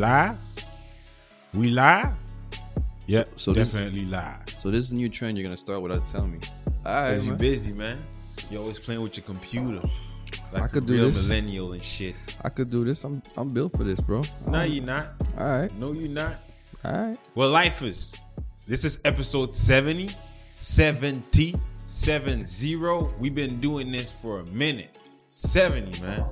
[0.00, 0.38] live?
[1.54, 2.10] We live?
[3.06, 3.26] Yep.
[3.28, 4.38] So So this- definitely live.
[4.58, 6.38] So this is a new trend you're gonna start without telling me.
[6.86, 7.38] All right, Cause you man.
[7.38, 7.98] busy, man.
[8.50, 9.80] You always playing with your computer.
[10.52, 11.22] Like I could a do real this.
[11.22, 12.14] millennial and shit.
[12.42, 13.04] I could do this.
[13.04, 14.22] I'm I'm built for this, bro.
[14.46, 15.14] No, you're not.
[15.38, 16.36] All right, No, you're not.
[16.84, 17.18] all right.
[17.34, 18.16] Well, lifers,
[18.66, 20.08] this is episode 70,
[20.54, 21.54] 70,
[21.84, 22.76] 70.
[23.18, 24.98] We've been doing this for a minute.
[25.28, 26.24] 70, man.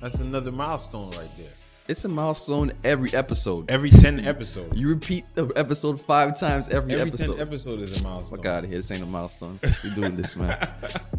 [0.00, 1.52] That's another milestone right there.
[1.92, 3.70] It's a milestone every episode.
[3.70, 4.80] Every 10 episodes.
[4.80, 7.02] You repeat the episode five times every, episode.
[7.02, 7.36] Every episode.
[7.36, 8.38] 10 episode is a milestone.
[8.38, 8.78] Fuck out of here.
[8.78, 9.60] This ain't a milestone.
[9.84, 10.56] We doing this, man.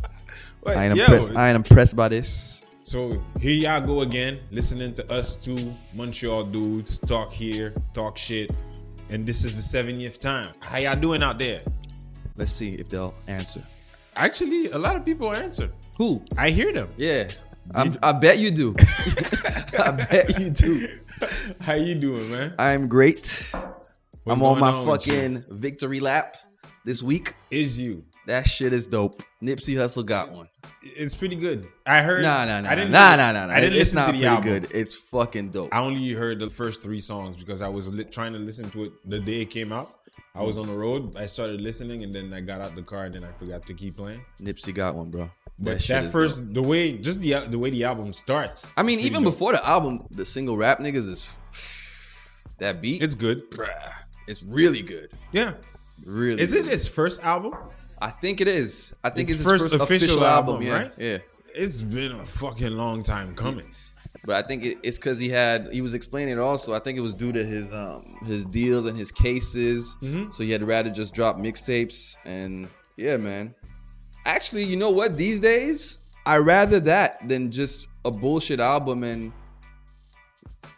[0.63, 1.36] Wait, I ain't yo, impressed.
[1.36, 2.63] I ain't impressed by this.
[2.82, 8.51] So here y'all go again, listening to us two Montreal dudes talk here, talk shit.
[9.12, 10.55] And this is the 70th time.
[10.60, 11.62] How y'all doing out there?
[12.35, 13.62] Let's see if they'll answer.
[14.16, 15.70] Actually, a lot of people answer.
[15.99, 16.24] Who?
[16.35, 16.90] I hear them.
[16.98, 17.29] Yeah.
[17.74, 18.76] I'm, I bet you do.
[19.80, 20.88] I bet you do.
[21.62, 22.54] How you doing, man?
[22.60, 23.48] I'm great.
[24.24, 26.38] What's I'm on my on fucking victory lap
[26.86, 27.34] this week.
[27.52, 28.04] Is you.
[28.26, 29.22] That shit is dope.
[29.41, 30.48] Nipsey Hussle got one.
[30.82, 31.68] It's pretty good.
[31.86, 32.22] I heard.
[32.22, 33.54] Nah, nah, nah, I didn't nah, nah, nah, nah.
[33.54, 34.50] I didn't it's not to the pretty album.
[34.50, 34.72] good.
[34.72, 35.74] It's fucking dope.
[35.74, 38.86] I only heard the first three songs because I was li- trying to listen to
[38.86, 39.94] it the day it came out.
[40.36, 41.16] I was on the road.
[41.16, 43.74] I started listening, and then I got out the car, and then I forgot to
[43.74, 44.22] keep playing.
[44.41, 45.30] Nipsey got one, bro.
[45.59, 46.54] That is first, dope.
[46.55, 48.73] the way, just the the way the album starts.
[48.76, 49.32] I mean, even dope.
[49.34, 51.29] before the album, the single rap niggas is
[52.57, 53.01] that beat.
[53.04, 53.49] it's good.
[53.51, 53.93] bruh,
[54.27, 55.10] it's really good.
[55.32, 55.54] Yeah,
[56.05, 57.54] Really, is it his first album?
[58.01, 58.93] I think it is.
[59.04, 60.91] I think Its it's, his first first, official official, album, album, yeah, right?
[60.98, 61.18] yeah.
[61.55, 63.71] It's been a fucking long time coming.
[64.25, 66.73] But I think it, it's because he had he was explaining it also.
[66.73, 69.95] I think it was due to his um his deals and his cases.
[70.01, 70.33] Mhm.
[70.33, 72.67] So he had rather just drop mixtapes and
[72.97, 73.53] yeah, man.
[74.25, 75.17] Actually, you know what?
[75.17, 79.31] These days, I rather that than just a bullshit album and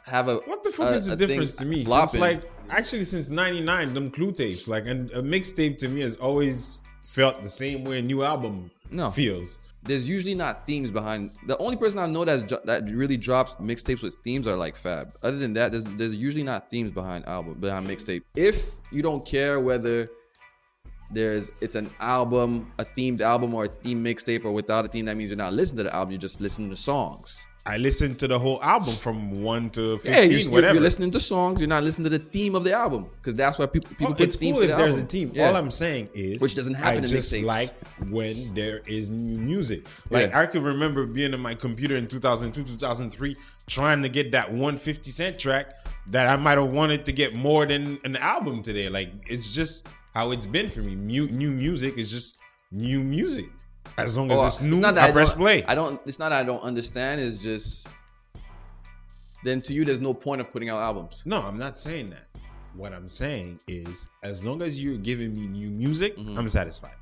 [0.05, 1.83] have a What the fuck a- is the difference to me?
[1.83, 6.15] Since like actually since '99, them clue tapes, like and a mixtape to me has
[6.17, 9.09] always felt the same way a new album No.
[9.11, 9.61] feels.
[9.83, 11.29] there's usually not themes behind.
[11.45, 15.15] The only person I know that's that really drops mixtapes with themes are like Fab.
[15.21, 18.23] Other than that, there's there's usually not themes behind album behind mixtape.
[18.35, 20.09] If you don't care whether
[21.15, 25.05] there's it's an album, a themed album, or a theme mixtape, or without a theme,
[25.05, 26.11] that means you're not listening to the album.
[26.11, 27.47] You're just listening to songs.
[27.67, 30.73] I listened to the whole album from one to fifteen, Yeah, you're, you're, whatever.
[30.75, 31.59] you're listening to songs.
[31.59, 34.15] You're not listening to the theme of the album because that's why people people Oh,
[34.15, 35.05] put it's themes cool to if the there's album.
[35.07, 35.31] a team.
[35.33, 35.47] Yeah.
[35.47, 37.71] All I'm saying is, Which doesn't happen I in just like
[38.11, 39.87] when there is new music.
[40.11, 40.41] Like Yeah.
[40.41, 45.09] I can remember being in my computer in 2002, 2003, trying to get that 150
[45.09, 45.75] cent track
[46.11, 48.89] that I might have wanted to get more than an album today.
[48.89, 50.95] Like it's just how it's been for me.
[50.95, 52.35] Mu- new music is just
[52.71, 53.45] new music.
[53.97, 55.63] As long as Oh, it's new, not I that press don't- play.
[55.65, 56.01] I don't.
[56.05, 57.21] It's not that I don't understand.
[57.21, 57.87] It's just
[59.43, 61.21] then to you, there's no point of putting out albums.
[61.25, 62.25] No, I'm not saying that.
[62.75, 66.37] What I'm saying is, as long as you're giving me new music, Mm-hmm.
[66.37, 66.95] I'm satisfied.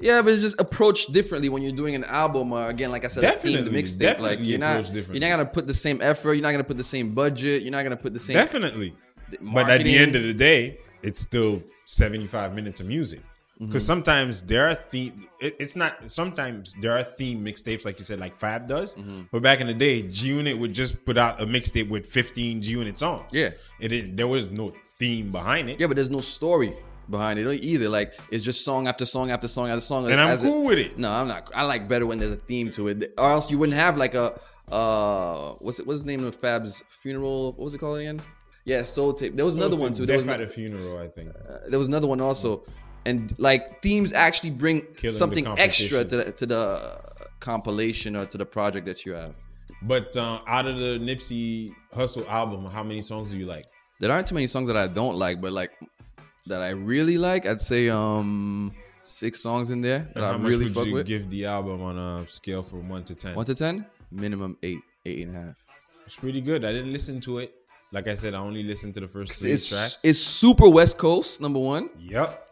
[0.00, 3.08] Yeah, but it's just approached differently when you're doing an album or again, like I
[3.08, 4.18] said, a Definitely, themed mixtape.
[4.20, 6.34] Like you're not, you're not gonna put the same effort.
[6.34, 7.62] You're not gonna put the same budget.
[7.62, 8.34] You're not gonna put the same.
[8.34, 8.94] Definitely.
[9.30, 13.20] th- But at the end of the day, it's still 75 minutes of music.
[13.58, 13.86] Because Mm-hmm.
[13.86, 15.26] sometimes there are theme.
[15.40, 15.96] It, it's not.
[16.12, 18.94] Sometimes there are theme mixtapes, like you said, like Fab does.
[18.94, 19.22] Mm-hmm.
[19.32, 22.62] But back in the day, G Unit would just put out a mixtape with 15
[22.62, 23.26] G Unit songs.
[23.32, 23.50] Yeah.
[23.80, 25.80] it is, there was no theme behind it.
[25.80, 26.72] yeah, but there's no story
[27.10, 27.88] behind it either.
[27.88, 30.08] Like it's just song after song after song after song.
[30.08, 30.96] and I'm it- cool with it.
[30.96, 31.50] No, I'm not.
[31.52, 34.14] I like better when there's a theme to it, or else you wouldn't have like
[34.14, 34.38] a
[34.70, 35.86] uh, what's it?
[35.86, 37.46] What's the name of Fab's funeral?
[37.54, 38.20] What was it called again?
[38.68, 39.34] Yeah, Soul Tape.
[39.34, 40.04] There was another one too.
[40.04, 41.30] There was, at a funeral, I think.
[41.30, 42.64] uh, there was another one also,
[43.06, 47.00] and like themes actually bring the something extra to the, to the
[47.40, 49.34] compilation or to the project that you have.
[49.80, 53.64] But uh, out of the Nipsey Hussle album, how many songs do you like?
[54.00, 55.72] There aren't too many songs that I don't like, but like
[56.44, 60.74] that I really like, I'd say um six songs in there that I really would
[60.74, 61.06] fuck you with.
[61.06, 63.34] give the album on a scale from one to ten?
[63.34, 65.56] One to ten, minimum eight, eight and a half.
[66.04, 66.66] It's pretty good.
[66.66, 67.54] I didn't listen to it.
[67.92, 70.00] Like I said, I only listened to the first three It's tracks.
[70.04, 71.88] it's super West Coast number one.
[71.98, 72.44] yep.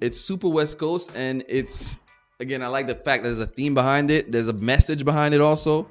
[0.00, 1.96] It's super West Coast, and it's
[2.38, 4.30] again I like the fact that there's a theme behind it.
[4.30, 5.90] There's a message behind it also,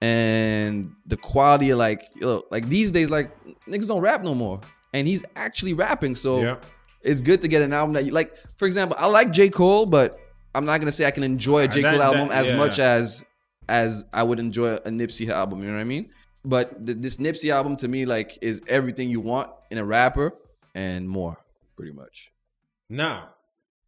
[0.00, 3.30] and the quality of like you know, like these days like
[3.66, 4.60] niggas don't rap no more,
[4.94, 6.16] and he's actually rapping.
[6.16, 6.64] So Yep.
[7.02, 8.34] it's good to get an album that you like.
[8.56, 10.18] For example, I like J Cole, but
[10.54, 12.56] I'm not gonna say I can enjoy a J Cole that- album that- as yeah.
[12.56, 13.22] much as
[13.68, 15.60] as I would enjoy a Nipsey album.
[15.60, 16.10] You know what I mean?
[16.44, 20.34] But th- this Nipsey album to me like is everything you want in a rapper
[20.74, 21.36] and more,
[21.76, 22.32] pretty much.
[22.88, 23.30] Now,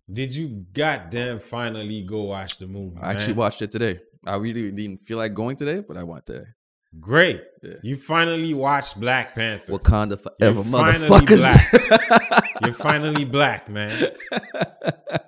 [0.09, 2.99] did you goddamn finally go watch the movie?
[3.01, 4.01] I actually watched it today.
[4.27, 6.57] I really didn't feel like going today, but I went there.
[7.01, 7.43] Great.
[7.63, 7.75] Yeah.
[7.83, 9.73] You finally watched Black Panther.
[9.73, 12.43] Wakanda forever, You're finally motherfuckers.
[12.65, 14.13] You're finally black, man.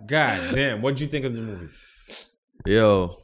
[0.06, 0.80] God damn.
[0.80, 1.68] What'd you think of the movie?
[2.64, 3.20] Yo,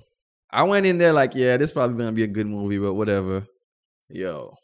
[0.51, 3.47] I went in there like, yeah, this probably gonna be a good movie, but whatever.
[4.15, 4.55] Yo,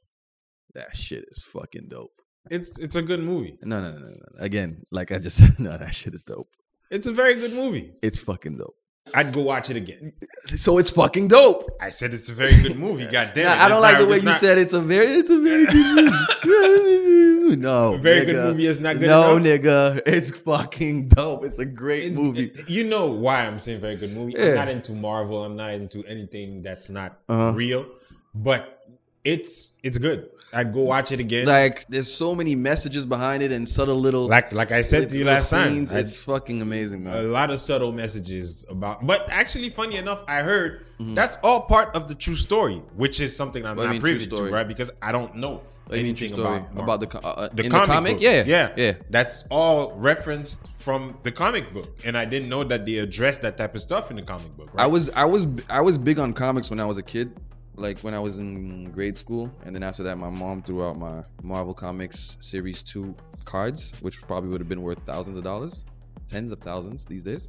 [0.75, 2.13] that shit is fucking dope.
[2.53, 3.59] It's it's a good movie.
[3.65, 4.15] No, no, no, no, no.
[4.39, 6.49] Again, like I just said, no, that shit is dope.
[6.89, 7.93] It's a very good movie.
[8.01, 8.75] It's fucking dope.
[9.15, 10.13] I'd go watch it again.
[10.55, 11.69] So it's fucking dope.
[11.81, 13.07] I said it's a very good movie.
[13.11, 13.59] God damn it.
[13.61, 15.39] I don't It's like not- the way you not- said it's a very, it's a
[15.41, 16.11] very good
[16.45, 17.57] movie.
[17.57, 18.27] no, A very nigga.
[18.27, 19.43] good movie is not good No, enough?
[19.47, 21.45] nigga, it's fucking dope.
[21.45, 22.53] It's a great It's- movie.
[22.69, 24.35] You know why I'm saying very good movie.
[24.37, 24.51] Yeah.
[24.51, 25.43] I'm not into Marvel.
[25.45, 27.53] I'm not into anything that's not Uh-huh.
[27.53, 27.87] real.
[28.35, 28.80] But
[29.25, 30.31] it's it's good.
[30.53, 31.47] I'd go watch it again.
[31.47, 34.27] Like, there's so many messages behind it and subtle little.
[34.27, 35.75] like like I said to you last time.
[35.75, 35.93] scenes.
[35.93, 37.17] I- It's fucking amazing, man.
[37.17, 41.15] a lot of subtle messages about but actually funny enough i heard Mm-hmm.
[41.15, 44.51] that's all part of the true story which is something i'm What not privy to
[44.51, 47.87] right because i don't know What anything story about, about the uh, the in comic,
[47.89, 48.13] the comic?
[48.17, 48.23] book.
[48.23, 48.93] Yeah, yeah yeah.
[49.09, 53.57] that's all referenced from the comic book and i didn't know that they addressed that
[53.57, 54.85] type of stuff in the comic book right?
[54.85, 57.33] I was I was I was big on comics when I was a kid,
[57.81, 60.99] like when I was in grade school, and then after that, my mom threw out
[60.99, 65.85] my Marvel Comics Series Two cards, which probably would have been worth thousands of dollars,
[66.27, 67.49] tens of thousands these days.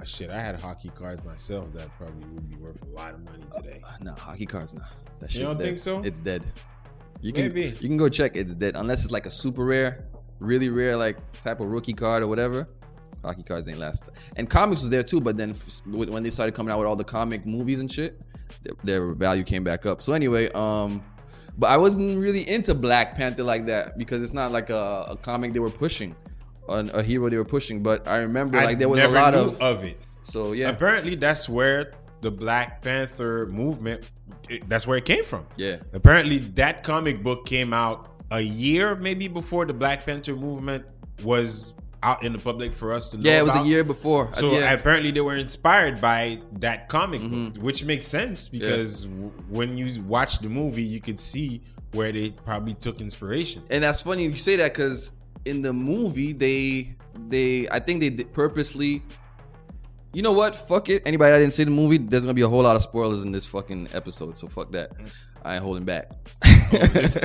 [0.00, 3.20] Ah, shit i had hockey cards myself that probably would be worth a lot of
[3.22, 4.82] money today Uh, nah, hockey cards, nah.
[5.20, 5.64] That shit's You don't dead.
[5.64, 6.00] think so?
[6.02, 6.44] It's dead.
[7.20, 7.76] You can Maybe.
[7.80, 8.36] you can go check.
[8.36, 10.08] It's dead unless it's like a super rare,
[10.40, 12.68] really rare like type of rookie card or whatever.
[13.24, 14.10] Hockey cards ain't last.
[14.36, 16.96] And comics was there too, but then f- when they started coming out with all
[16.96, 18.20] the comic movies and shit,
[18.62, 20.02] their, their value came back up.
[20.02, 21.02] So anyway, um,
[21.58, 25.16] but I wasn't really into Black Panther like that because it's not like a, a
[25.16, 26.14] comic they were pushing,
[26.68, 27.82] a, a hero they were pushing.
[27.82, 31.14] But I remember I like there was a lot of, of it so yeah, apparently
[31.14, 34.10] that's where the black panther movement
[34.50, 35.76] it- that's where it came from yeah.
[35.92, 40.84] Apparently, that comic book came out a year maybe before the Black Panther movement
[41.24, 43.28] was out in the public for us to know.
[43.28, 43.66] Yeah, it was about.
[43.66, 44.30] a year before.
[44.32, 44.72] So yeah.
[44.72, 47.54] apparently, they were inspired by that comic Mhm.
[47.54, 51.60] book, which makes sense because w- when you watch the movie, you could see
[51.92, 53.62] where they probably took inspiration.
[53.70, 55.12] and that's funny you say that because
[55.46, 56.94] in the movie they
[57.28, 59.02] they I think they did purposely.
[60.14, 60.56] You know what?
[60.56, 61.02] Fuck it.
[61.04, 63.30] Anybody that didn't see the movie, there's gonna be a whole lot of spoilers in
[63.32, 64.38] this fucking episode.
[64.38, 64.90] So fuck that.
[65.44, 66.10] I ain't holding back.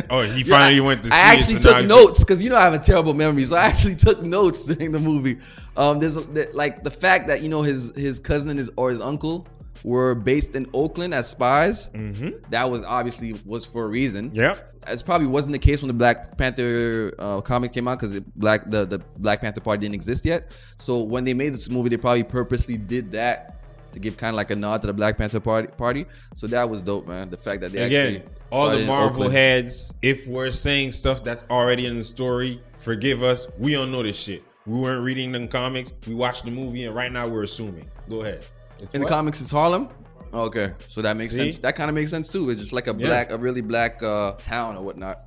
[0.10, 2.62] oh, he finally I- went to see I actually took notes because you know I
[2.63, 5.38] have a terrible memory, so I actually took notes during the movie.
[5.77, 6.15] Um, there's
[6.54, 9.48] like the fact that you know his his cousin and his or his uncle
[9.83, 11.88] were based in Oakland as spies.
[11.89, 12.42] Mhm.
[12.50, 14.31] That was obviously was for a reason.
[14.33, 14.69] Yep.
[14.88, 18.69] It probably wasn't the case when the Black Panther uh, comic came out because Black
[18.69, 20.56] the the Black Panther Party didn't exist yet.
[20.77, 23.62] So when they made this movie, they probably purposely did that
[23.94, 25.68] to give kind of like a nod to the Black Panther Party.
[25.78, 26.06] Party.
[26.36, 27.30] So that was dope, man.
[27.30, 31.45] The fact that they Again, actually all the Marvel heads, if we're saying stuff that's
[31.50, 33.48] already in the story, forgive us.
[33.57, 34.44] We don't know this shit.
[34.66, 35.92] We weren't reading them comics.
[36.07, 37.90] We watched the movie, and right now we're assuming.
[38.10, 38.45] Go ahead.
[38.80, 39.89] It's In the comics, it's Harlem.
[40.34, 41.38] Okay, so that makes See?
[41.38, 41.60] sense.
[41.60, 42.50] That kind of makes sense too.
[42.50, 43.08] It's just like a Yeah.
[43.08, 45.20] black, a really black uh, town or whatnot.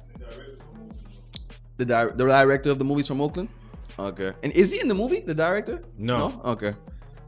[1.76, 3.49] The di- the director of the movies from Oakland.
[3.99, 5.21] Okay, and is he in the movie?
[5.21, 5.83] The director?
[5.99, 6.41] No.
[6.45, 6.75] Okay,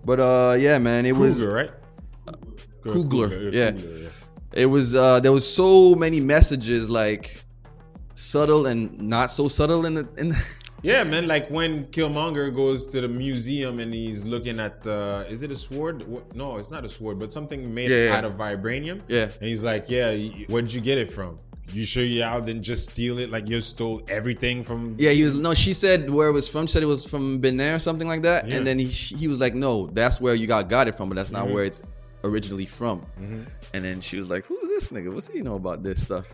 [0.08, 1.70] but uh, yeah, man, it was right?
[2.82, 3.72] Coogler yeah.
[3.76, 4.08] Yeah.
[4.52, 7.44] it was uh, there was so many messages like
[8.14, 10.30] subtle and not so subtle in the in.
[10.30, 10.42] The,
[10.82, 11.26] Yeah, man.
[11.26, 15.56] Like when Killmonger goes to the museum and he's looking at, uh, is it a
[15.56, 16.06] sword?
[16.36, 18.16] No, it's not a sword, but something made Yeah, yeah.
[18.16, 19.02] out of vibranium.
[19.08, 19.24] Yeah.
[19.24, 21.38] And he's like, yeah, where'd you get it from?
[21.72, 23.30] You sure you out didn't just steal it?
[23.30, 24.94] Like you stole everything from?
[24.98, 25.52] Yeah, he was no.
[25.54, 26.66] She said where it was from.
[26.66, 28.48] She said it was from Benin or something like that.
[28.48, 28.56] Yeah.
[28.56, 31.16] And then he he was like, no, that's where you got got it from, but
[31.16, 31.52] that's not Mhm.
[31.52, 31.82] where it's
[32.24, 33.04] originally from.
[33.20, 33.46] Mhm.
[33.74, 35.12] And then she was like, who's this nigga?
[35.12, 36.32] What's he know about this stuff?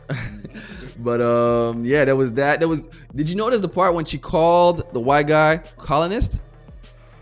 [0.98, 2.60] but um, yeah, there was that.
[2.60, 2.88] There was.
[3.14, 6.40] Did you notice the part when she called the white guy colonist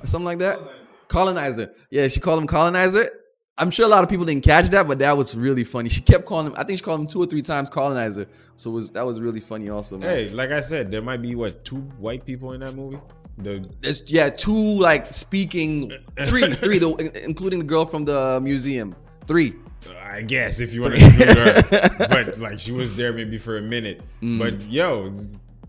[0.02, 0.60] or something like that?
[1.08, 1.72] Colonizer.
[1.90, 3.10] Yeah, she called him colonizer.
[3.58, 5.90] I'm sure a lot of people didn't catch that, but that was really funny.
[5.90, 6.54] She kept calling him.
[6.56, 8.26] I think she called him two or three times colonizer.
[8.56, 9.98] So it was that was really funny also.
[9.98, 10.08] Man.
[10.08, 12.98] Hey, like I said, there might be what two white people in that movie.
[13.38, 15.92] The There's yeah, two like speaking
[16.24, 18.96] three, three, the, including the girl from the museum.
[19.26, 19.54] Three.
[20.02, 23.58] I guess if you want to include her, but like she was there maybe for
[23.58, 24.00] a minute.
[24.22, 24.38] Mm.
[24.38, 25.12] But yo,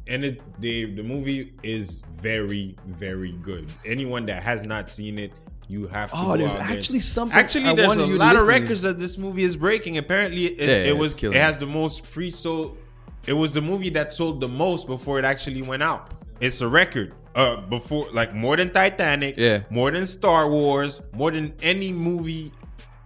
[0.08, 3.70] and it the the movie is very very good.
[3.86, 5.34] Anyone that has not seen it,
[5.68, 6.18] you have to.
[6.18, 6.78] Oh, go there's out there.
[6.78, 7.38] actually something.
[7.38, 9.98] Actually, I there's wanted a you to lot of records that this movie is breaking.
[9.98, 12.78] Apparently, it, Yeah, it was it has the most pre-sold.
[13.26, 16.12] It was the movie that sold the most before it actually went out.
[16.42, 17.14] It's a record.
[17.36, 19.36] Uh, before like more than Titanic.
[19.38, 19.64] Yeah.
[19.70, 21.02] More than Star Wars.
[21.14, 22.52] More than any movie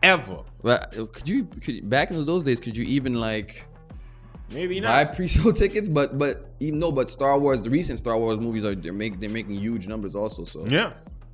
[0.03, 0.39] ever.
[0.63, 2.59] But uh, could you could, back in those days?
[2.59, 3.65] Could you even like
[4.51, 5.15] Maybe buy not.
[5.15, 5.87] pre-show tickets?
[5.87, 9.19] But but even no, but Star Wars, the recent Star Wars movies are they're making
[9.19, 10.43] they're making huge numbers also.
[10.45, 10.93] So Yeah.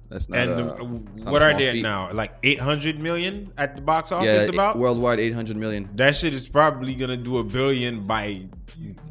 [0.10, 0.39] That's not.
[0.39, 1.81] And a, it's not a what are they at feat.
[1.81, 2.12] now?
[2.12, 4.77] Like 800 million at the box office it- about?
[4.77, 5.89] worldwide eight hundred million.
[5.95, 8.41] that shit is probably gonna do a billion by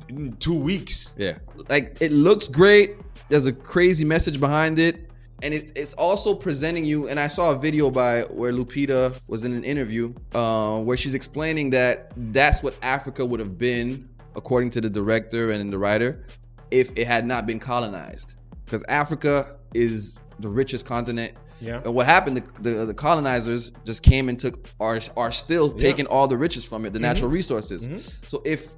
[0.09, 1.15] in two weeks.
[1.17, 2.97] Yeah, like it looks great.
[3.29, 5.11] There's a crazy message behind it,
[5.43, 7.09] and it's it's also presenting you.
[7.09, 11.15] And I saw a video by where Lupita was in an interview, uh, where she's
[11.15, 16.27] explaining that that's what Africa would have been, according to the director and the writer,
[16.71, 18.35] if it had not been colonized.
[18.67, 21.35] Because Africa is the richest continent.
[21.61, 21.81] Yeah.
[21.85, 22.37] And what happened?
[22.37, 26.65] The, the, the colonizers just came and took are are still taking all the riches
[26.65, 27.35] from it, the natural mm-hmm.
[27.35, 27.87] resources.
[27.87, 28.27] Mm-hmm.
[28.27, 28.69] So if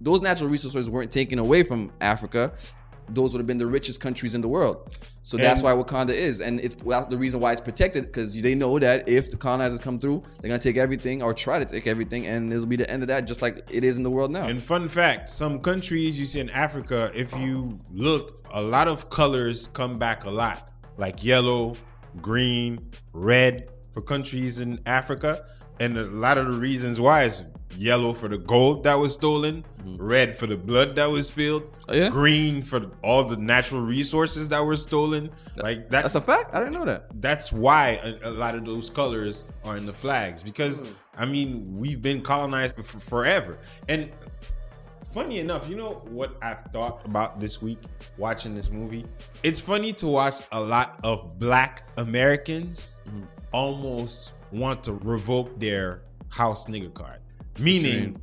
[0.00, 2.52] those natural resources weren't taken away from Africa,
[3.08, 4.96] those would have been the richest countries in the world.
[5.22, 8.54] So that's why Wakanda is, and it's well, the reason why it's protected because they
[8.54, 11.86] know that if the colonizers come through, they're gonna take everything or try to take
[11.86, 14.10] everything, and this will be the end of that, just like it is in the
[14.10, 14.46] world now.
[14.46, 19.08] And fun fact, some countries you see in Africa, if you look, a lot of
[19.08, 20.73] colors come back a lot.
[20.96, 21.74] Like yellow,
[22.20, 25.46] green, red for countries in Africa.
[25.80, 27.44] And a lot of the reasons why is
[27.76, 31.90] yellow for the gold that was stolen, red for the blood that was spilled, Mm-hmm.
[31.92, 32.08] Oh, yeah?
[32.08, 35.28] green for all the natural resources that were stolen.
[35.56, 36.54] Like that, that's a fact.
[36.54, 37.20] I didn't know that.
[37.20, 40.86] that's why a, a lot of those colors are in the flags because Hmm.
[41.18, 43.58] I mean we've been colonized for forever.
[43.88, 44.10] And
[45.14, 47.78] funny enough, you know what I've thought about this week
[48.18, 49.06] watching this movie?
[49.44, 53.22] It's funny to watch a lot of black Americans Hmm.
[53.52, 57.20] almost want to revoke their house nigga card.
[57.60, 58.18] Meaning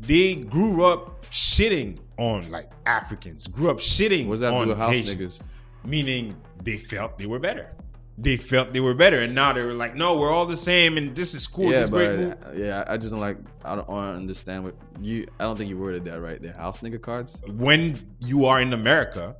[0.00, 5.38] they grew up shitting on like Africans, grew up shitting What's that on house Haitians
[5.38, 5.40] niggas?
[5.84, 7.74] meaning they felt they were better.
[8.18, 10.98] They felt they were better, and now they were like, "No, we're all the same,
[10.98, 11.70] and this is cool.
[11.70, 13.38] yeah, this great but uh, yeah, I just don't like.
[13.64, 15.26] I don't, I don't understand what you.
[15.40, 16.40] I don't think you worded that right.
[16.40, 17.38] They're house nigga cards.
[17.52, 19.34] When you are in America,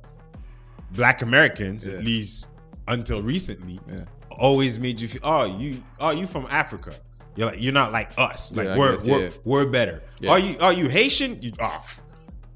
[0.91, 1.93] Black Americans, Yeah.
[1.93, 2.49] at least
[2.87, 4.05] until recently, Yeah.
[4.31, 6.93] always made you feel, "Oh, you, oh, you from Africa."
[7.35, 8.55] You're like, you're not like us.
[8.55, 10.03] Like Yeah, we're guess, we're, we're better.
[10.27, 11.41] Are you are you Haitian?
[11.41, 12.02] You oh, off.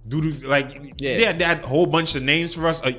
[0.09, 1.31] Like Yeah.
[1.33, 2.81] they had a whole bunch of names for us.
[2.81, 2.91] Uh,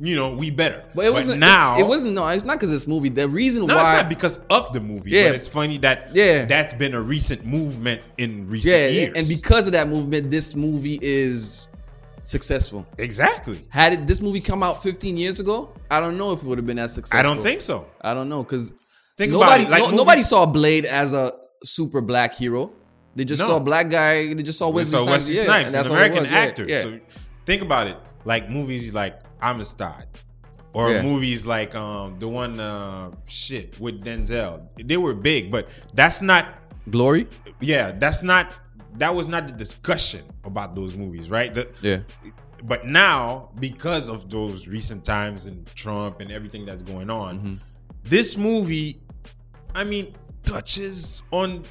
[0.00, 0.84] you know, we better.
[0.94, 1.76] But it wasn't now.
[1.76, 2.14] It, it wasn't.
[2.14, 3.08] No, it's not because this movie.
[3.08, 3.80] The reason No, why.
[3.94, 5.10] it's not because of the movie.
[5.10, 5.28] Yeah.
[5.28, 6.44] but it's funny that Yeah.
[6.46, 9.12] that's been a recent movement in recent yeah, years.
[9.16, 11.68] and because of that movement, this movie is
[12.24, 12.86] successful.
[12.98, 16.46] exactly, Had it this movie come out 15 years ago, I don't know if it
[16.46, 17.18] would have been as successful.
[17.18, 17.86] I don't think so.
[18.00, 18.72] I don't know because
[19.16, 19.82] Think nobody, about it.
[19.82, 21.32] Like no- nobody saw Blade as a
[21.64, 22.70] super black hero.
[23.16, 23.48] They just No.
[23.48, 24.32] saw a black guy.
[24.34, 25.12] They just saw We Wesley saw Snipes.
[25.12, 26.30] Wesley yeah, Snipes, an that's all it American was.
[26.30, 26.66] Yeah, actor.
[26.68, 26.82] Yeah.
[26.82, 27.00] So
[27.46, 30.06] think about it, like movies like Amistad,
[30.74, 31.02] or Yeah.
[31.02, 34.60] movies like um the one uh shit with Denzel.
[34.84, 36.46] They were big, but that's not.
[36.90, 37.26] Glory.
[37.60, 38.52] Yeah, that's not.
[38.98, 41.54] That was not the discussion about those movies, right?
[41.54, 41.98] The, Yeah.
[42.64, 47.54] but now because of those recent times and Trump and everything that's going on, Mm-hmm.
[48.04, 49.00] this movie,
[49.74, 50.14] I mean,
[50.46, 51.62] touches on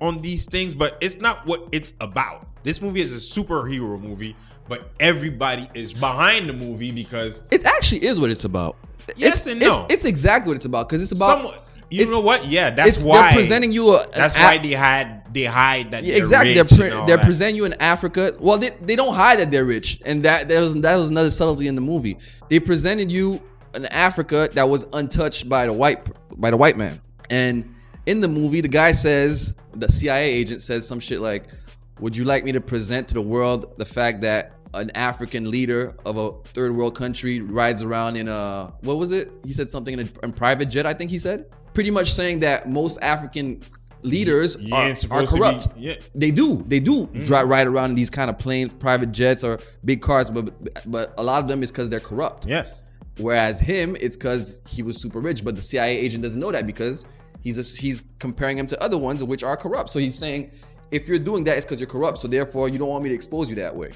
[0.00, 2.46] on these things, but it's not what it's about.
[2.62, 4.36] This movie is a superhero movie,
[4.68, 8.76] but everybody is behind the movie because It actually is what it's about.
[9.16, 9.84] Yes it's, and no.
[9.84, 11.36] It's, it's exactly what it's about because it's about.
[11.38, 11.58] someone.
[11.88, 12.44] You know what?
[12.46, 13.28] Yeah, that's it's, why.
[13.28, 14.04] they're presenting you a.
[14.12, 16.02] that's a- why they had they hide that.
[16.02, 16.58] Yeah, they're exactly.
[16.58, 17.24] rich They're pre- they're that.
[17.24, 18.34] presenting you in Africa.
[18.40, 21.30] Well, they, they don't hide that they're rich, and that that was that was another
[21.30, 22.18] subtlety in the movie.
[22.48, 23.40] They presented you
[23.74, 26.00] an Africa that was untouched by the white
[26.40, 27.00] by the white man.
[27.30, 27.72] And
[28.06, 31.44] in the movie, the guy says the CIA agent says some shit like,
[32.00, 35.94] "Would you like me to present to the world the fact that an African leader
[36.04, 39.30] of a third world country rides around in a what was it?
[39.44, 40.86] He said something in a in private jet.
[40.86, 43.60] I think he said pretty much saying that most African
[44.02, 45.68] leaders You are, are to be- corrupt.
[45.76, 45.94] yeah.
[46.14, 46.62] They do.
[46.68, 47.24] They do Mm-hmm.
[47.24, 50.30] drive ride around in these kind of planes, private jets, or big cars.
[50.30, 52.46] But but a lot of them is because they're corrupt.
[52.46, 52.84] Yes.
[53.18, 55.42] Whereas him, it's because he was super rich.
[55.42, 57.06] But the CIA agent doesn't know that because
[57.46, 59.90] he's a, he's comparing him to other ones which are corrupt.
[59.90, 60.50] So he's saying,
[60.90, 62.18] if you're doing that, it's because you're corrupt.
[62.18, 63.92] So therefore, you don't want me to expose you that way.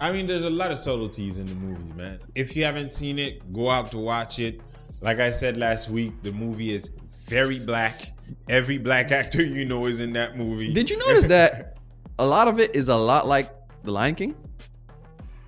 [0.00, 2.20] I mean, there's a lot of subtleties in the movies, man.
[2.36, 4.60] If you haven't seen it, go out to watch it.
[5.00, 6.90] Like I said last week, the movie is
[7.26, 8.12] very black.
[8.48, 10.72] Every black actor you know is in that movie.
[10.72, 11.78] Did you notice that
[12.20, 13.52] a lot of it is a lot like
[13.82, 14.36] The Lion King?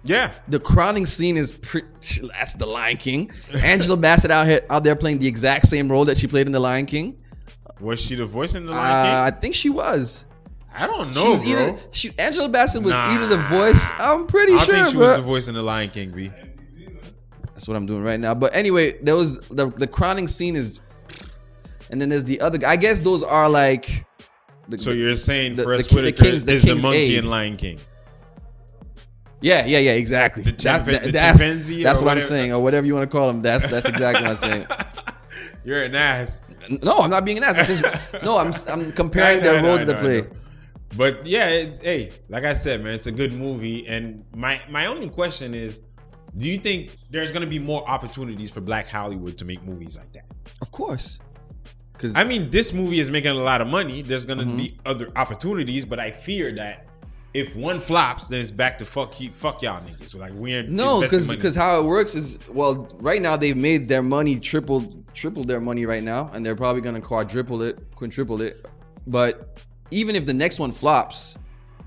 [0.04, 0.32] Yeah.
[0.48, 1.86] The crowning scene is pretty.
[2.28, 3.30] That's The Lion King.
[3.62, 6.52] Angela Bassett out here out there playing the exact same role that she played in
[6.52, 7.16] The Lion King.
[7.80, 9.12] Was she the voice in the Uh, King?
[9.14, 10.24] I think she was.
[10.76, 11.50] I don't She know, was bro.
[11.52, 13.14] either she Angela Bassett was Nah.
[13.14, 13.88] either the voice.
[13.98, 15.08] I'm pretty I sure, think she bro.
[15.08, 16.30] was the voice in the Lion King, B.
[17.54, 18.34] That's what I'm doing right now.
[18.34, 20.80] But anyway, there was the the crowning scene is,
[21.90, 22.58] and then there's the other.
[22.66, 24.04] I guess those are like.
[24.68, 27.18] The, So you're saying the- Forrest the the Whitaker King's- the is the monkey Aid.
[27.18, 27.78] in Lion King.
[29.44, 30.42] Yeah, yeah, yeah, exactly.
[30.42, 33.14] The That's- chimpa- the that's- chimpanzee That's what I'm saying, or whatever you want to
[33.16, 33.42] call them.
[33.42, 34.66] That's that's exactly what I'm saying.
[35.64, 36.40] You're an ass.
[36.82, 37.66] No, I'm not being an ass.
[37.66, 37.84] Just-
[38.22, 40.26] no, I'm I'm comparing their I know, role to the play.
[40.96, 43.86] But yeah, it's hey, like I said, man, it's a good movie.
[43.86, 45.82] And my my only question is,
[46.38, 50.12] do you think there's gonna be more opportunities for Black Hollywood to make movies like
[50.14, 50.24] that?
[50.62, 51.18] Of course,
[51.92, 54.02] because I mean, this movie is making a lot of money.
[54.02, 54.56] There's gonna Mhm.
[54.56, 56.86] be other opportunities, but I fear that
[57.34, 60.16] if one flops, then it's back to fuck you, fuck y'all niggas.
[60.16, 63.88] Like we ain't No, because because how it works is well, right now they've made
[63.88, 68.40] their money triple triple their money right now, and they're probably gonna quadruple it, quintuple
[68.40, 68.66] it.
[69.06, 69.60] But
[69.90, 71.36] even if the next one flops,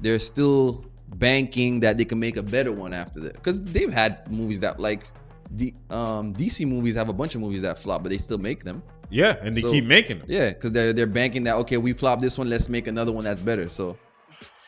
[0.01, 0.85] they're still
[1.15, 3.33] banking that they can make a better one after that.
[3.33, 5.09] Because they've had movies that like
[5.51, 8.65] the um, DC movies have a bunch of movies that flop, but they still make
[8.65, 8.83] them.
[9.09, 10.27] yeah, and they So- keep making them.
[10.29, 13.23] Yeah, because they're they're banking that okay, we flop this one, let's make another one
[13.23, 13.69] that's better.
[13.69, 13.97] So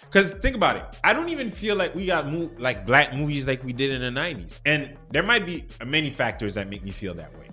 [0.09, 3.47] Because think about it, I don't even feel like we got mo- like black movies
[3.47, 6.89] like we did in the '90s, and there might be many factors that make me
[6.91, 7.47] feel that way.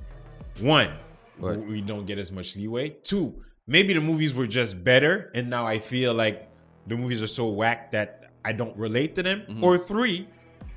[0.61, 0.91] One,
[1.39, 1.59] What?
[1.67, 2.91] we don't get as much leeway.
[3.03, 6.49] Two, maybe the movies were just better, and now I feel like
[6.87, 9.43] the movies are so whack that I don't relate to them.
[9.49, 9.63] Mhm.
[9.63, 10.27] Or three,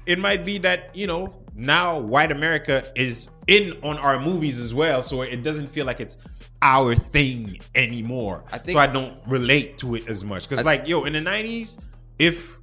[0.06, 4.74] it might be that you know now white America is in on our movies as
[4.74, 6.18] well, so it doesn't feel like it's
[6.62, 8.44] our thing anymore.
[8.52, 11.20] I think- so I don't relate to it as much because like yo in the
[11.20, 11.80] '90s,
[12.18, 12.58] if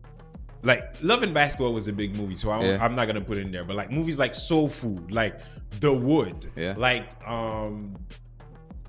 [0.62, 2.78] like Love and Basketball was a big movie, so I, Yeah.
[2.84, 3.64] I'm not gonna put it in there.
[3.64, 5.38] But like movies like Soul Food, like
[5.80, 6.74] The Wood, Yeah.
[6.76, 7.96] like um,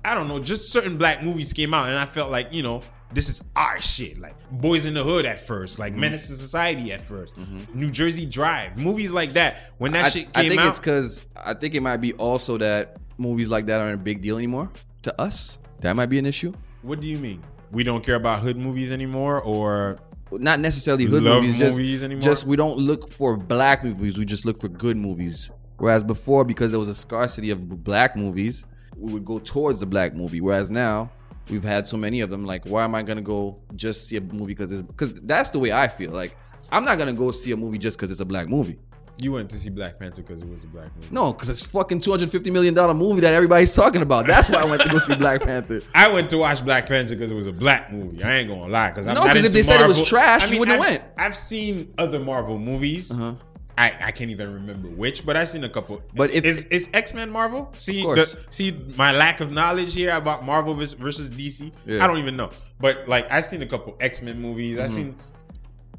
[0.04, 2.80] I don't know, just certain black movies came out, and I felt like you know
[3.12, 4.18] this is our shit.
[4.18, 6.00] Like Boys in the Hood at first, like Mm-hmm.
[6.00, 9.58] Menace to Society at 1st New Jersey Drive, movies like that.
[9.78, 12.12] When that I, shit I came think out, it's because I think it might be
[12.14, 14.70] also that movies like that aren't a big deal anymore
[15.02, 15.58] to us.
[15.80, 16.52] That might be an issue.
[16.82, 17.42] what do you mean?
[17.70, 19.98] We don't care about hood movies anymore, or
[20.32, 22.22] Not necessarily hood Love movies, just, movies anymore?
[22.22, 24.18] just we don't look for black movies.
[24.18, 25.50] We just look for good movies.
[25.78, 28.64] Whereas before, because there was a scarcity of black movies,
[28.96, 30.40] we would go towards the black movie.
[30.40, 31.10] Whereas now,
[31.50, 32.44] we've had so many of them.
[32.44, 35.58] Like, why am I gonna go just see a movie because it's because that's the
[35.58, 36.10] way I feel.
[36.12, 36.36] Like,
[36.72, 38.78] I'm not gonna go see a movie just because it's a black movie.
[39.20, 41.08] you went to see Black Panther because it was a black movie.
[41.10, 44.28] No, because it's fucking 250 million dollar movie that everybody's talking about.
[44.28, 45.80] That's why I went to go see Black Panther.
[45.96, 48.22] I went to watch Black Panther because it was a black movie.
[48.22, 50.04] I ain't gonna lie, because I'm No, not 'cause if they said it was Marvel.
[50.06, 51.12] trash, you wouldn't I've, have went.
[51.18, 53.10] I've seen other Marvel movies.
[53.10, 53.34] Uh-huh.
[53.78, 56.02] I, I can't even remember which, but I've seen a couple.
[56.14, 57.72] But if- is is X Men Marvel?
[57.76, 61.72] See, the, see my lack of knowledge here about Marvel versus DC.
[61.86, 62.02] Yeah.
[62.02, 62.50] I don't even know.
[62.80, 64.78] But like I've seen a couple X Men movies.
[64.78, 65.16] I've seen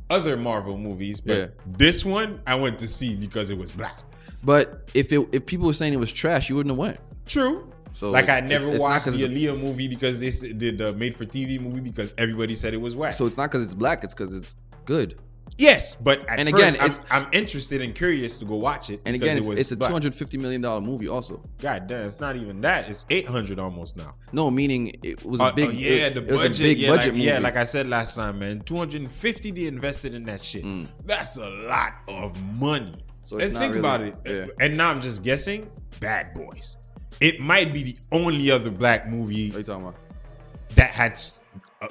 [0.10, 1.70] other Marvel movies, but Mm-hmm.
[1.72, 1.78] Yeah.
[1.78, 4.00] this one I went to see because it was black.
[4.44, 7.00] But if it if people were saying it was trash, you wouldn't have went.
[7.26, 7.72] True.
[7.94, 10.94] So like I never it's not watched the it's- Aaliyah movie because they did the
[10.94, 13.14] made for TV movie because everybody said it was whack.
[13.14, 15.18] So it's not because it's black; it's because it's good.
[15.58, 19.02] Yes, but And again, I'm, I'm interested and curious to go watch it.
[19.06, 21.10] And again, it it's, was it's a two hundred fifty million dollar movie.
[21.10, 22.90] Also, God damn, it's not even that.
[22.90, 24.16] It's eight hundred almost now.
[24.32, 25.68] no, meaning it was a Uh, big.
[25.68, 26.60] uh, yeah, it, the it was budget.
[26.60, 27.26] a big yeah, budget like, movie.
[27.26, 28.62] yeah, like I said last time, man.
[28.62, 30.64] Two hundred fifty they invested in that shit.
[30.64, 30.88] Mm.
[31.06, 32.96] That's a lot of money.
[33.24, 34.16] So Let's think really- about it.
[34.26, 34.46] yeah.
[34.66, 35.70] And now I'm just guessing.
[36.00, 36.78] Bad Boys.
[37.20, 39.96] It might be the only other black movie what are you talking about?
[40.76, 41.20] that had
[41.82, 41.90] a,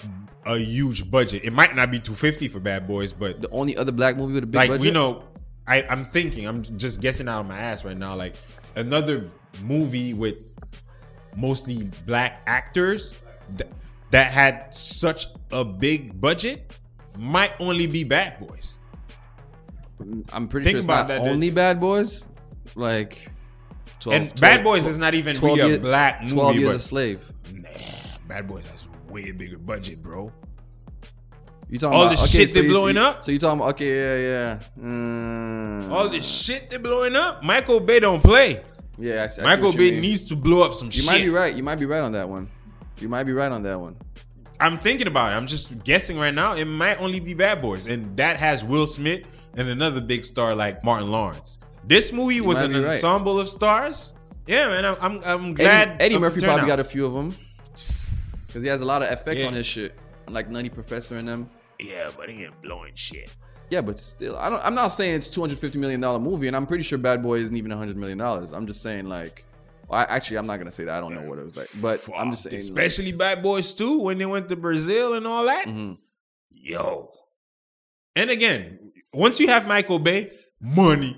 [0.55, 1.45] a huge budget.
[1.45, 4.35] It might not be two fifty for Bad Boys, but The only other black movie
[4.35, 4.83] with a big like budget.
[4.83, 5.25] we know
[5.67, 8.15] I, I'm thinking, I'm just guessing out of my ass right now.
[8.15, 8.35] Like
[8.77, 9.29] another
[9.63, 10.37] movie with
[11.37, 13.17] mostly black actors
[13.57, 13.71] th-
[14.11, 16.73] that had such a big budget
[17.19, 18.79] might only be Bad Boys.
[20.33, 22.25] I'm pretty Think sure it's about not that, only Bad Boys.
[22.77, 23.31] Like,
[24.01, 26.35] 12, and 12 Bad Boys 12 is not even 12 really a years- black movie,
[26.35, 27.33] Twelve years but a slave.
[27.53, 27.69] nah,
[28.29, 30.33] Bad Boys has way bigger budget, bro.
[31.71, 33.25] You talking All about the okay, shit so they're you- blowing you- up?
[33.25, 34.83] So you talking about okay, yeah, yeah.
[34.83, 37.43] Mm, All this shit they're blowing up.
[37.45, 38.63] Michael Bay don't play.
[38.97, 40.01] Yeah, I, see- I Michael Bay mean.
[40.01, 40.97] needs to blow up some shit.
[40.97, 41.13] You shit.
[41.13, 41.55] might be right.
[41.55, 42.49] You might be right on that one.
[42.99, 43.97] You might be right on that one.
[44.61, 45.37] I'm thinking about it.
[45.37, 46.55] I'm just guessing right now.
[46.55, 49.25] It might only be Bad Boys, and that has Will Smith
[49.57, 51.59] and another big star like Martin Lawrence.
[51.85, 52.87] This movie was an right.
[52.93, 54.15] ensemble of stars.
[54.47, 54.85] Yeah, man.
[54.87, 55.91] I'm I'm, I'm glad.
[56.01, 57.37] Eddie, Eddie Murphy probably got a few of them
[58.49, 59.47] because he has a lot of effects Yeah.
[59.47, 59.95] on his shit,
[60.27, 61.49] like Nutty Professor and them.
[61.79, 63.31] Yeah, but he ain't blowing shit.
[63.71, 64.61] Yeah, but still, I don't.
[64.65, 67.57] I'm not saying it's 250 million dollar movie, and I'm pretty sure Bad Boy isn't
[67.57, 68.51] even 100 million dollars.
[68.51, 69.45] I'm just saying like,
[69.89, 70.95] well, I, actually, I'm not gonna say that.
[70.97, 73.75] I don't know what it was like, but I'm just saying, like, especially Bad Boys
[73.75, 75.67] 2 when they went to Brazil and all that.
[75.67, 75.99] mhm.
[76.51, 77.11] Yo.
[78.17, 80.31] And again, once you have Michael Bay,
[80.61, 81.17] money.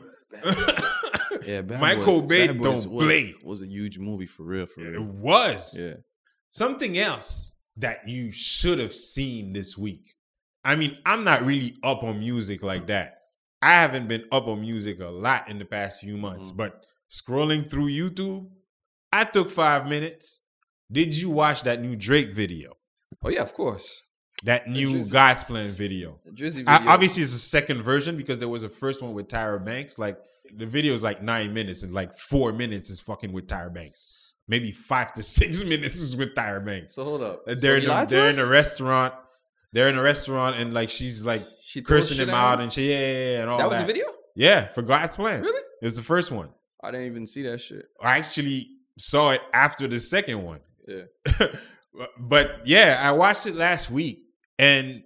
[1.46, 3.34] yeah, Bad Michael Boys- Bay Bad Boys don't was, play.
[3.44, 5.78] Was a huge movie for real, for real, It was.
[5.78, 5.94] Yeah,
[6.50, 10.14] Something else that you should have seen this week.
[10.64, 13.18] I mean, I'm not really up on music like that.
[13.62, 16.56] I haven't been up on music a lot in the past few months, Mhm.
[16.56, 18.50] but scrolling through YouTube,
[19.12, 20.42] I took five minutes.
[20.90, 22.76] Did you watch that new Drake video?
[23.22, 24.02] Oh yeah, of course.
[24.44, 25.12] That new Drizzy.
[25.12, 26.18] God's Plan video?
[26.32, 29.62] Drizzy I, obviously, it's a second version because there was a first one with Tyra
[29.64, 29.98] Banks.
[29.98, 30.18] Like
[30.52, 34.16] the video is like nine minutes, and like four minutes is fucking with Tyra Banks.
[34.50, 36.94] Maybe five to six minutes with Tyra Banks.
[36.94, 37.44] So hold up.
[37.46, 39.14] They're he in a, they're in a restaurant.
[39.72, 42.98] They're in a restaurant, and like she's like She cursing him out and she yeah,
[42.98, 43.70] yeah, yeah and all That that.
[43.70, 44.06] was the video.
[44.34, 45.42] Yeah, for God's plan.
[45.42, 45.62] Really?
[45.80, 46.48] It was the first one.
[46.82, 47.86] I didn't even see that shit.
[48.02, 50.60] I actually saw it after the second one.
[50.88, 51.46] Yeah.
[52.18, 54.24] but yeah, I watched it last week.
[54.58, 55.04] And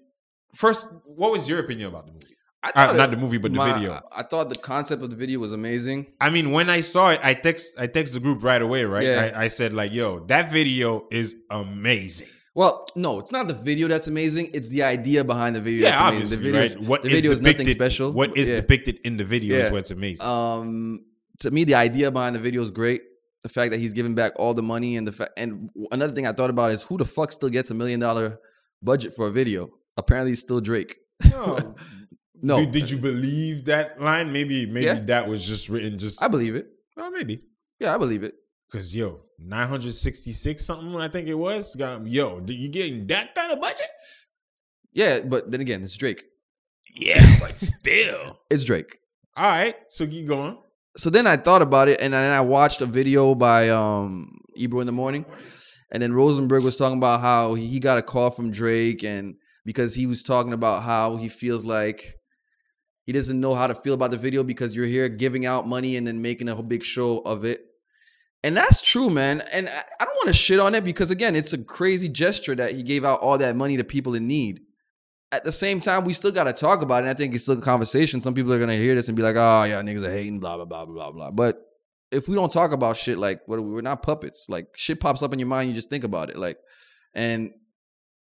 [0.55, 2.34] first, what was your opinion about the movie?
[2.74, 4.00] I Uh, not the movie, but the my- video.
[4.11, 6.07] I thought the concept of the video was amazing.
[6.20, 9.07] I mean, when I saw it, I text I text the group right away, right?
[9.07, 9.33] Yeah.
[9.37, 13.88] I, I said like, "Yo, that video is amazing." Well, no, it's not the video
[13.88, 14.50] that's amazing.
[14.55, 15.83] It's the idea behind the video.
[15.88, 16.22] Yeah, that's amazing.
[16.22, 16.88] obviously, the video, right?
[16.88, 18.12] What the is video is nothing special.
[18.12, 18.57] What is Yeah.
[18.57, 19.72] depicted in the video is Yeah.
[19.72, 20.24] what's amazing.
[20.27, 21.05] Um,
[21.40, 23.03] to me, the idea behind the video is great.
[23.42, 26.27] The fact that he's giving back all the money and the fact, and another thing
[26.29, 28.38] I thought about is who the fuck still gets a million dollar
[28.83, 29.70] budget for a video?
[29.96, 30.96] Apparently, it's still Drake.
[31.31, 31.74] No.
[32.45, 34.31] No, Did, did you believe that line?
[34.31, 35.01] Maybe maybe Yeah.
[35.13, 36.67] that was just written just I believe it.
[36.97, 37.41] well, maybe.
[37.81, 38.35] Yeah, I believe it.
[38.71, 41.75] Cause yo, 966 something, I think it was.
[41.75, 43.87] Got- Yo, you getting that kind of budget?
[44.93, 46.23] Yeah, but then again, it's Drake.
[46.95, 48.39] Yeah, but still.
[48.51, 48.99] It's Drake.
[49.37, 50.59] All right, so keep going.
[50.97, 54.81] so then I thought about it, and then I watched a video by um Ebro
[54.81, 55.25] in the morning,
[55.91, 59.95] and then Rosenberg was talking about how he got a call from Drake, and because
[59.95, 62.15] he was talking about how he feels like
[63.05, 65.97] he doesn't know how to feel about the video because you're here giving out money
[65.97, 67.64] and then making a whole big show of it.
[68.43, 69.43] And that's true, man.
[69.53, 72.73] And I don't want to shit on it because again, it's a crazy gesture that
[72.73, 74.61] he gave out all that money to people in need.
[75.33, 77.07] At the same time, we still got to talk about it.
[77.07, 78.21] And I think it's still a conversation.
[78.21, 80.40] Some people are gonna hear this and be like, ah, "Oh, yeah, niggas are hating,
[80.40, 81.61] blah blah blah blah blah blah." But
[82.12, 84.47] if we don't talk about shit, like, we're not puppets.
[84.49, 86.37] Like, shit pops up in your mind, you just think about it.
[86.37, 86.59] Like,
[87.12, 87.51] and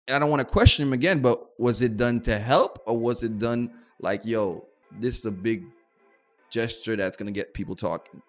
[0.10, 3.24] I don't want to question him again, but was it done to help or was
[3.24, 3.72] it done
[4.04, 4.66] like, yo,
[5.00, 5.66] this is a big
[6.50, 8.22] gesture that's gonna get people talking?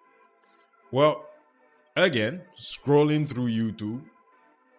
[0.91, 1.25] Well,
[1.95, 4.01] again, scrolling through YouTube,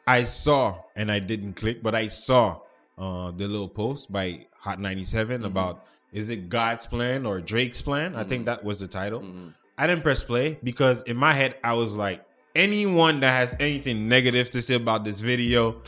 [0.06, 2.60] I saw, and I didn't click, but I saw
[2.98, 5.46] uh, the little post by Hot 97 Mhm.
[5.46, 8.16] about is it God's plan or Drake's plan?
[8.16, 8.46] I think Mhm.
[8.46, 9.20] that was the title.
[9.20, 9.52] Mhm.
[9.76, 14.08] I didn't press play because in my head I was like, anyone that has anything
[14.08, 15.82] negative to say about this video,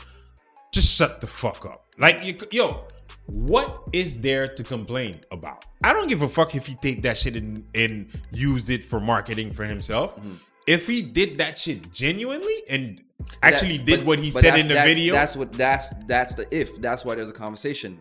[0.71, 1.83] just shut the fuck up.
[1.97, 2.83] Like, you, yo,
[3.31, 5.65] what is there to complain about?
[5.83, 8.99] I don't give a fuck if he take that shit and, and used it for
[8.99, 10.19] marketing for himself.
[10.19, 10.37] Mhm.
[10.67, 13.01] If he did that shit genuinely and
[13.43, 16.35] actually That- did but- what he said in the that- video, That's what that's that's
[16.35, 16.79] the if.
[16.81, 17.97] That's why there's a conversation.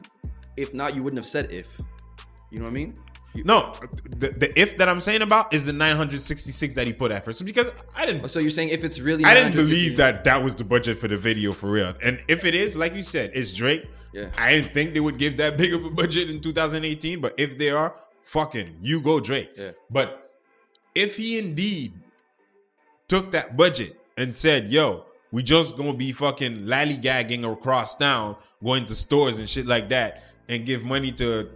[0.57, 1.81] If not, you wouldn't have said if.
[2.51, 2.95] You know what I mean?
[3.45, 3.73] no,
[4.17, 7.45] the, the if that I'm saying about is the 966 that he put at first.
[7.45, 10.57] Because I didn't So you're saying if it's really I didn't believe that that was
[10.57, 11.95] the budget for the video for real.
[12.03, 13.87] And if it is, like you said, it's Drake.
[14.12, 14.31] Yeah.
[14.37, 17.59] I didn't think they would give that big of a budget in 2018, but if
[17.59, 17.94] they are,
[18.25, 19.51] fucking, you go Drake.
[19.57, 19.73] Yeah.
[19.90, 20.33] But
[20.94, 21.92] if he indeed
[23.09, 28.87] took that budget and said, yo, we just gonna be fucking lallygagging across town, going
[28.87, 31.51] to stores and shit like that, and give money to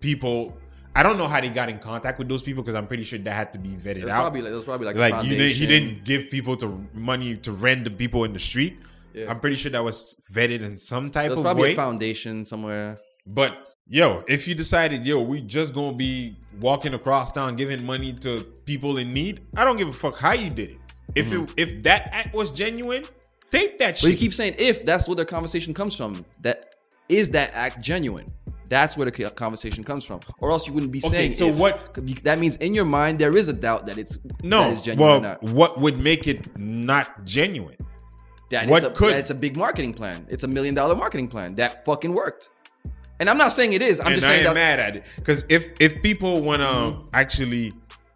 [0.00, 0.56] people.
[0.94, 3.18] I don't know how they got in contact with those people because I'm pretty sure
[3.18, 5.36] that had to be vetted It out probably like it was probably like, like you
[5.36, 8.78] didn't, he didn't give people to money to random people in the street.
[9.18, 9.30] Yeah.
[9.30, 11.72] I'm pretty sure that was vetted in some type of probably way.
[11.72, 12.98] a foundation somewhere.
[13.26, 13.52] but
[13.86, 18.42] yo, if you decided, yo, we just gonna be walking across town giving money to
[18.66, 20.76] people in need, I don't give a fuck how you did it.
[21.14, 23.04] If it if that act was genuine,
[23.50, 24.06] take that Mm-hmm.
[24.06, 26.24] But you keep saying if that's where the conversation comes from.
[26.42, 26.74] That
[27.08, 28.26] is that act genuine.
[28.68, 31.32] That's where the conversation comes from, or else you wouldn't be Okay, saying.
[31.32, 31.56] so if.
[31.56, 35.38] what- That means in your mind there is a doubt that it's no, that well,
[35.40, 37.76] what would make it not genuine?
[38.50, 40.26] That what it's a, could- that it's a big marketing plan.
[40.28, 42.48] It's a million dollar marketing plan that fucking worked.
[43.20, 44.00] And I'm not saying it is.
[44.00, 44.54] I'm and just I saying that.
[44.54, 47.72] mad at it because if if people want to actually,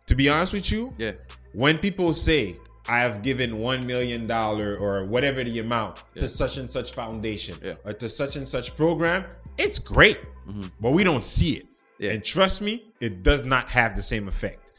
[0.07, 1.13] to be honest with you, Yeah,
[1.53, 2.57] when people say
[2.89, 6.23] I have given one million dollar or whatever the amount Yeah.
[6.23, 7.75] to such and such foundation Yeah.
[7.85, 9.25] or to such and such program,
[9.59, 10.19] it's great,
[10.49, 10.71] Mhm.
[10.81, 11.67] but we don't see it.
[11.99, 12.13] Yeah.
[12.13, 14.73] And trust me, it does not have the same effect.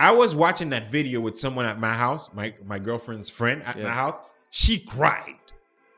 [0.00, 3.80] I was watching that video with someone at my house, my my girlfriend's friend at
[3.82, 4.16] my house.
[4.50, 5.34] She cried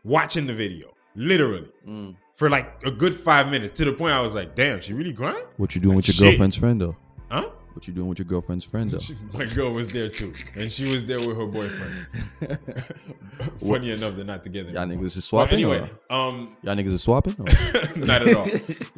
[0.05, 2.17] watching the video, literally Mm.
[2.35, 5.13] for like a good five minutes to the point I was like, "Damn, she really
[5.13, 6.23] crying?" What you doing with your Shit.
[6.25, 6.97] girlfriend's friend though?
[7.31, 7.49] Huh?
[7.75, 8.99] What you doing with your girlfriend's friend though?
[9.39, 12.07] My girl was there too, and she was there with her boyfriend.
[13.61, 14.71] Funny enough, they're not together.
[14.73, 15.05] Y'all anymore.
[15.05, 15.55] niggas is But swapping.
[15.55, 17.37] anyway, or- um, y'all niggas is swapping.
[17.97, 18.49] not at all.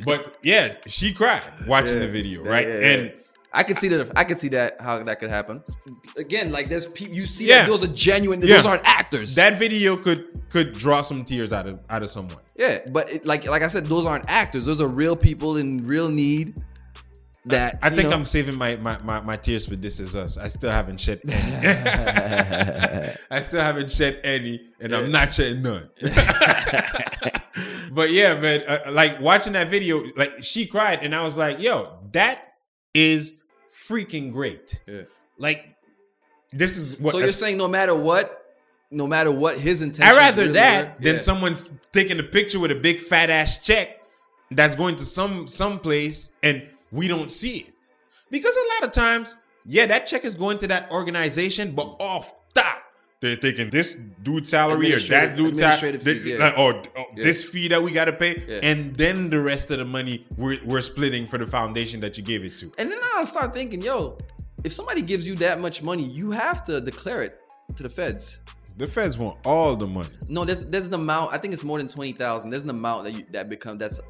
[0.05, 2.67] But yeah, she cried watching the video, right?
[2.67, 2.87] yeah, yeah.
[2.95, 3.22] And
[3.55, 4.11] I could see that.
[4.17, 5.63] I could see that how that could happen.
[6.17, 7.59] Again, like there's people you see Yeah.
[7.63, 8.41] that those are genuine.
[8.41, 8.57] Yeah.
[8.57, 9.35] Those aren't actors.
[9.35, 12.39] that video could could draw some tears out of out of someone.
[12.57, 14.65] yeah, but it, like like I said, those aren't actors.
[14.65, 16.55] Those are real people in real need.
[17.47, 20.15] That I you think know- I'm saving my, my, my, my tears for This Is
[20.15, 20.39] Us.
[20.39, 23.11] I still haven't shed any.
[23.33, 25.91] I still haven't shed any, and I'm not shedding none.
[27.91, 31.61] but yeah, man, uh, like watching that video, like she cried, and I was like,
[31.61, 32.55] yo, that
[32.95, 33.35] is
[33.89, 34.81] freaking great.
[34.87, 35.03] Yeah.
[35.39, 35.75] Like,
[36.53, 38.57] this is what so you're saying no matter what,
[38.91, 40.17] no matter what his intentions.
[40.17, 41.21] I'd rather really that were- than yeah.
[41.21, 44.01] someone's taking a picture with a big fat ass check
[44.51, 47.75] that's going to some some place and we don't see it.
[48.31, 52.35] Because a lot of times, yeah, that check is going to that organization, but off
[53.23, 56.53] they're taking this dude's salary or that dude's salary, yeah.
[56.59, 56.83] or, or
[57.17, 57.23] Yeah.
[57.25, 58.61] this fee that we got to pay, Yeah.
[58.63, 62.25] and then the rest of the money we're, we're splitting for the foundation that you
[62.25, 62.71] gave it to.
[62.79, 64.19] And then I start thinking, yo,
[64.65, 67.41] if somebody gives you that much money, you have to declare it
[67.77, 68.39] to the feds.
[68.77, 70.09] The feds want all the money.
[70.29, 71.33] No, there's there's an amount.
[71.35, 72.51] I think it's more than twenty thousand.
[72.51, 74.01] There's an amount that you that become that's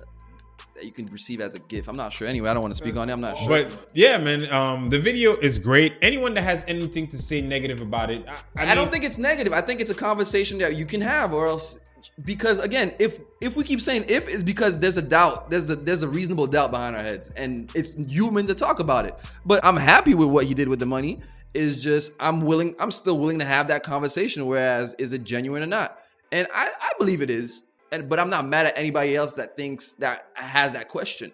[0.74, 1.88] that you can receive as a gift.
[1.88, 2.26] I'm not sure.
[2.26, 3.12] Anyway, I don't want to speak on it.
[3.12, 3.48] I'm not sure.
[3.48, 5.94] But yeah, man, um, the video is great.
[6.02, 9.52] Anyone that has anything to say negative about it, I, I, don't think it's negative.
[9.52, 11.78] I think it's a conversation that you can have, or else
[12.24, 15.50] because again, if if we keep saying if, it's because there's a doubt.
[15.50, 19.06] There's a there's a reasonable doubt behind our heads, and it's human to talk about
[19.06, 19.18] it.
[19.44, 21.18] But I'm happy with what he did with the money.
[21.54, 22.74] Is just I'm willing.
[22.78, 24.46] I'm still willing to have that conversation.
[24.46, 25.98] Whereas, is it genuine or not?
[26.30, 27.64] And I I believe it is.
[27.92, 31.30] And but I'm not mad at anybody else that thinks that has that question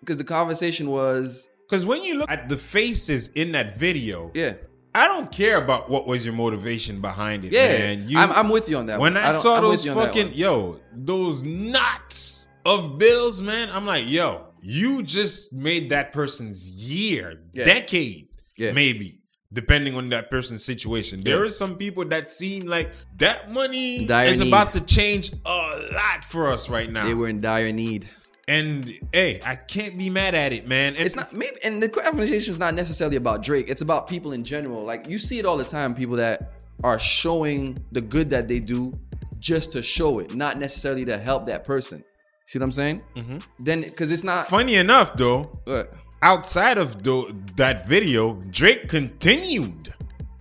[0.00, 4.54] because the conversation was Because when you look at the faces in that video, yeah
[4.94, 7.68] I don't care about what was your motivation behind it, yeah.
[7.78, 8.08] man.
[8.10, 9.00] You, I'm, I'm with you on that.
[9.00, 9.22] when one.
[9.22, 13.70] I, don't- saw I'm those you on that fucking yo, those knots of bills, man,
[13.72, 17.64] I'm like, yo, you just made that person's year, Yeah.
[17.64, 18.72] decade, Yeah.
[18.72, 19.21] maybe.
[19.52, 21.42] Depending on that person's situation, there Yeah.
[21.44, 24.48] are some people that seem like that money Dire is need.
[24.48, 27.04] about to change a lot for us right now.
[27.06, 28.08] they were in dire need.
[28.48, 30.96] And hey, I can't be mad at it, man.
[30.96, 33.68] And It's not maybe, and the conversation is not necessarily about Drake.
[33.68, 34.82] It's about people in general.
[34.84, 35.94] Like you see it all the time.
[35.94, 38.92] People that are showing the good that they do
[39.38, 42.02] just to show it, not necessarily to help that person.
[42.46, 43.02] See what I'm saying?
[43.16, 43.38] Mm-hmm.
[43.60, 44.48] Then, because it's not.
[44.48, 45.92] funny enough, though, What?
[46.22, 49.92] Outside of the, that video, Drake continued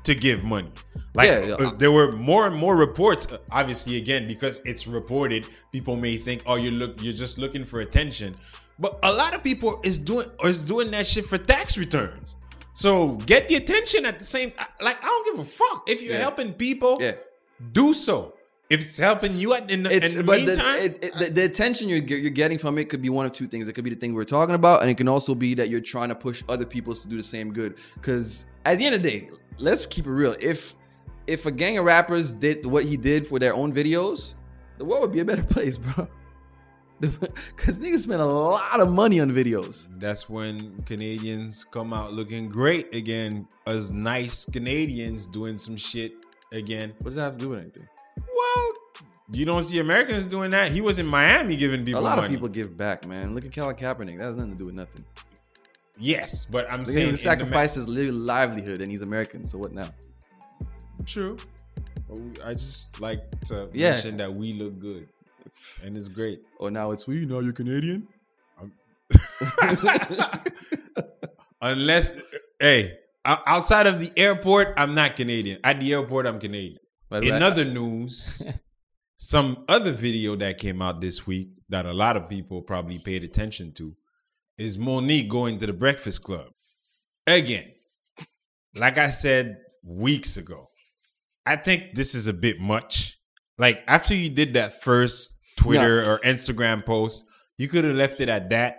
[0.04, 0.72] to give money.
[1.14, 1.54] Like Yeah, yeah.
[1.56, 3.28] uh, there were more and more reports.
[3.32, 7.66] uh, Obviously, again because it's reported, people may think, "Oh, you look, you're just looking
[7.66, 8.34] for attention."
[8.80, 12.36] But a lot of people is doing is doing that shit for tax returns.
[12.74, 14.54] So get the attention at the same.
[14.82, 16.20] Like I don't give a fuck if you're Yeah.
[16.22, 16.98] helping people.
[17.02, 17.16] Yeah.
[17.74, 18.34] do so.
[18.72, 21.14] If it's helping you at, in, the, It's in the but the, meantime, it, it,
[21.16, 23.68] the, the attention you're you're getting from it could be one of two things.
[23.68, 25.82] It could be the thing we're talking about, and it can also be that you're
[25.82, 27.78] trying to push other people to do the same good.
[27.96, 30.38] Because at the end of the day, let's keep it real.
[30.40, 30.76] If
[31.28, 34.36] if a gang of rappers did what he did for their own videos,
[34.78, 36.08] the world would be a better place, bro.
[37.02, 39.90] Because niggas spend a lot of money on videos.
[40.00, 46.14] That's when Canadians come out looking great again, as nice Canadians doing some shit
[46.54, 46.94] again.
[47.00, 47.88] What does that have to do with anything?
[49.34, 50.72] You don't see Americans doing that.
[50.74, 52.26] He was in Miami giving people a lot money.
[52.28, 53.34] of people give back, man.
[53.34, 54.18] Look at Colin Kaepernick.
[54.18, 55.06] That has nothing to do with nothing.
[55.98, 59.02] Yes, but I'm Look saying at him in the sacrifice his li- livelihood, and he's
[59.04, 59.46] American.
[59.48, 59.90] So what now?
[61.06, 61.38] True.
[62.44, 63.92] I just like to Yeah.
[63.92, 65.08] mention that we look good,
[65.82, 66.42] and it's great.
[66.60, 67.26] Oh, now it's we.
[67.26, 68.08] Now you're Canadian.
[71.62, 72.16] Unless,
[72.60, 75.60] hey, outside of the airport, I'm not Canadian.
[75.64, 76.80] At the airport, I'm Canadian.
[77.12, 78.42] But In other news,
[79.18, 83.26] some other video that came out this week that a lot of people probably paid
[83.26, 83.94] attention to
[84.58, 86.48] is Mo'Nique going to the Breakfast Club.
[87.28, 87.74] Again,
[88.76, 90.70] like I said weeks ago,
[91.46, 93.18] I think this is a bit much.
[93.58, 97.26] Like after you did that first Twitter or Instagram post,
[97.58, 98.78] you could have left it at that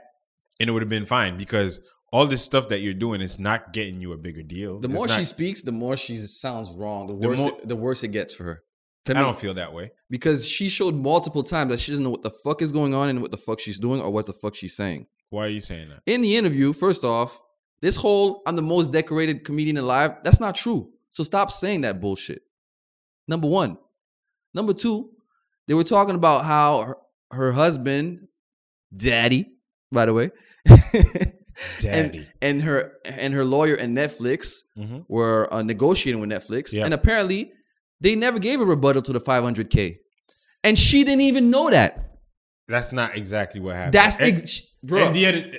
[0.58, 1.80] and it would have been fine because
[2.12, 4.79] all this stuff that you're doing is not getting you a bigger deal.
[4.81, 7.07] The It's more not- she speaks, the more she sounds wrong.
[7.07, 8.62] The The worse, more- it, the worse it gets for her.
[9.09, 9.90] I don't feel that way.
[10.11, 13.09] because she showed multiple times that she doesn't know what the fuck is going on
[13.09, 15.07] and what the fuck she's doing or what the fuck she's saying.
[15.31, 16.03] Why are you saying that?
[16.07, 17.40] In the interview, first off,
[17.81, 20.92] this whole "I'm the most decorated comedian alive" that's not true.
[21.11, 22.42] So stop saying that bullshit.
[23.27, 23.77] Number one.
[24.55, 25.11] Number two,
[25.66, 26.96] they were talking about how her,
[27.33, 28.29] her husband,
[28.94, 29.51] daddy,
[29.90, 30.31] by the way,
[31.81, 32.18] Daddy.
[32.18, 35.05] and and her and her lawyer and Netflix Mhm.
[35.09, 37.53] were uh, negotiating with Netflix, and apparently
[38.01, 39.96] they never gave a rebuttal to the 500k,
[40.64, 42.09] and she didn't even know that.
[42.68, 43.94] That's not exactly what happened.
[43.94, 45.07] That's And- ex- bro.
[45.07, 45.51] and the other,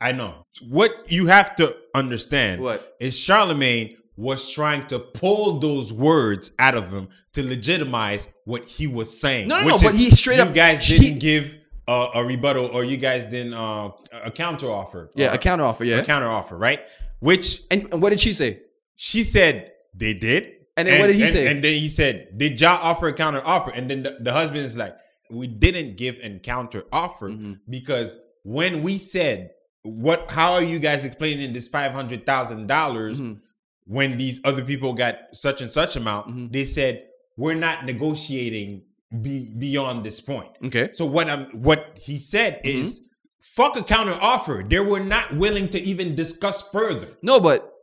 [0.00, 2.60] I know what you have to understand.
[2.62, 2.94] What?
[3.00, 8.86] is Charlamagne was trying to pull those words out of him to legitimize what he
[8.86, 9.48] was saying.
[9.48, 11.56] No, no, no, but he straight up- guys didn't give
[11.88, 13.90] a, a rebuttal, or you guys didn't uh,
[14.24, 15.10] a counter offer.
[15.14, 15.84] yeah, or a counter offer.
[15.84, 16.80] Yeah, a counter offer, right?
[17.20, 18.60] Which and, and what did she say?
[18.96, 20.50] she said they did.
[20.76, 21.46] And then what did he and- say?
[21.48, 24.60] And then he said, "Did y'all offer a counter offer?" And then the, the husband
[24.64, 24.96] is like,
[25.30, 27.60] "We didn't give a counter offer Mhm.
[27.68, 29.50] because when we said
[29.82, 33.38] what, how are you guys explaining this five hundred thousand dollars Mhm.
[33.86, 36.28] when these other people got such and such amount?
[36.28, 36.52] Mhm.
[36.52, 37.04] They said
[37.36, 38.82] we're not negotiating
[39.22, 40.50] be, beyond this point.
[40.64, 40.90] Okay.
[40.92, 42.82] So what I'm what he said Mm-hmm.
[42.82, 43.00] is."
[43.46, 44.64] Fuck a counter offer.
[44.66, 47.08] They were not willing to even discuss further.
[47.20, 47.74] No, but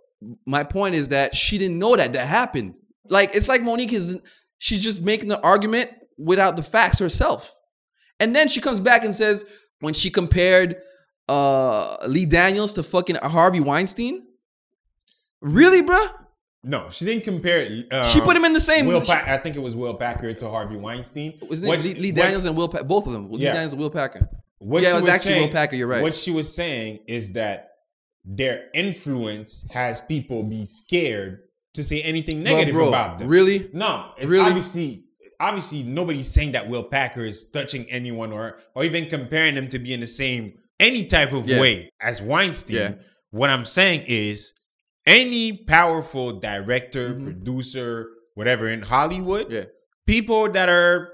[0.47, 2.79] my point is that she didn't know that that happened.
[3.09, 4.19] Like it's like Mo'Nique is
[4.57, 7.55] she's just making the argument without the facts herself.
[8.19, 9.45] And then she comes back and says
[9.81, 10.77] when she compared
[11.29, 14.23] uh Lee Daniels to fucking Harvey Weinstein.
[15.41, 16.11] Really, bruh?
[16.63, 17.85] No, she didn't compare.
[17.89, 18.85] Uh, she put him in the same.
[18.85, 21.33] Will she- Pa- I think it was Will Packer to Harvey Weinstein.
[21.49, 23.31] was his What- Lee, Lee what- Daniels and Will Pa- both of them.
[23.31, 23.53] Lee Yeah.
[23.53, 24.29] Daniels and Will Packer.
[24.59, 26.03] What Yeah, it was actually Will Packer, you're right.
[26.03, 27.69] What she was saying is that
[28.23, 31.39] their influence has people be scared
[31.73, 33.27] to say anything negative bro, about them.
[33.27, 33.69] Really?
[33.73, 34.45] No, it's Really?
[34.45, 35.05] obviously
[35.39, 39.79] obviously nobody's saying that Will Packer is touching anyone or or even comparing them to
[39.79, 41.59] be in the same any type of Yeah.
[41.59, 42.75] way as Weinstein.
[42.75, 42.91] Yeah.
[43.31, 44.53] What I'm saying is
[45.05, 47.23] any powerful director, Mhm.
[47.23, 49.65] producer, whatever in Hollywood, Yeah.
[50.07, 51.09] people that are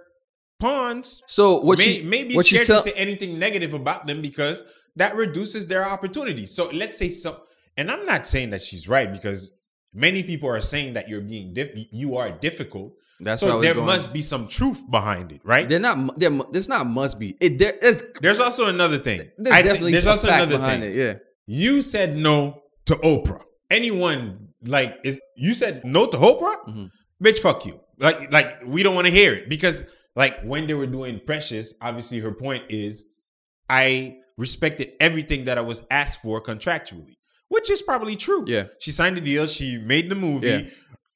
[0.60, 4.21] pawns So what may, she may be scared tell- to say anything negative about them
[4.21, 4.63] because
[4.95, 6.52] that reduces their opportunities.
[6.52, 7.41] So let's say so,
[7.78, 9.52] and I'm not saying that she's right because
[9.93, 12.93] many people are saying that you're being diff- you are difficult.
[13.19, 13.86] That's so there going.
[13.88, 15.67] must be some truth behind it, right?
[15.67, 16.19] They're not.
[16.19, 16.30] There.
[16.52, 16.86] There's not.
[16.88, 17.36] Must be.
[17.41, 17.58] It.
[17.58, 17.73] There.
[17.82, 18.04] There's.
[18.21, 19.23] There's also another thing.
[19.39, 20.91] There's I definitely there's also another behind thing.
[20.93, 20.97] it.
[20.97, 21.13] Yeah.
[21.47, 23.41] You said no to Oprah.
[23.69, 26.58] Anyone like is you said no to Oprah?
[26.67, 26.89] Mhm.
[27.23, 27.80] Bitch, fuck you.
[27.99, 29.84] Like like we don't want to hear it because
[30.15, 33.03] like when they were doing Precious, obviously her point is
[33.69, 37.15] I respected everything that I was asked for contractually,
[37.49, 38.45] which is probably true.
[38.47, 38.65] Yeah.
[38.80, 40.47] She signed the deal, she made the movie.
[40.47, 40.62] Yeah.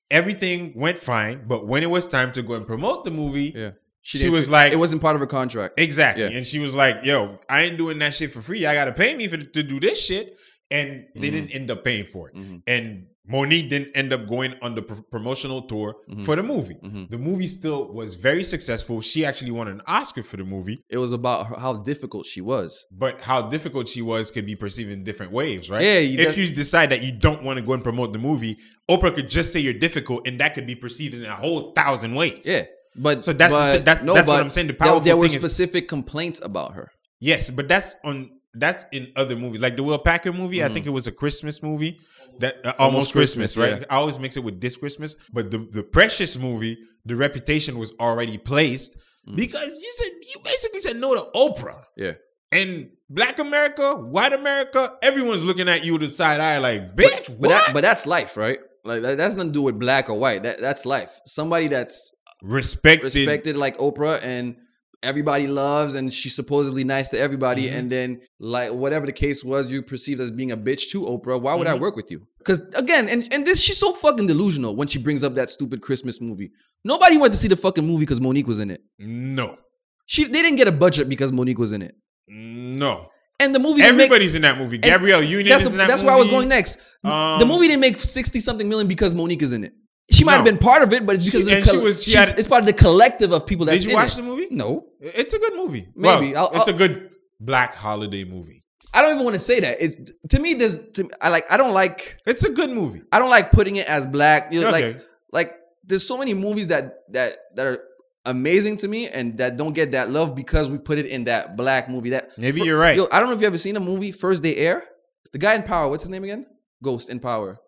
[0.09, 3.71] Everything went fine, but when it was time to go and promote the movie, Yeah.
[4.03, 5.79] She, She was like- it wasn't part of her contract.
[5.79, 6.23] Exactly.
[6.23, 6.31] Yeah.
[6.31, 8.65] And she was like, yo, I ain't doing that shit for free.
[8.65, 10.35] I got to pay me for to do this shit.
[10.71, 11.31] And they Mhm.
[11.31, 12.35] didn't end up paying for it.
[12.35, 12.61] Mhm.
[12.67, 16.25] And Mo'Nique didn't end up going on the pr- promotional tour Mhm.
[16.25, 16.75] for the movie.
[16.83, 17.09] Mhm.
[17.11, 18.99] The movie still was very successful.
[18.99, 22.41] She actually won an Oscar for the movie, It was about her, how difficult she
[22.41, 22.83] was.
[22.91, 25.83] but how difficult she was could be perceived in different ways, right?
[25.83, 28.19] Yeah, you if def- you decide that you don't want to go and promote the
[28.19, 28.57] movie,
[28.89, 32.15] Oprah could just say you're difficult, and that could be perceived in a whole thousand
[32.15, 32.41] ways.
[32.43, 32.63] Yeah.
[32.95, 34.67] But So that's- but, that- that's what I'm saying.
[34.67, 36.89] The there- powerful there, were thing is- specific complaints about her.
[37.19, 40.63] Yes, but that's on that's in other movies, like the Will Packer movie.
[40.63, 41.99] I think it was a Christmas movie
[42.39, 42.81] that uh, almost, Mm-hmm.
[42.83, 43.87] Almost Christmas, Christmas, right?
[43.91, 47.93] I always mix it with this Christmas, but the the Precious movie, the reputation was
[47.99, 48.97] already placed
[49.29, 49.35] Mm.
[49.35, 52.13] because you said you basically said no to Oprah Yeah.
[52.51, 57.27] and Black America, White America, everyone's looking at you with a side eye, like bitch.
[57.27, 57.49] But what?
[57.49, 58.57] that, but that's life, right?
[58.83, 60.41] Like that, that's nothing to do with black or white.
[60.41, 61.19] That that's life.
[61.27, 62.11] Somebody that's
[62.41, 64.55] respected, respected like Oprah and
[65.03, 67.73] everybody loves and she's supposedly nice to everybody Mhm.
[67.77, 71.41] and then like whatever the case was you perceived as being a bitch to Oprah
[71.41, 71.79] why would I Mhm.
[71.81, 75.23] work with you because again and, and this she's so fucking delusional when she brings
[75.23, 76.51] up that stupid Christmas movie
[76.85, 79.57] nobody went to see the fucking movie because Mo'Nique was in it No,
[80.05, 81.95] she they didn't get a budget because Mo'Nique was in it
[82.27, 83.07] no.
[83.39, 84.77] and the movie didn't make, Everybody's in that movie.
[84.77, 87.47] Gabrielle Union that's, is the- in that that's where I was going next the Um,
[87.47, 89.73] movie didn't make 60 something million because Mo'Nique is in it
[90.11, 90.51] she might have No.
[90.51, 92.37] been part of it but it's because She- of the and she was- she had-
[92.37, 94.17] it's part of the collective of people that's Did you watch it.
[94.17, 94.47] the movie?
[94.51, 95.87] no It's a good movie.
[95.95, 96.33] Maybe.
[96.33, 97.09] Well, I'll- it's I'll- a good
[97.39, 98.63] black holiday movie.
[98.93, 99.81] I don't even want to say that.
[99.81, 100.53] It's to me.
[100.53, 101.45] There's to, I like.
[101.49, 102.17] I don't like.
[102.27, 103.01] It's a good movie.
[103.11, 104.51] I don't like putting it as black.
[104.51, 104.93] You know, Okay.
[104.93, 105.01] Like
[105.31, 105.55] like
[105.85, 107.79] there's so many movies that that that are
[108.25, 111.55] amazing to me and that don't get that love because we put it in that
[111.55, 112.09] black movie.
[112.09, 112.97] That Maybe Fir- you're right.
[112.97, 114.83] Yo, I don't know if you ever seen a movie First Day Air.
[115.31, 115.87] The guy in Power.
[115.89, 116.45] What's his name again?
[116.83, 117.59] Ghost in Power.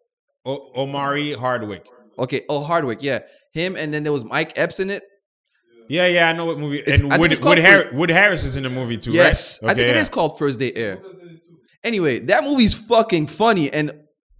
[0.45, 1.87] O- Omari Hardwick.
[2.20, 2.41] Okay.
[2.49, 3.01] Oh, Hardwick.
[3.01, 3.20] Yeah,
[3.53, 3.76] him.
[3.76, 5.03] And then there was Mike Epps in it.
[5.89, 6.80] Yeah, yeah, I know what movie.
[6.80, 9.72] It's- And Wood, Wood, Har- Wood Harris is in the movie too, yes, right?
[9.72, 10.01] I think it yeah.
[10.01, 10.99] is called First Day Air.
[11.84, 13.91] Anyway, that movie's fucking funny, and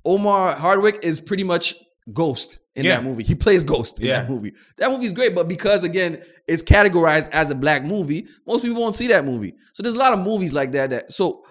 [0.06, 1.76] Omar Hardwick is pretty much
[2.14, 2.96] Ghost in Yeah.
[2.96, 3.24] that movie.
[3.24, 4.22] He plays Ghost in Yeah.
[4.22, 4.54] that movie.
[4.78, 8.96] That movie's great, but because again, it's categorized as a black movie, most people won't
[8.96, 9.54] see that movie.
[9.74, 10.90] So there's a lot of movies like that.
[10.92, 11.43] That so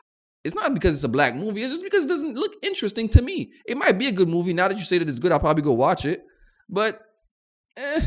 [0.45, 1.63] it's not because it's a black movie.
[1.63, 3.53] It's just because it doesn't look interesting to me.
[3.67, 4.53] It might be a good movie.
[4.53, 6.25] Now that you say that it's good, I'll probably go watch it.
[6.69, 7.01] But
[7.77, 8.01] eh,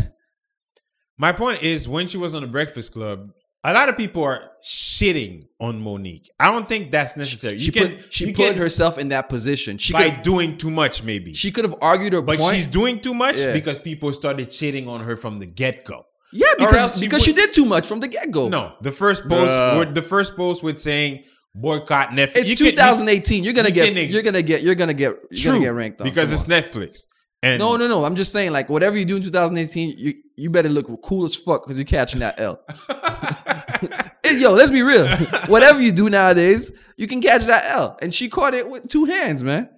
[1.17, 3.31] My point is, when she was on the Breakfast Club,
[3.63, 6.27] a lot of people are shitting on Mo'Nique.
[6.39, 7.57] I don't think that's necessary.
[7.57, 9.77] she you can put she put can- herself in that position.
[9.77, 11.33] She by could doing too much, maybe.
[11.33, 12.55] she could have argued her but point.
[12.55, 13.53] she's doing too much Yeah.
[13.53, 16.05] because people started shitting on her from the get go.
[16.31, 18.49] yeah, because she because she did too much from the get go.
[18.49, 21.23] No, the first post, with the first post with saying
[21.55, 22.35] boycott Netflix.
[22.35, 23.43] it's You can- you- 2018.
[23.43, 25.73] you're gonna you get can- you're gonna get you're gonna get you're True, gonna get
[25.73, 26.81] ranked on because Come it's on.
[26.83, 27.07] Netflix.
[27.43, 28.05] And No, no, no.
[28.05, 31.35] I'm just saying, like, whatever you do in 2018, you you better look cool as
[31.35, 32.59] fuck because you're catching that L.
[34.39, 35.07] Yo, let's be real.
[35.47, 37.97] whatever you do nowadays, you can catch that L.
[38.01, 39.69] And she caught it with two hands, man.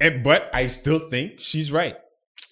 [0.00, 1.96] And- but I still think she's right.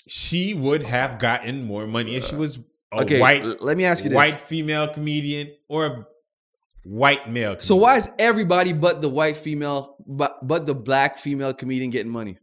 [0.09, 2.59] She would have gotten more money if she uh, was
[2.93, 4.17] a Okay, white let me ask you this.
[4.17, 6.07] white female comedian or a
[6.89, 7.57] white male.
[7.59, 12.11] So why is everybody but the white female, but but the black female comedian getting
[12.13, 12.39] money?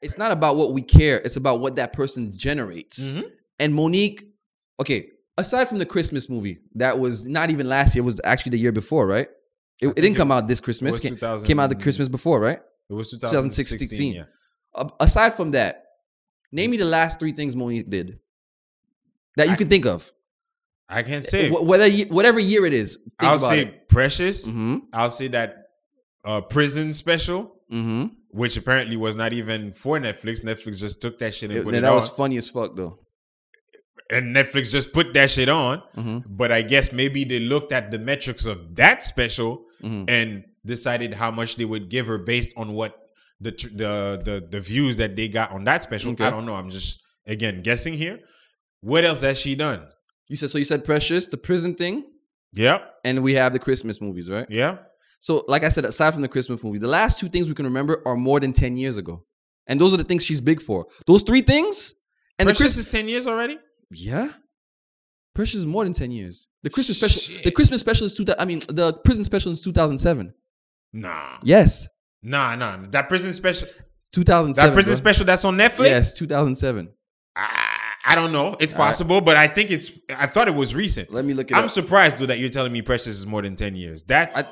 [0.00, 1.18] It's not about what we care.
[1.24, 3.00] It's about what that person generates.
[3.08, 3.24] Mhm.
[3.58, 4.24] And Mo'Nique,
[4.80, 8.02] okay, aside from the Christmas movie, that was not even last year.
[8.02, 9.28] It was actually the year before, right?
[9.80, 11.00] It, it didn't come out this Christmas.
[11.00, 12.60] Came, came out the Christmas before, right?
[12.90, 13.78] It was 2016.
[13.78, 14.14] 2016.
[14.14, 14.24] Yeah.
[14.74, 15.84] A- aside from that,
[16.52, 18.18] name me the last three things Mo'Nique did
[19.36, 20.12] that you I- can think of.
[20.88, 21.50] I can't say.
[21.50, 23.88] Whether whatever year it is, I'll say it.
[23.88, 24.48] Precious.
[24.48, 24.76] Mm-hmm.
[24.92, 25.64] I'll say that
[26.24, 28.06] uh, prison special, Mm-hmm.
[28.30, 30.42] which apparently was not even for Netflix.
[30.42, 32.98] Netflix just took that shit and put that it on, was funny as fuck though.
[34.10, 35.82] and Netflix just put that shit on.
[35.94, 36.18] Mm-hmm.
[36.26, 40.04] But I guess maybe they looked at the metrics of that special Mm-hmm.
[40.08, 42.96] and decided how much they would give her based on what
[43.40, 46.10] the tr- the the, the views that they got on that special.
[46.12, 46.24] Okay.
[46.24, 46.56] I don't know.
[46.56, 48.18] I'm just again guessing here.
[48.80, 49.86] What else has she done?
[50.28, 50.58] You said so.
[50.58, 52.04] You said Precious, the prison thing,
[52.54, 52.82] Yep.
[53.04, 54.46] and we have the Christmas movies, right?
[54.50, 54.78] Yeah.
[55.20, 57.64] So, like I said, aside from the Christmas movie, the last two things we can
[57.64, 59.24] remember are more than ten years ago,
[59.66, 60.86] and those are the things she's big for.
[61.06, 61.94] Those three things,
[62.38, 63.58] and Precious the Christmas, is ten years already.
[63.90, 64.28] yeah,
[65.34, 66.46] Precious is more than ten years.
[66.62, 68.24] The Christmas special, the Christmas special is two.
[68.38, 70.34] I mean, the prison special is two thousand seven.
[70.92, 71.38] Nah.
[71.42, 71.88] Yes,
[72.22, 72.78] Nah, nah.
[72.90, 73.68] That prison special.
[74.12, 74.70] two thousand seven.
[74.70, 75.84] That prison special that's on Netflix.
[75.86, 76.90] Yes, two thousand seven.
[77.36, 77.67] I,
[78.10, 78.56] I don't know.
[78.58, 78.86] It's All right.
[78.86, 79.92] possible, but I think it's.
[80.16, 81.12] I thought it was recent.
[81.12, 81.70] Let me look it I'm up.
[81.70, 84.02] surprised though that you're telling me Precious is more than ten years.
[84.02, 84.44] That's I-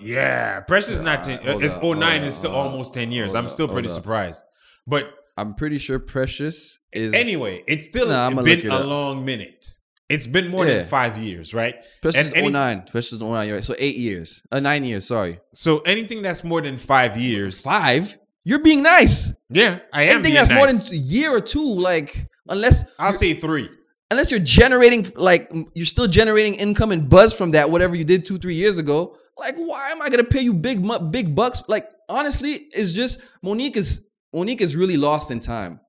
[0.00, 0.60] yeah.
[0.60, 1.38] Precious is not ten.
[1.40, 3.34] Alright, It's up, 09 hold is still almost ten years.
[3.34, 4.44] I'm still pretty surprised.
[4.86, 9.24] But I'm pretty sure Precious is anyway, it's still Nah, I'ma been it a long
[9.24, 9.66] minute.
[10.08, 10.78] It's been more Yeah.
[10.78, 11.76] than five years, right?
[12.02, 12.82] Precious and any- 09.
[12.90, 13.46] Precious is 09.
[13.46, 13.64] You're right.
[13.64, 14.42] So eight years.
[14.50, 15.06] Uh, nine years.
[15.06, 15.38] Sorry.
[15.54, 18.16] So anything that's more than five years, Five.
[18.42, 19.32] You're being nice.
[19.50, 20.08] yeah, I am.
[20.08, 23.68] Anything being that's more than a year or two, like unless I'll say three.
[24.10, 28.24] unless you're generating like you're still generating income and buzz from that whatever you did
[28.24, 29.16] two three years ago.
[29.38, 31.62] Like why am I gonna pay you big big bucks?
[31.68, 35.80] Like honestly, it's just Mo'Nique is Mo'Nique is really lost in time.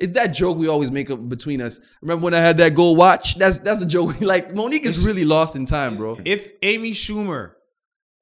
[0.00, 1.80] It's that joke we always make up between us.
[2.02, 3.36] Remember when I had that gold watch?
[3.38, 4.20] That's that's a joke.
[4.20, 6.18] Like Mo'Nique is really lost in time, bro.
[6.24, 7.52] If Amy Schumer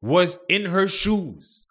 [0.03, 1.67] was in her shoes,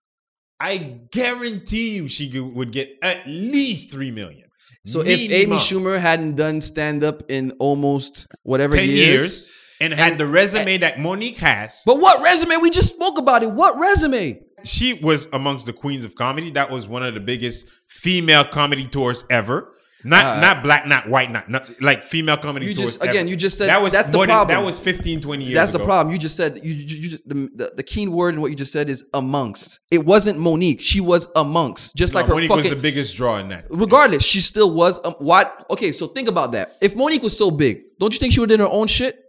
[0.60, 4.45] I guarantee you she would get at least three million.
[4.86, 9.50] So if Amy Schumer hadn't done stand up in almost whatever ten years, years,
[9.82, 12.58] and had the resume that Mo'Nique has, but what resume?
[12.58, 13.52] We just spoke about it.
[13.52, 14.42] What resume?
[14.66, 16.52] she was amongst the queens of comedy.
[16.52, 19.74] That was one of the biggest female comedy tours ever.
[20.08, 20.42] Not Alright.
[20.42, 23.28] not black, not white, not, not like female comedy You just again, ever.
[23.30, 24.56] you just said that was that's the more than- problem.
[24.60, 25.80] that was 15, 20 years That's ago.
[25.80, 26.14] the problem.
[26.14, 28.56] You just said you, you, you just the, the the key word in what you
[28.56, 29.80] just said is amongst.
[29.90, 30.80] It wasn't Mo'Nique.
[30.80, 32.64] She was amongst, just No, like her Mo'Nique fucking.
[32.66, 33.66] was the biggest draw in that.
[33.70, 35.04] regardless, she still was.
[35.04, 35.66] Um, what?
[35.72, 36.78] Okay, so think about that.
[36.82, 39.20] If Mo'Nique was so big, don't you think she would have done her own shit?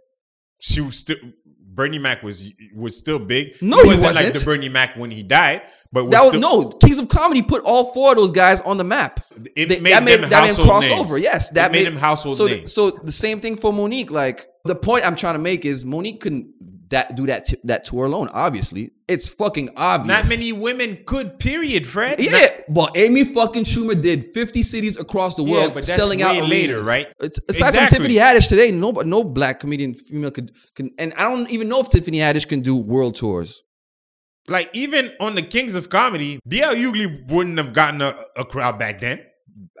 [0.59, 1.17] She was still
[1.77, 3.53] Bernie Mac was was still big.
[3.61, 4.35] No, he wasn't like wasn't.
[4.35, 5.61] the Bernie Mac when he died,
[5.93, 8.59] but was That was still, no Kings of Comedy put all four of those guys
[8.61, 9.23] on the map.
[9.55, 10.99] It They- made that made them that made household cross names.
[10.99, 11.17] over.
[11.19, 12.73] Yes, It that made them household so names.
[12.73, 14.09] so the same thing for Mo'Nique.
[14.09, 16.47] Like the point I'm trying to make is Mo'Nique couldn't
[16.89, 18.29] that do that t- that tour alone.
[18.33, 20.07] Obviously, it's fucking obvious.
[20.07, 21.37] Not many women could.
[21.39, 22.19] Period, Fred.
[22.21, 26.21] Yeah, Not- but Amy fucking Schumer did 50 cities across the Yeah, world, but selling
[26.21, 26.49] out arenas.
[26.49, 27.07] later, right?
[27.19, 27.79] It's, aside Exactly.
[27.79, 31.67] from Tiffany Haddish today, no, no black comedian female could can, and I don't even
[31.67, 33.61] know if Tiffany Haddish can do world tours.
[34.49, 38.79] like even on the Kings of Comedy, DL Hughley wouldn't have gotten a, a crowd
[38.79, 39.19] back then.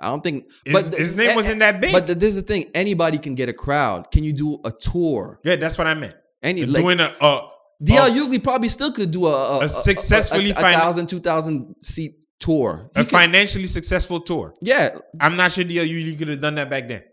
[0.01, 0.51] I don't think.
[0.65, 1.93] His, the- his name wasn't that big.
[1.93, 4.11] But the, this is the thing: anybody can get a crowd.
[4.11, 5.39] Can you do a tour?
[5.45, 6.15] yeah, that's what I meant.
[6.43, 7.49] Any like Doing a, a
[7.83, 11.07] DL a- Hughley probably still could do a, a, A successfully a, a, fin- thousand,
[11.07, 12.89] two thousand seat tour.
[12.95, 14.53] He a could- financially successful tour.
[14.61, 17.03] yeah, I'm not sure DL Hughley could have done that back then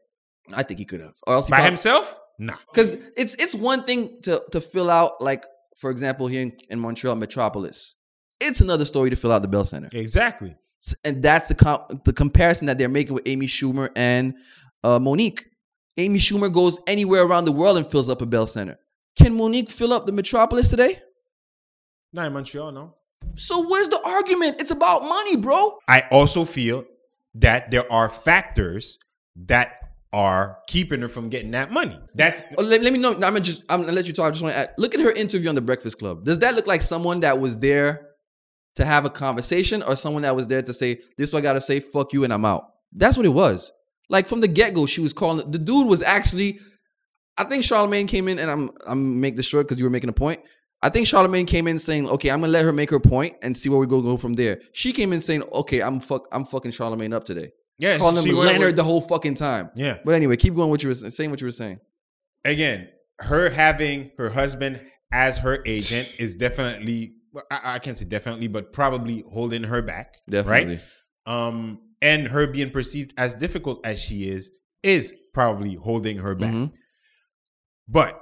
[0.55, 1.15] I think he could have.
[1.27, 2.19] Or else by prob- himself.
[2.39, 2.55] Nah.
[2.71, 5.45] Because it's it's one thing to to fill out like
[5.77, 7.95] for example, here in, in Montreal, Metropolis,
[8.41, 9.89] it's another story to fill out the Bell Center.
[9.93, 10.55] Exactly.
[11.05, 14.35] And that's the com- the comparison that they're making with Amy Schumer and
[14.85, 15.41] uh, Mo'Nique.
[15.97, 18.79] Amy Schumer goes anywhere around the world and fills up a Bell Center.
[19.25, 21.01] Can Mo'Nique fill up the Metropolis today?
[22.13, 22.95] Not in Montreal, no.
[23.37, 24.61] So where's the argument?
[24.61, 25.79] It's about money, bro.
[25.89, 26.85] I also feel
[27.37, 28.99] that there are factors
[29.47, 31.99] that are keeping her from getting that money.
[32.15, 33.15] That's Oh, let, let me know.
[33.15, 34.27] I'm gonna just I'm gonna let you talk.
[34.27, 34.75] I just want to add.
[34.77, 36.27] Look at her interview on the Breakfast Club.
[36.27, 38.11] Does that look like someone that was there
[38.77, 41.43] to have a conversation, or someone that was there to say, "This is what I
[41.43, 42.75] gotta say, fuck you, and I'm out"?
[42.93, 43.73] That's what it was.
[44.11, 45.51] Like from the get go, she was calling.
[45.51, 46.61] The dude was actually.
[47.37, 50.11] I think Charlamagne came in, and I'm I'm make this short because you were making
[50.11, 50.41] a point.
[50.83, 53.57] I think Charlamagne came in saying, "Okay, I'm gonna let her make her point and
[53.57, 56.45] see where we go go from there." She came in saying, "Okay, I'm fuck I'm
[56.45, 57.99] fucking Charlemagne up today." yeah.
[57.99, 59.71] Calling him Leonard the whole fucking time.
[59.75, 59.99] yeah.
[60.05, 60.71] But anyway, keep going.
[60.71, 61.31] What you were saying.
[61.31, 61.81] What you were saying.
[62.45, 62.89] Again,
[63.21, 64.81] her having her husband
[65.13, 67.15] as her agent is definitely.
[67.51, 70.19] I, I can't say definitely, but probably holding her back.
[70.31, 70.81] Definitely.
[71.27, 71.47] Right.
[71.47, 74.53] Um, and her being perceived as difficult as she is
[74.85, 76.53] is probably holding her back.
[76.53, 76.73] Mhm.
[77.89, 78.21] But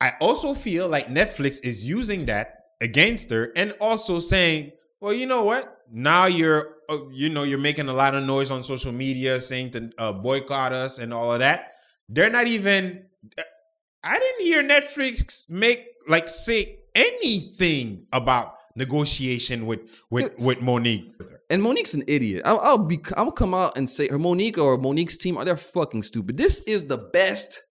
[0.00, 5.26] I also feel like Netflix is using that against her and also saying, well, you
[5.26, 5.78] know what?
[5.90, 9.70] Now you're, uh, you know, you're making a lot of noise on social media saying
[9.70, 11.74] to uh, boycott us and all of that.
[12.08, 13.04] They're not even,
[13.38, 13.42] uh,
[14.02, 19.80] I didn't hear Netflix make, like, say anything about negotiation with,
[20.10, 21.12] with, with Mo'Nique.
[21.50, 22.42] And Mo'Nique's an idiot.
[22.44, 22.98] I'll, I'll be.
[23.16, 26.38] I'll come out and say her Mo'Nique or Mo'Nique's team are they're fucking stupid.
[26.38, 27.62] This is the best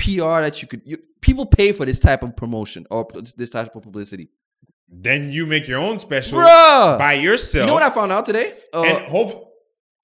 [0.00, 0.82] PR that you could.
[0.84, 4.30] You, people pay for this type of promotion or this type of publicity,
[4.88, 6.98] Then you make your own special bruh.
[6.98, 7.62] by yourself.
[7.62, 8.54] you know what I found out today?
[8.72, 9.52] Uh, and hope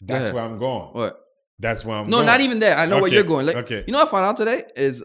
[0.01, 0.91] that's where I'm going.
[0.93, 1.21] what?
[1.59, 2.11] That's where I'm going.
[2.11, 2.27] No, going.
[2.27, 2.79] not even that.
[2.79, 3.47] I know where you're going.
[3.47, 3.83] Like, okay.
[3.87, 5.03] You know what I found out today is.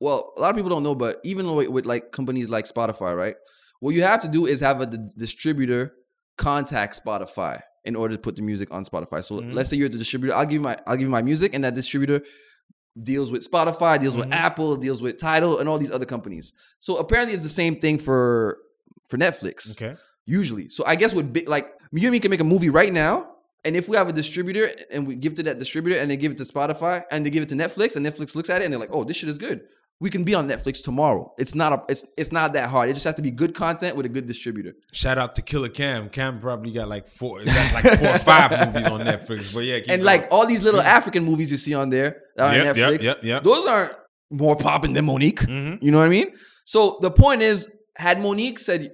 [0.00, 3.16] Well, a lot of people don't know, but even with, with like companies like Spotify,
[3.16, 3.36] right?
[3.80, 5.94] What you have to do is have a d- distributor
[6.38, 9.22] contact Spotify in order to put the music on Spotify.
[9.24, 9.54] So Mhm.
[9.54, 10.34] let's say you're the distributor.
[10.34, 12.20] I'll give you my I'll give you my music, and that distributor
[13.02, 14.34] deals with Spotify, deals with Mhm.
[14.34, 16.52] Apple, deals with Tidal, and all these other companies.
[16.80, 18.58] So apparently, it's the same thing for
[19.08, 19.94] for Netflix Okay.
[20.26, 20.68] usually.
[20.68, 23.28] So I guess with big like you and me can make a movie right now,
[23.64, 26.16] and if we have a distributor and we give it to that distributor and they
[26.16, 28.64] give it to Spotify and they give it to Netflix and Netflix looks at it
[28.64, 29.62] and they're like, oh, this shit is good.
[30.02, 31.32] We can be on Netflix tomorrow.
[31.38, 32.90] It's not a it's it's not that hard.
[32.90, 34.74] It just has to be good content with a good distributor.
[34.92, 36.08] Shout out to Killa Cam.
[36.10, 39.54] Cam probably got like four, got like four or five movies on Netflix.
[39.54, 40.04] But yeah, keep and going.
[40.04, 42.88] like all these little African movies you see on there that are Yep, on yep,
[42.90, 43.42] Netflix, yep, yep.
[43.44, 43.92] those aren't
[44.30, 45.46] more popping than Mo'Nique.
[45.46, 45.82] Mhm.
[45.82, 46.32] You know what I mean?
[46.64, 48.90] So the point is, had Mo'Nique said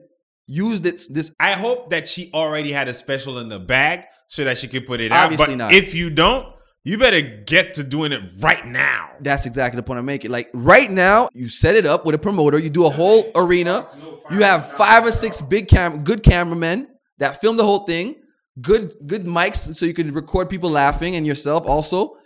[0.46, 4.44] used this this I hope that she already had a special in the bag so
[4.44, 5.24] that she could put it out.
[5.24, 5.72] Obviously But not.
[5.72, 6.46] if you don't,
[6.84, 9.08] you better get to doing it right now.
[9.20, 10.30] That's exactly the point I'm making.
[10.30, 12.58] Like right now, you set it up with a promoter.
[12.58, 13.84] You do a whole arena.
[14.30, 18.16] You have five or six big cam, good cameramen that film the whole thing.
[18.60, 22.16] Good, good mics so you can record people laughing and yourself also.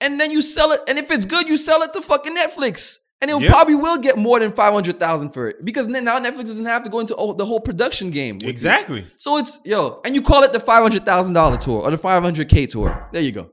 [0.00, 0.80] And then you sell it.
[0.88, 2.98] And if it's good, you sell it to fucking Netflix.
[3.22, 3.48] And it Yeah.
[3.50, 6.82] probably will get more than five hundred thousand for it because now Netflix doesn't have
[6.84, 8.34] to go into the whole production game.
[8.36, 8.50] with you.
[8.50, 9.06] Exactly.
[9.16, 11.96] So it's yo, and you call it the five hundred thousand dollar tour or the
[11.98, 13.08] five hundred k tour.
[13.12, 13.50] There you go.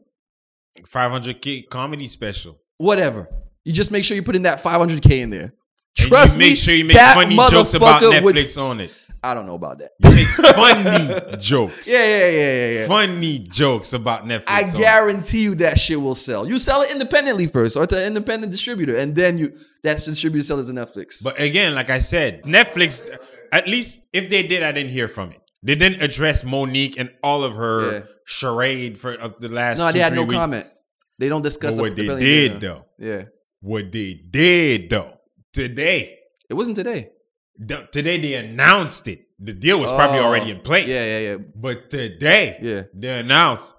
[0.82, 2.60] 500k comedy special.
[2.78, 3.30] whatever.
[3.66, 5.54] You just make sure you put in that 500k in there.
[6.00, 8.80] And Trust you make me, sure you make funny jokes about motherfucker would- Netflix on
[8.82, 9.00] it.
[9.26, 9.92] I don't know about that.
[10.04, 11.90] You make funny jokes.
[11.90, 12.88] Yeah, yeah, yeah, yeah, yeah.
[12.88, 14.44] Funny jokes about Netflix.
[14.50, 14.78] I on it.
[14.78, 16.46] guarantee you that shit will sell.
[16.46, 19.54] You sell it independently first, or to an independent distributor, and then you
[19.84, 21.24] that distributor sells it to Netflix.
[21.24, 23.02] But again, like I said, Netflix,
[23.54, 25.40] at least if they did, I didn't hear from it.
[25.62, 28.00] They didn't address Mo'Nique and all of her Yeah.
[28.26, 29.80] Charade for of the last.
[29.80, 30.34] no, two, they had no weeks.
[30.34, 30.68] comment.
[31.20, 33.26] They don't discuss what they did though, Yeah,
[33.62, 35.14] what they did though,
[35.54, 36.18] today,
[36.50, 37.10] it wasn't today.
[37.58, 39.22] the- today they announced it.
[39.40, 40.88] The deal was probably Oh, already in place.
[40.88, 42.82] Yeah, yeah, yeah, But today, yeah.
[42.94, 43.74] they announced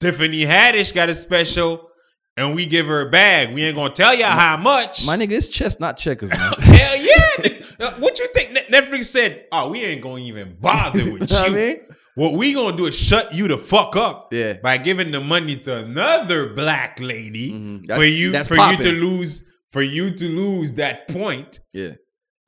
[0.00, 1.88] Tiffany Haddish got a special,
[2.36, 3.54] and we give her a bag.
[3.54, 5.06] We ain't gonna tell y'all how much.
[5.06, 6.30] My nigga, it's chess, not checkers.
[6.36, 7.94] Hell yeah!
[7.98, 8.52] What you think?
[8.52, 11.80] Net- Netflix said, "Oh, we ain't gonna even bother with You know what I mean?
[12.16, 14.54] What we gonna do is shut you the fuck up Yeah.
[14.54, 17.94] by giving the money to another black lady Mhm.
[17.94, 21.90] for you that's for you to lose for you to lose that point." Yeah.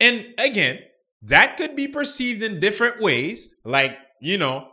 [0.00, 0.78] And again,
[1.22, 3.54] that could be perceived in different ways.
[3.64, 4.68] Like, you know,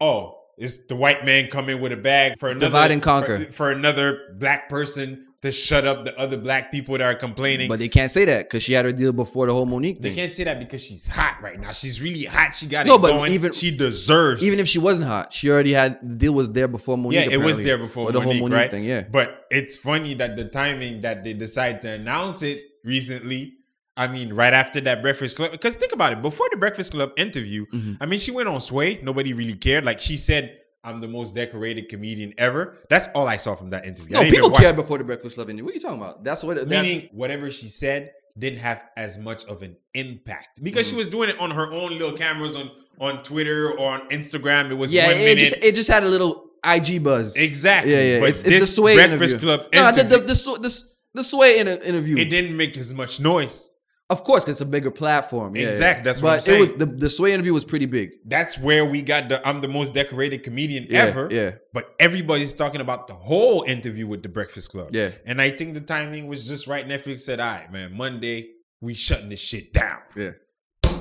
[0.00, 3.38] oh, it's the white man coming with a bag for another Divide and conquer.
[3.38, 7.68] For, for another black person to shut up the other black people that are complaining.
[7.68, 10.02] But they can't say that because she had her deal before the whole Mo'Nique thing.
[10.02, 11.72] they can't say that because she's hot right now.
[11.72, 12.54] She's really hot.
[12.54, 13.32] She got No, it but going.
[13.32, 16.66] even- she deserves Even if she wasn't hot, she already had the deal was there
[16.68, 17.12] before Mo'Nique.
[17.12, 18.70] yeah, it was there before Or the Mo'Nique, whole Mo'Nique right?
[18.70, 18.84] thing.
[18.84, 23.54] Yeah, But it's funny that the timing that they decide to announce it recently
[23.96, 26.20] I mean, right after that Breakfast Club, because think about it.
[26.20, 27.98] Before the Breakfast Club interview, Mhm.
[28.00, 28.98] I mean, she went on Sway.
[29.04, 29.84] Nobody really cared.
[29.84, 33.84] Like she said, "I'm the most decorated comedian ever." That's all I saw from that
[33.86, 34.12] interview.
[34.14, 35.48] No, people cared before the Breakfast Club.
[35.48, 35.64] Interview.
[35.64, 36.22] What are you talking about?
[36.24, 36.56] That's what.
[36.56, 40.90] That's, Meaning, whatever she said didn't have as much of an impact because Mm.
[40.90, 42.70] she was doing it on her own little cameras on
[43.00, 44.70] on Twitter or on Instagram.
[44.70, 45.38] It was yeah, one it minute.
[45.38, 47.36] just it just had a little IG buzz.
[47.36, 47.92] exactly.
[47.92, 48.20] Yeah, yeah.
[48.20, 49.56] But it's, it's the Sway Breakfast interview.
[49.56, 50.82] Club No, the, the, the, the,
[51.14, 52.16] the Sway in- an interview.
[52.16, 53.70] it didn't make as much noise.
[54.10, 55.56] Of course, 'cause it's a bigger platform.
[55.56, 56.58] Yeah, Exactly, that's but what I'm saying.
[56.58, 58.12] it was the, the Sway interview was pretty big.
[58.26, 61.28] That's where we got the I'm the most decorated comedian Yeah, ever.
[61.30, 61.52] yeah.
[61.72, 64.90] But everybody's talking about the whole interview with the Breakfast Club.
[64.94, 65.12] Yeah.
[65.24, 66.86] And I think the timing was just right.
[66.86, 68.50] Netflix said, all right, man, Monday,
[68.82, 69.98] we shutting this shit down.
[70.14, 70.32] Yeah.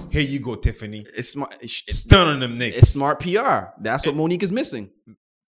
[0.09, 1.05] Here you go, Tiffany.
[1.15, 1.55] It's smart.
[1.59, 2.73] It's, it's, them niggas.
[2.77, 3.73] it's smart PR.
[3.81, 4.89] That's what Mo'Nique is missing.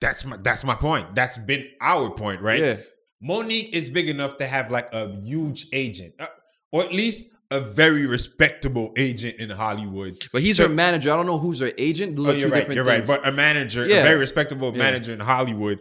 [0.00, 1.14] That's my that's my point.
[1.14, 2.60] That's been our point, right?
[2.60, 2.76] Yeah.
[3.22, 6.26] Mo'Nique is big enough to have like a huge agent, uh,
[6.72, 10.26] or at least a very respectable agent in Hollywood.
[10.32, 11.12] But he's So- her manager.
[11.12, 12.16] I don't know who's her agent.
[12.16, 12.58] Those Oh, you're right.
[12.60, 13.08] different You're things.
[13.08, 13.22] right.
[13.22, 14.00] But a manager, Yeah.
[14.00, 14.78] a very respectable Yeah.
[14.78, 15.78] manager in Hollywood,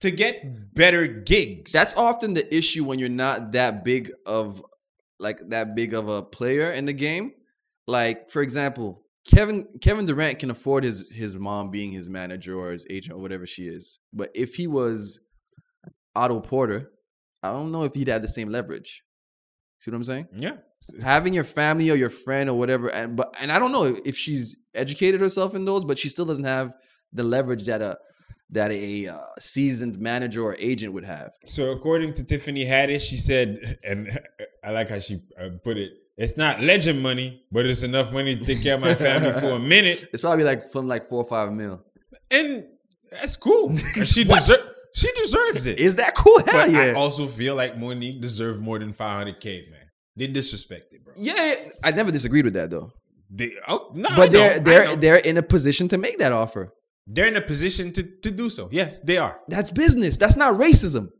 [0.00, 1.72] to get better gigs.
[1.72, 4.62] That's often the issue when you're not that big of
[5.18, 7.32] like that big of a player in the game.
[7.86, 12.70] Like for example, Kevin Kevin Durant can afford his his mom being his manager or
[12.72, 13.98] his agent or whatever she is.
[14.12, 15.18] But if he was
[16.14, 16.90] Otto Porter,
[17.42, 19.02] I don't know if he'd have the same leverage.
[19.80, 20.26] See what I'm saying?
[20.36, 20.56] yeah.
[21.02, 24.16] Having your family or your friend or whatever, and but and I don't know if
[24.16, 26.74] she's educated herself in those, but she still doesn't have
[27.12, 27.98] the leverage that a
[28.50, 31.32] that a uh, seasoned manager or agent would have.
[31.46, 34.16] So according to Tiffany Haddish, she said, and
[34.62, 35.92] I like how she uh, put it.
[36.16, 39.56] It's not legend money, but it's enough money to take care of my family for
[39.56, 41.82] a minute, It's probably like from like four or five mil.
[42.30, 42.64] and
[43.10, 43.76] that's cool.
[44.04, 44.62] She deserves.
[44.94, 45.78] She deserves it.
[45.78, 46.38] Is that cool?
[46.38, 49.80] Hell but I also feel like Mo'Nique deserved more than 500k, man.
[50.16, 51.14] They disrespected, bro.
[51.16, 51.54] yeah,
[51.84, 52.92] I never disagreed with that though.
[53.30, 56.72] They, oh, no, But they're they're they're in a position to make that offer.
[57.06, 58.68] they're in a position to to do so.
[58.72, 59.40] Yes, they are.
[59.48, 60.16] That's business.
[60.16, 61.10] That's not racism.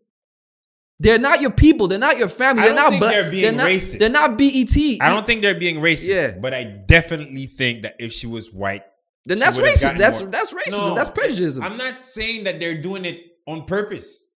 [0.98, 1.88] They're not your people.
[1.88, 2.62] They're not your family.
[2.62, 3.98] I They're don't not think bla- they're being not, racist.
[3.98, 4.76] They're not BET.
[5.02, 6.08] I don't think they're being racist.
[6.08, 6.30] Yeah.
[6.30, 8.82] but I definitely think that if she was white,
[9.26, 9.98] Then that's racist.
[9.98, 10.30] That's more.
[10.30, 10.70] that's racism.
[10.88, 11.58] No, that's prejudice.
[11.60, 14.32] I'm not saying that they're doing it on purpose.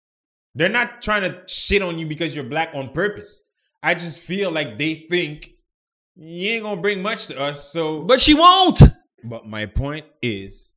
[0.55, 3.43] They're not trying to shit on you because you're black on purpose.
[3.83, 5.51] I just feel like they think
[6.15, 7.71] you ain't gonna bring much to us.
[7.71, 8.81] So, But she won't.
[9.23, 10.73] but my point is,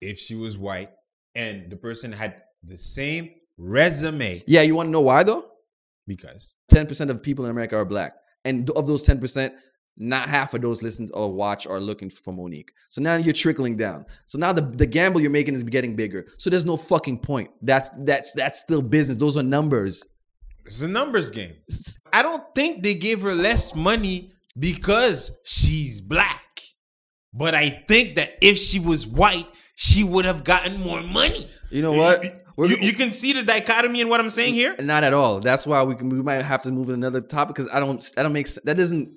[0.00, 0.90] if she was white
[1.34, 5.46] and the person had the same resume, Yeah, you want to know why though?
[6.06, 8.12] because Ten percent of people in America are black,
[8.44, 9.54] and of those ten percent,
[9.96, 12.72] not half of those listen or watch are looking for Monique.
[12.90, 14.04] So now you're trickling down.
[14.26, 16.26] So now the, the gamble you're making is getting bigger.
[16.36, 17.50] So there's no fucking point.
[17.62, 19.16] That's that's that's still business.
[19.16, 20.02] Those are numbers.
[20.64, 21.54] It's a numbers game.
[22.12, 26.40] I don't think they gave her less money because she's black.
[27.32, 31.48] But I think that if she was white, she would have gotten more money.
[31.70, 32.22] You know what?
[32.24, 32.30] You,
[32.68, 34.76] you- you can see the dichotomy in what I'm saying here.
[34.78, 35.40] Not at all.
[35.40, 38.00] That's why we can, we might have to move to another topic because I don't
[38.14, 39.10] that don't make that doesn't.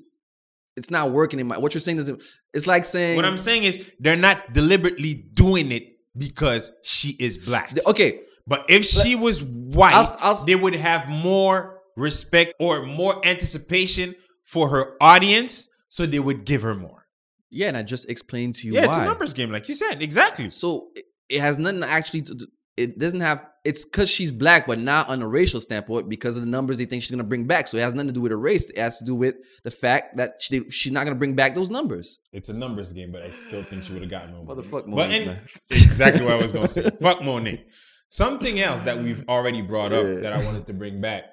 [0.75, 1.57] It's not working in my.
[1.59, 2.23] What you're saying doesn't.
[2.53, 7.37] It's like saying What I'm saying is they're not deliberately doing it because she is
[7.37, 7.77] black.
[7.85, 8.21] okay.
[8.47, 14.15] But if she was white, I'll- I'll- they would have more respect or more anticipation
[14.43, 17.05] for her audience, so they would give her more.
[17.49, 18.87] Yeah, and I just explained to you Yeah, why.
[18.87, 20.01] it's a numbers game, like you said.
[20.01, 20.49] Exactly.
[20.49, 22.47] So it, it has nothing actually to do.
[22.77, 23.43] It doesn't have.
[23.65, 26.85] It's because she's black, but not on a racial standpoint because of the numbers they
[26.85, 27.67] think she's gonna bring back.
[27.67, 28.69] So it has nothing to do with her race.
[28.69, 31.69] It has to do with the fact that she, she's not gonna bring back those
[31.69, 32.19] numbers.
[32.31, 34.45] It's a numbers game, but I still think she would have gotten more.
[34.55, 35.39] Motherfuck But Mo'Nique, and-
[35.71, 36.83] exactly what I was gonna say.
[37.01, 37.63] Fuck Mo'Nique.
[38.09, 40.19] Something else that we've already brought up Yeah.
[40.21, 41.25] that I wanted to bring back.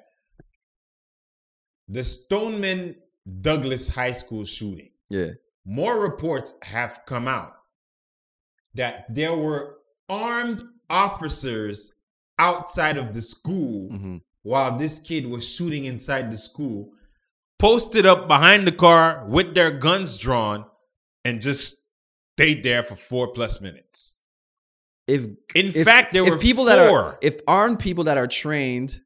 [1.87, 2.95] The Stoneman
[3.41, 4.91] Douglas High School shooting.
[5.09, 5.31] Yeah.
[5.65, 7.53] More reports have come out
[8.73, 9.77] that there were
[10.09, 11.93] armed officers
[12.37, 14.21] outside of the school Mhm.
[14.43, 16.91] while this kid was shooting inside the school,
[17.57, 20.69] posted up behind the car with their guns drawn,
[21.23, 21.83] and just
[22.33, 24.19] stayed there for four plus minutes.
[25.07, 26.75] If In if, fact, there if were people four.
[26.75, 29.01] that are if armed people that are trained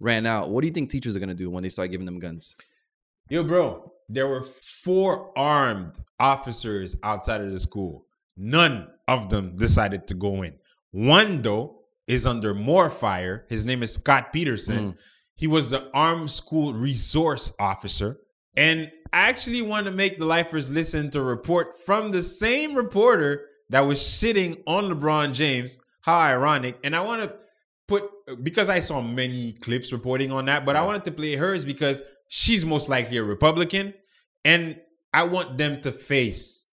[0.00, 2.18] ran out, what do you think teachers are gonna do when they start giving them
[2.18, 2.56] guns?
[3.28, 8.06] Yo, bro, there were four armed officers outside of the school.
[8.36, 10.54] None of them decided to go in.
[10.92, 13.44] One, though, is under more fire.
[13.48, 14.92] His name is Scot Peterson.
[14.92, 14.98] Mm.
[15.34, 18.20] He was the armed school resource officer.
[18.56, 22.74] And I actually want to make the lifers listen to a report from the same
[22.74, 25.80] reporter that was shitting on LeBron James.
[26.02, 26.78] How ironic.
[26.84, 27.34] And I want to
[27.88, 28.04] put,
[28.44, 32.02] because I saw many clips reporting on that, but I wanted to play hers because
[32.28, 33.94] she's most likely a Republican,
[34.44, 34.76] and
[35.12, 36.68] I want them to face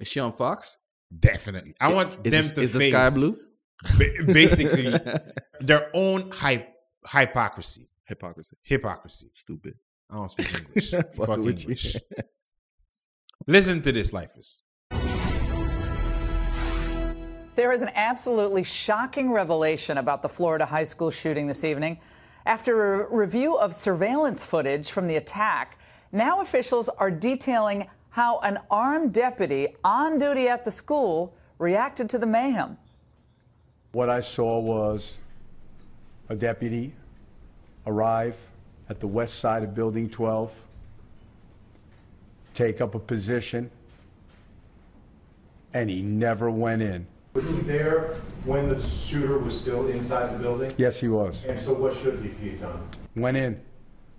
[0.00, 0.76] Is she on Fox?
[1.20, 1.74] definitely.
[1.80, 3.38] I want Is, them this- to is the face sky blue?
[4.26, 4.92] basically
[5.60, 6.68] their own hy-
[7.08, 8.56] hypocrisy, Hypocrisy.
[8.62, 9.30] hypocrisy.
[9.34, 9.74] Stupid.
[10.10, 10.90] I don't speak English.
[11.16, 11.38] Fuck Fuck.
[11.38, 11.96] English.
[13.46, 14.62] Listen to this, lifers.
[17.54, 21.98] There is an absolutely shocking revelation about the Florida high school shooting this evening.
[22.46, 25.78] After a review of surveillance footage from the attack,
[26.12, 32.18] now officials are detailing how an armed deputy on duty at the school reacted to
[32.18, 32.78] the mayhem.
[33.92, 35.18] What I saw was
[36.30, 36.94] a deputy
[37.86, 38.36] arrive
[38.88, 40.52] at the west side of Building 12,
[42.54, 43.70] take up a position,
[45.74, 47.06] and he never went in.
[47.34, 48.14] Was he there
[48.44, 50.74] when the shooter was still inside the building?
[50.76, 51.44] Yes, he was.
[51.44, 52.88] And so what should he have done?
[53.16, 53.60] Went in,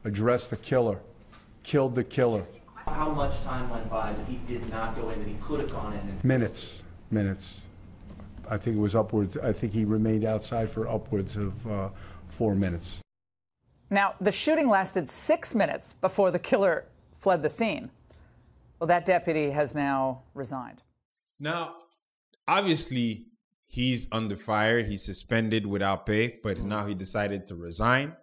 [0.04, 1.00] addressed the killer,
[1.62, 2.44] killed the killer.
[2.74, 5.72] How much time went by that he did not go in, that he could have
[5.72, 6.00] gone in?
[6.00, 7.62] And Minutes, minutes.
[8.50, 11.90] I think it was upwards, I think he remained outside for upwards of uh,
[12.28, 13.00] four minutes.
[13.90, 17.92] Now, the shooting lasted six minutes before the killer fled the scene.
[18.80, 20.82] Well, that deputy has now resigned.
[21.40, 21.76] Now,
[22.48, 23.28] obviously,
[23.66, 24.84] he's under fire.
[24.84, 26.70] He's suspended without pay, but mm-hmm.
[26.70, 28.16] now he decided to resign.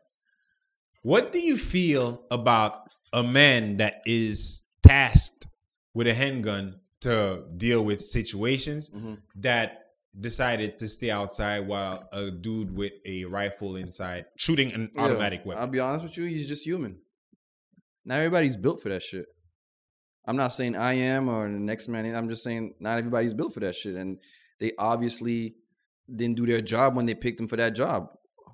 [1.02, 5.48] What do you feel about a man that is tasked
[5.94, 9.14] with a handgun to deal with situations mm-hmm.
[9.36, 9.78] that
[10.18, 15.62] decided to stay outside while a dude with a rifle inside shooting an automatic weapon?
[15.62, 16.98] I'll be honest with you, he's just human.
[18.04, 19.26] Not everybody's built for that shit.
[20.26, 22.14] I'm not saying I am or the next man.
[22.14, 24.18] I'm just saying not everybody's built for that shit, and
[24.58, 25.56] they obviously
[26.14, 28.08] didn't do their job when they picked him for that job.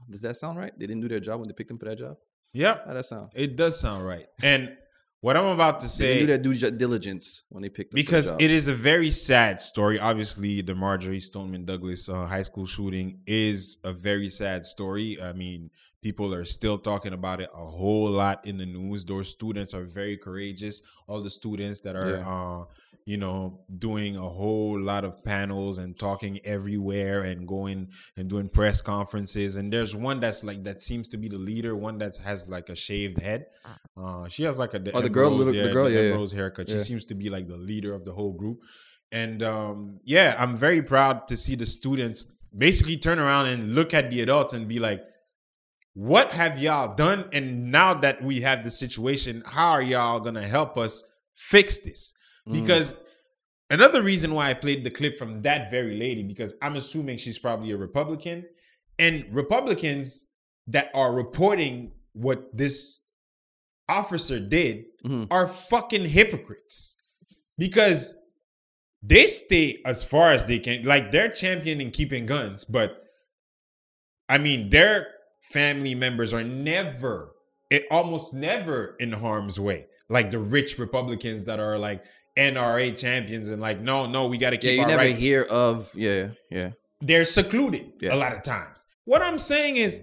[0.08, 0.72] Does that sound right?
[0.78, 2.16] They didn't do their job when they picked him for that job.
[2.52, 3.30] Yeah, How that sound?
[3.34, 4.26] it does sound right.
[4.42, 4.76] And
[5.20, 7.96] what I'm about to say, They didn't do their due diligence when they picked him
[7.96, 8.40] because job.
[8.40, 9.98] is a very sad story.
[9.98, 15.20] Obviously, the Marjory Stoneman Douglas uh, high school shooting is a very sad story.
[15.20, 15.70] I mean,
[16.06, 19.04] people are still talking about it a whole lot in the news.
[19.04, 20.76] Those students are very courageous.
[21.08, 22.34] All the students that are, Yeah.
[22.34, 22.64] uh,
[23.12, 23.38] you know,
[23.86, 27.78] doing a whole lot of panels and talking everywhere and going
[28.16, 29.50] and doing press conferences.
[29.58, 31.72] And there's one that's like that seems to be the leader.
[31.88, 33.40] One that has like a shaved head.
[33.96, 36.06] Uh, she has like a Oh, the girl- Amber Rose, the girl, yeah, yeah.
[36.08, 36.64] Amber Rose haircut.
[36.74, 38.58] She seems to be like the leader of the whole group.
[39.22, 39.76] And um,
[40.14, 42.18] yeah, I'm very proud to see the students
[42.66, 45.00] basically turn around and look at the adults and be like,
[45.96, 47.24] what have y'all done?
[47.32, 51.02] And now that we have the situation, how are y'all gonna help us
[51.34, 52.14] fix this?
[52.52, 52.96] Because
[53.70, 57.38] another reason why I played the clip from that very lady, because I'm assuming she's
[57.38, 58.44] probably a Republican,
[58.98, 60.26] and Republicans
[60.66, 63.00] that are reporting what this
[63.88, 65.28] officer did Mhm.
[65.30, 66.96] are fucking hypocrites
[67.56, 68.14] because
[69.02, 70.84] they stay as far as they can.
[70.84, 73.02] Like they're championing keeping guns, but
[74.28, 75.08] I mean, their
[75.52, 77.32] family members are never,
[77.70, 79.86] it almost never in harm's way.
[80.08, 82.04] Like the rich Republicans that are like
[82.36, 85.18] NRA champions and like, no, no, we got to yeah, keep you our never rights.
[85.18, 86.70] hear of yeah, yeah.
[87.00, 88.14] They're secluded Yeah.
[88.14, 88.86] a lot of times.
[89.04, 90.02] What I'm saying is,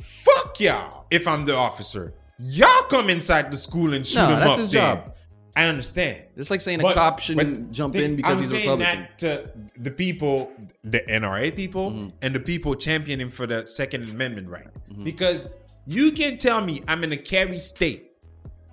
[0.00, 1.06] fuck y'all.
[1.10, 4.58] If I'm the officer, y'all come inside the school and shoot No, him that's up.
[4.58, 4.96] his then.
[4.96, 5.14] job.
[5.56, 6.26] I understand.
[6.36, 9.00] It's like saying a cop shouldn't jump in because I'm he's a saying Republican.
[9.00, 12.08] that to the people, the NRA people, Mm-hmm.
[12.22, 14.68] and the people championing for the Second Amendment right.
[14.90, 15.04] Mm-hmm.
[15.04, 15.50] Because
[15.86, 18.12] you can tell me I'm in a carry state.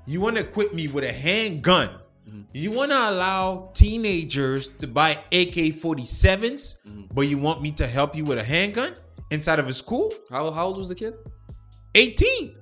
[0.05, 1.89] You want to equip me with a handgun.
[2.29, 2.41] Mm-hmm.
[2.53, 7.01] You want to allow teenagers to buy AK 47s, Mm-hmm.
[7.15, 8.93] but you want me to help you with a handgun
[9.31, 10.13] inside of a school?
[10.29, 11.15] How how old was the kid?
[11.95, 12.55] 18.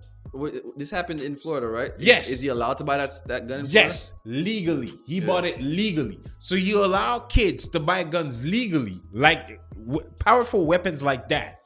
[0.75, 1.91] This happened in Florida, right?
[1.99, 2.29] Yes.
[2.29, 3.59] Is he allowed to buy that that gun?
[3.61, 3.87] In Florida?
[3.87, 4.93] Yes, legally.
[5.05, 6.19] He bought it legally.
[6.39, 11.59] So you allow kids to buy guns legally, like w- powerful weapons like that,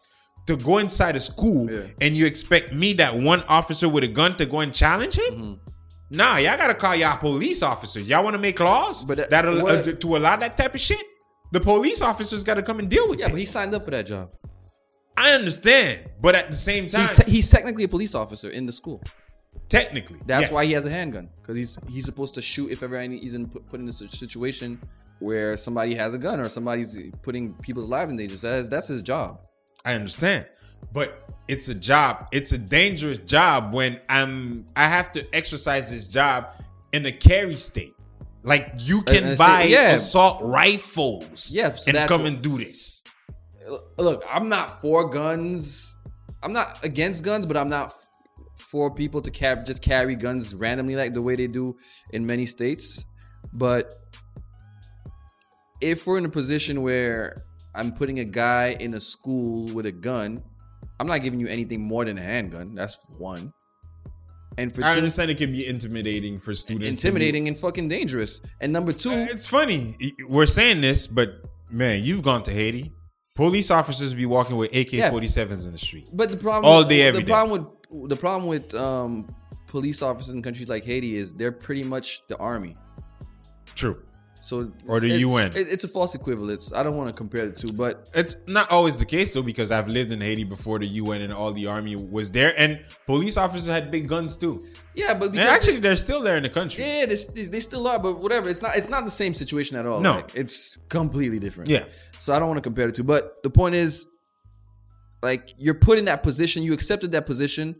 [0.47, 1.81] to go inside a school, Yeah.
[2.01, 5.33] and you expect me, that one officer with a gun, to go and challenge him?
[5.33, 5.53] Mm-hmm.
[6.09, 8.07] Nah, y'all gotta call y'all police officers.
[8.09, 11.05] Y'all want to make laws But that- that uh, to allow that type of shit?
[11.53, 13.31] The police officers got to come and deal with Yeah, this.
[13.31, 14.29] but he signed up for that job.
[15.17, 18.49] I understand, but at the same So time, he's, te- he's technically a police officer
[18.49, 19.01] in the school.
[19.69, 20.51] technically, That's yes.
[20.53, 23.33] why he has a handgun because he's he's supposed to shoot if ever any- he's
[23.33, 24.79] in put, put in a si- situation
[25.19, 28.37] where somebody has a gun or somebody's putting people's lives in danger.
[28.37, 29.45] So that's that's his job.
[29.83, 30.45] I understand.
[30.93, 32.27] But it's a job.
[32.31, 36.49] It's a dangerous job when I'm I have to exercise this job
[36.93, 37.93] in a carry state.
[38.43, 39.95] Like you can and buy yeah.
[39.95, 43.01] assault rifles Yeah, so and that's come what- and do this.
[43.97, 45.97] Look, I'm not for guns.
[46.43, 47.93] I'm not against guns, but I'm not
[48.57, 51.75] for people to carry just carry guns randomly like the way they do
[52.11, 53.05] in many states.
[53.53, 54.01] But
[55.81, 57.43] if we're in a position where
[57.75, 60.43] I'm putting a guy in a school with a gun,
[60.99, 62.73] I'm not giving you anything more than a handgun.
[62.73, 63.53] That's one.
[64.57, 66.87] And for I two, understand it can be intimidating for students.
[66.87, 68.41] to be- intimidating and fucking dangerous.
[68.59, 69.95] And number two, It's funny.
[70.27, 72.91] We're saying this, but man, you've gone to Haiti.
[73.37, 76.09] Police officers be walking with AK-47s in the street.
[76.11, 77.31] But the problem All day, every the day.
[77.31, 77.51] problem
[77.91, 79.33] with the problem with um,
[79.67, 82.75] police officers in countries like Haiti is they're pretty much the army.
[83.75, 84.01] True.
[84.41, 85.51] So Or the UN.
[85.57, 86.71] it- it's a false equivalence.
[86.73, 89.71] I don't want to compare the two, but It's not always the case though, because
[89.71, 93.35] I've lived in Haiti before the UN and all the army was there, and police
[93.35, 94.63] officers had big guns too.
[94.95, 96.81] yeah, but And actually, they're still there in the country.
[96.83, 98.47] yeah, they, they, they still are, but whatever.
[98.47, 99.99] It's not it's not the same situation at all.
[99.99, 100.13] No.
[100.15, 101.69] Like, it's completely different.
[101.69, 101.83] Yeah.
[102.19, 104.05] So I don't want to compare the two, but the point is,
[105.23, 107.75] like you're put in that position, you accepted that position.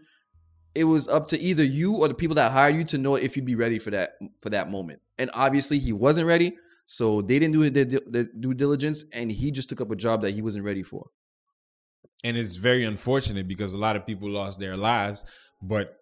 [0.75, 3.35] It was up to either you or the people that hired you to know if
[3.35, 4.11] you'd be ready for that
[4.41, 5.01] for that moment.
[5.17, 9.51] And obviously, he wasn't ready, so they didn't do their, their due diligence, and he
[9.51, 11.07] just took up a job that he wasn't ready for.
[12.23, 15.23] and it's very unfortunate because a lot of people lost their lives
[15.61, 15.97] but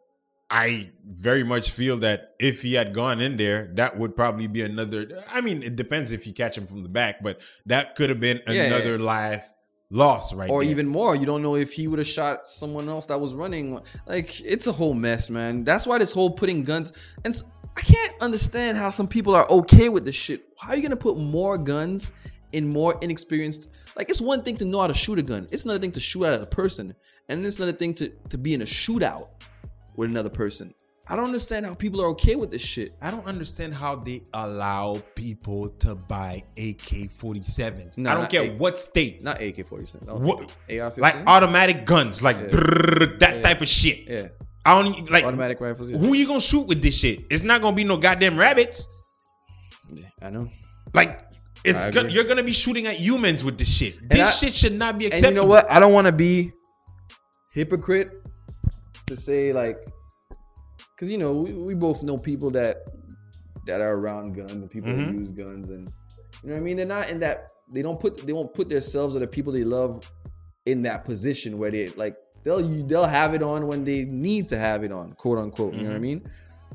[0.50, 4.62] i very much feel that if he had gone in there that would probably be
[4.62, 8.10] another i mean it depends if you catch him from the back but that could
[8.10, 9.52] have been Yeah, yeah, another life
[9.92, 10.72] loss right or there.
[10.72, 13.80] even more, you don't know if he would have shot someone else that was running.
[14.08, 15.64] Like it's a whole mess, man.
[15.64, 16.92] That's why this whole putting guns
[17.24, 17.40] and
[17.78, 20.44] I can't understand how some people are okay with this shit.
[20.60, 22.12] How are you gonna put more guns
[22.52, 23.70] in more inexperienced?
[23.96, 25.48] Like it's one thing to know how to shoot a gun.
[25.52, 26.96] It's another thing to shoot at a person,
[27.30, 29.28] and it's another thing to to be in a shootout
[29.98, 30.74] with another person.
[31.08, 32.94] I don't understand how people are okay with this shit.
[33.00, 38.00] I don't understand how they allow people to buy AK-47s.
[38.00, 39.22] No, I don't care A- what state.
[39.24, 40.08] Not AK forty seven.
[40.08, 40.40] what,
[40.70, 41.02] AR fifteen.
[41.02, 44.08] like automatic guns, like drrrr, that type of shit.
[44.08, 44.28] yeah,
[44.66, 45.92] I don't like automatic rifles.
[45.92, 45.98] Yeah.
[45.98, 47.20] Who you gonna shoot with this shit?
[47.30, 48.90] It's not gonna be no goddamn rabbits.
[49.94, 50.50] Yeah, I know.
[50.96, 51.22] Like
[51.64, 54.10] it's I go- you're gonna be shooting at humans with this shit.
[54.10, 55.36] This I- shit should not be And acceptable.
[55.36, 55.70] you know what?
[55.72, 56.52] I don't want to be
[57.54, 58.10] hypocrite
[59.08, 59.78] to say like,
[60.96, 62.84] because you know we, we both know people that
[63.68, 65.08] that are around guns and people Mhm.
[65.08, 65.92] that use guns and
[66.44, 66.78] you know what I mean.
[66.78, 67.52] They're not in that.
[67.72, 68.26] They don't put.
[68.28, 70.12] They won't put themselves or the people they love
[70.66, 74.58] in that position where they like they'll they'll have it on when they need to
[74.58, 75.74] have it on, quote unquote.
[75.74, 76.22] You know what I mean?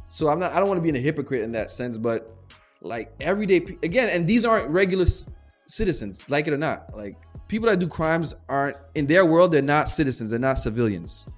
[0.09, 0.53] So I'm not.
[0.53, 2.33] I don't want to be a hypocrite in that sense, but
[2.81, 5.27] like everyday again, and these aren't regular c-
[5.69, 6.97] citizens, like it or not.
[6.97, 7.15] Like
[7.47, 9.53] people that do crimes aren't in their world.
[9.53, 10.31] They're not citizens.
[10.31, 11.29] They're not civilians.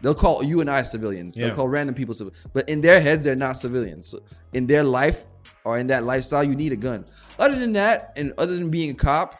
[0.00, 1.36] They'll call you and I civilians.
[1.36, 1.46] Yeah.
[1.46, 2.46] They'll call random people civilians.
[2.52, 4.06] but in their heads, they're not civilians.
[4.08, 4.20] So
[4.52, 5.26] in their life
[5.64, 7.04] or in that lifestyle, you need a gun.
[7.38, 9.38] Other than that, and other than being a cop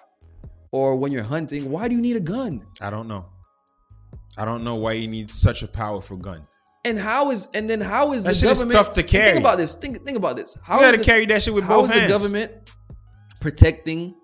[0.72, 2.64] or when you're hunting, why do you need a gun?
[2.80, 3.28] I don't know.
[4.36, 6.42] I don't know why you need such a powerful gun.
[6.84, 9.32] And how is and then how is That the shit is government tough to carry.
[9.32, 9.74] Think about this.
[9.74, 10.56] Think think about this.
[10.62, 12.12] How You gotta the- carry that shit with both is hands.
[12.12, 12.52] the government
[13.40, 14.14] protecting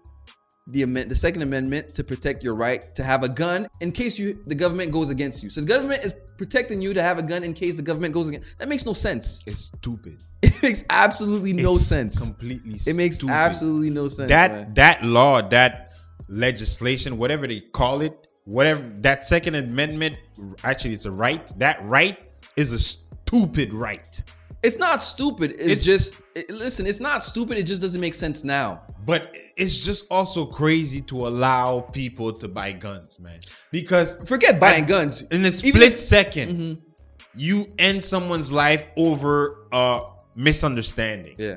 [0.67, 4.19] the amend the Second Amendment to protect your right to have a gun in case
[4.19, 5.51] you the government goes against you?
[5.51, 8.29] So the government is protecting you to have a gun in case the government goes
[8.29, 8.59] against.
[8.59, 9.41] That makes no sense.
[9.47, 10.19] It's stupid.
[10.45, 12.21] It makes absolutely no It's sense.
[12.21, 12.79] Completely.
[12.87, 13.33] It makes stupid.
[13.33, 14.29] absolutely no sense.
[14.29, 14.75] that man.
[14.75, 15.93] that law, that
[16.29, 20.17] legislation, whatever they call it, whatever that Second Amendment,
[20.63, 21.51] actually, it's a right.
[21.59, 22.19] That right
[22.57, 24.23] is a stupid right.
[24.65, 25.53] It's not stupid.
[25.53, 26.87] It's, It's- just it- listen.
[26.87, 27.59] It's not stupid.
[27.59, 28.83] It just doesn't make sense now.
[29.05, 33.41] But it's just also crazy to allow people to buy guns, man.
[33.71, 35.23] Because Forget buying guns.
[35.31, 36.79] in a split if- 2nd Mhm.
[37.37, 40.01] you end someone's life over a
[40.37, 41.35] misunderstanding.
[41.39, 41.57] Yeah.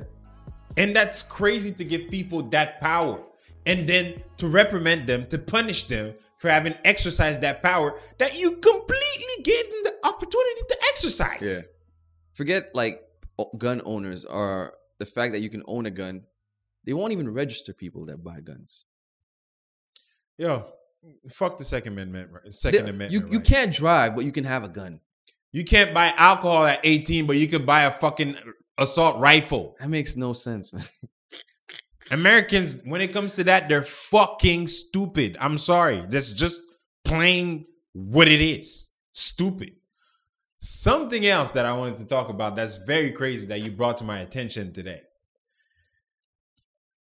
[0.75, 3.23] And that's crazy to give people that power.
[3.65, 8.51] And then to reprimand them, to punish them for having exercised that power that you
[8.57, 11.41] completely gave them the opportunity to exercise.
[11.41, 11.59] Yeah.
[12.37, 13.01] Forget like
[13.57, 16.21] gun owners or the fact that you can own a gun.
[16.85, 18.85] They won't even register people that buy guns.
[20.37, 20.65] Yo,
[21.31, 22.31] fuck the Second Amendment.
[22.53, 23.11] Second They- Amendment.
[23.11, 23.47] you you right?
[23.47, 25.01] can't drive, but you can have a gun.
[25.51, 28.35] You can't buy alcohol at 18, but you can buy a fucking
[28.77, 29.75] assault rifle.
[29.79, 30.83] That makes no sense, man.
[32.11, 35.35] Americans, when it comes to that, they're fucking stupid.
[35.39, 36.05] I'm sorry.
[36.07, 36.61] That's just
[37.03, 38.91] plain what it is.
[39.13, 39.73] Stupid.
[40.59, 44.03] Something else that I wanted to talk about that's very crazy that you brought to
[44.03, 45.01] my attention today.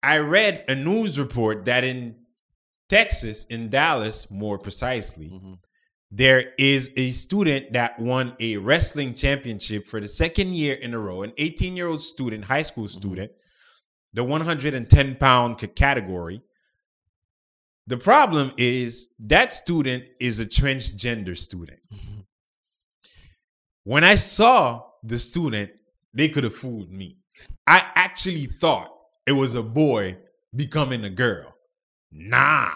[0.03, 2.17] I read a news report that in
[2.89, 5.59] Texas, in Dallas more precisely, Mhm.
[6.11, 10.99] there is a student that won a wrestling championship for the second year in a
[10.99, 13.33] row, an 18 year old student, high school student,
[14.13, 16.43] the 110 pound category.
[17.87, 21.81] The problem is that student is a transgender student.
[23.85, 25.71] When I saw the student,
[26.15, 27.17] they could have fooled me.
[27.67, 28.93] I actually thought
[29.27, 30.19] it was a boy
[30.55, 31.55] becoming a girl.
[32.11, 32.71] Nah,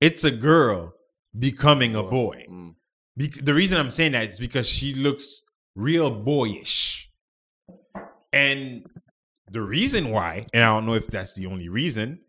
[0.00, 0.94] it's a girl
[1.38, 2.46] becoming a boy.
[2.50, 2.74] Mm.
[3.16, 5.42] Bec- the reason I'm saying that is because she looks
[5.74, 7.10] real boyish.
[8.32, 8.86] And
[9.50, 12.20] the reason why, and I don't know if that's the only reason,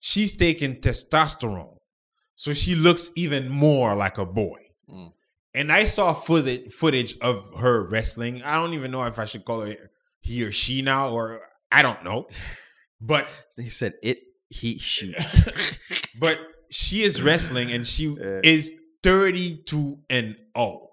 [0.00, 1.76] she's taking testosterone.
[2.34, 4.58] So she looks even more like a boy.
[4.90, 5.12] Mm.
[5.56, 8.42] And I saw footage footage of her wrestling.
[8.42, 9.74] I don't even know if I should call her
[10.20, 11.40] he or she now, or
[11.72, 12.28] I don't know.
[13.00, 15.14] But He said it, he, she.
[16.20, 16.38] but
[16.70, 20.88] she is wrestling and she is 32 and 0.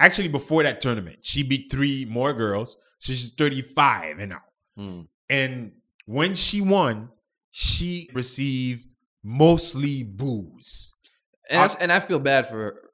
[0.00, 2.76] Actually, before that tournament, she beat three more girls.
[2.98, 4.40] So she's 35 and 0.
[4.78, 5.08] Mm.
[5.28, 5.72] And
[6.06, 7.10] when she won,
[7.50, 8.86] she received
[9.22, 10.94] mostly booze.
[11.50, 12.87] And, that's- and I feel bad for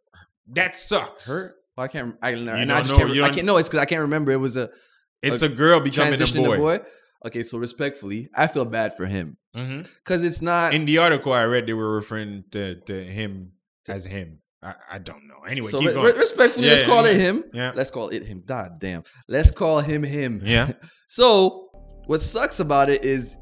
[0.49, 1.29] That sucks.
[1.29, 1.55] her.
[1.77, 2.17] Well, I can't.
[2.23, 3.23] I, don't I just know, can't.
[3.23, 3.47] I can't.
[3.47, 4.33] No, it's because I can't remember.
[4.33, 4.71] It was a
[5.23, 6.57] It's a girl becoming a boy.
[6.57, 6.81] boy.
[7.27, 9.83] Okay, so respectfully, I feel bad for him mm-hmm.
[9.83, 10.75] because it's not.
[10.75, 13.53] In the article I read, they were referring to, to him
[13.89, 14.41] as him.
[14.63, 15.41] I, I don't know.
[15.49, 16.13] Anyway, so keep re- going.
[16.13, 17.11] re- respectfully, Yeah, let's yeah, call yeah.
[17.13, 17.45] it him.
[17.53, 17.73] Yeah.
[17.75, 18.43] Let's call it him.
[18.45, 19.05] God damn.
[19.27, 20.43] Let's call him him.
[20.45, 20.73] Yeah.
[21.09, 21.69] So
[22.07, 23.37] what sucks about it is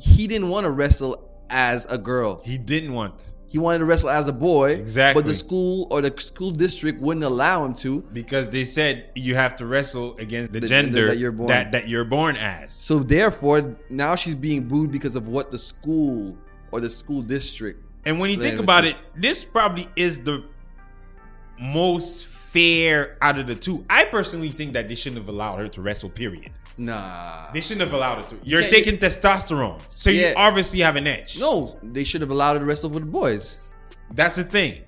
[0.00, 2.40] he didn't want to wrestle as a girl.
[2.42, 4.70] He didn't want He wanted to wrestle as a boy.
[4.72, 5.22] Exactly.
[5.22, 8.00] But the school or the school district wouldn't allow him to.
[8.00, 11.48] because they said you have to wrestle against the, The gender, gender that you're born.
[11.48, 12.72] that, that you're born as.
[12.72, 16.34] So therefore, now she's being booed because of what the school
[16.70, 17.84] or the school district.
[18.06, 20.44] And when you think about it, this probably is the
[21.60, 23.84] most fair out of the two.
[23.90, 26.08] I personally think that they shouldn't have allowed her to wrestle.
[26.08, 26.50] Period.
[26.78, 27.50] Nah.
[27.52, 28.36] They shouldn't have allowed it to.
[28.42, 31.38] You're Yeah, taking testosterone, so you obviously have an edge.
[31.38, 33.58] No, they should have allowed her to wrestle with the boys.
[34.14, 34.82] That's the thing.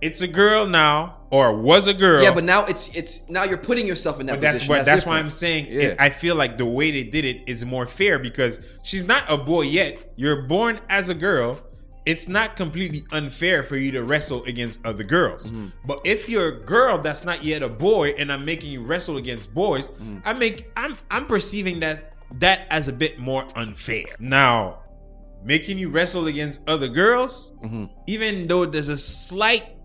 [0.00, 2.22] It's a girl now, or was a girl.
[2.22, 4.74] Yeah, but now it's it's now you're putting yourself in that But that's position.
[4.76, 5.18] what that's why.
[5.18, 5.66] I'm saying.
[5.66, 5.80] Yeah.
[5.88, 9.24] it- I feel like the way they did it is more fair because she's not
[9.28, 10.12] a boy yet.
[10.16, 11.60] You're born as a girl.
[12.06, 15.52] It's not completely unfair for you to wrestle against other girls.
[15.52, 15.66] Mm-hmm.
[15.86, 19.16] But if you're a girl that's not yet a boy and I'm making you wrestle
[19.18, 20.16] against boys, Mm-hmm.
[20.24, 24.06] I make I'm I'm perceiving that that as a bit more unfair.
[24.18, 24.82] Now,
[25.44, 27.84] making you wrestle against other girls, Mm-hmm.
[28.06, 29.76] even though there's a slight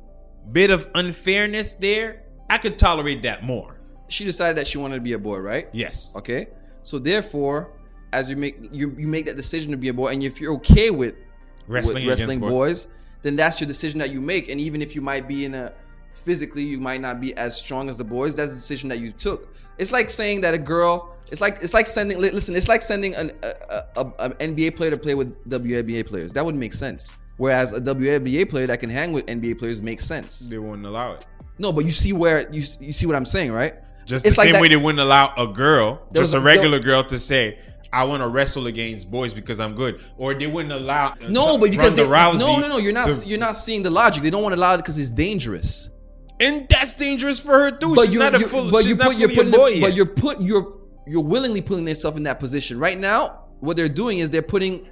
[0.52, 3.80] bit of unfairness there, I could tolerate that more.
[4.08, 5.68] she decided that she wanted to be a boy, right?
[5.74, 6.14] Yes.
[6.16, 6.48] Okay.
[6.84, 7.74] So therefore,
[8.14, 10.54] as you make you, you make that decision to be a boy, and if you're
[10.62, 11.16] okay with
[11.68, 12.86] Wrestling with wrestling boys.
[12.86, 12.88] boys,
[13.22, 14.50] then that's your decision that you make.
[14.50, 15.74] And even if you might be in a
[16.14, 18.36] physically, you might not be as strong as the boys.
[18.36, 19.54] That's the decision that you took.
[19.78, 21.16] It's like saying that a girl.
[21.32, 22.20] It's like it's like sending.
[22.20, 23.54] Listen, it's like sending an a,
[23.98, 26.34] a, a, an NBA player to play with WNBA players.
[26.34, 27.12] That would make sense.
[27.38, 30.48] Whereas a WNBA player that can hang with NBA players makes sense.
[30.48, 31.26] They wouldn't allow it.
[31.58, 33.76] No, but you see where you you see what I'm saying, right?
[34.06, 36.80] Just It's the like same that- way they wouldn't allow a girl, just a- regular
[36.80, 37.58] girl, to say,
[37.96, 41.14] "I want to wrestle against boys because I'm good," or they wouldn't allow.
[41.30, 44.22] No, but because they, no, no, no, you're not to- you're not seeing the logic.
[44.24, 45.90] They don't want to allow it because it's dangerous.
[46.42, 47.96] and that's dangerous for her too.
[47.96, 48.70] she's you- not a full.
[48.70, 49.82] but she's you put you're putting boy yet.
[49.82, 50.74] but you're put you're
[51.08, 53.46] you're willingly putting yourself in that position right now.
[53.62, 54.88] What they're doing is they're putting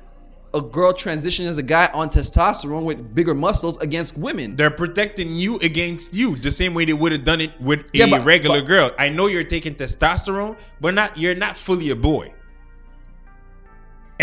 [0.53, 4.55] a girl transition as a guy on testosterone with bigger muscles against women.
[4.55, 8.07] They're protecting you against you the same way they would have done it with a
[8.09, 8.91] but- regular but- girl.
[8.99, 12.33] I know you're taking testosterone, but not you're not fully a boy.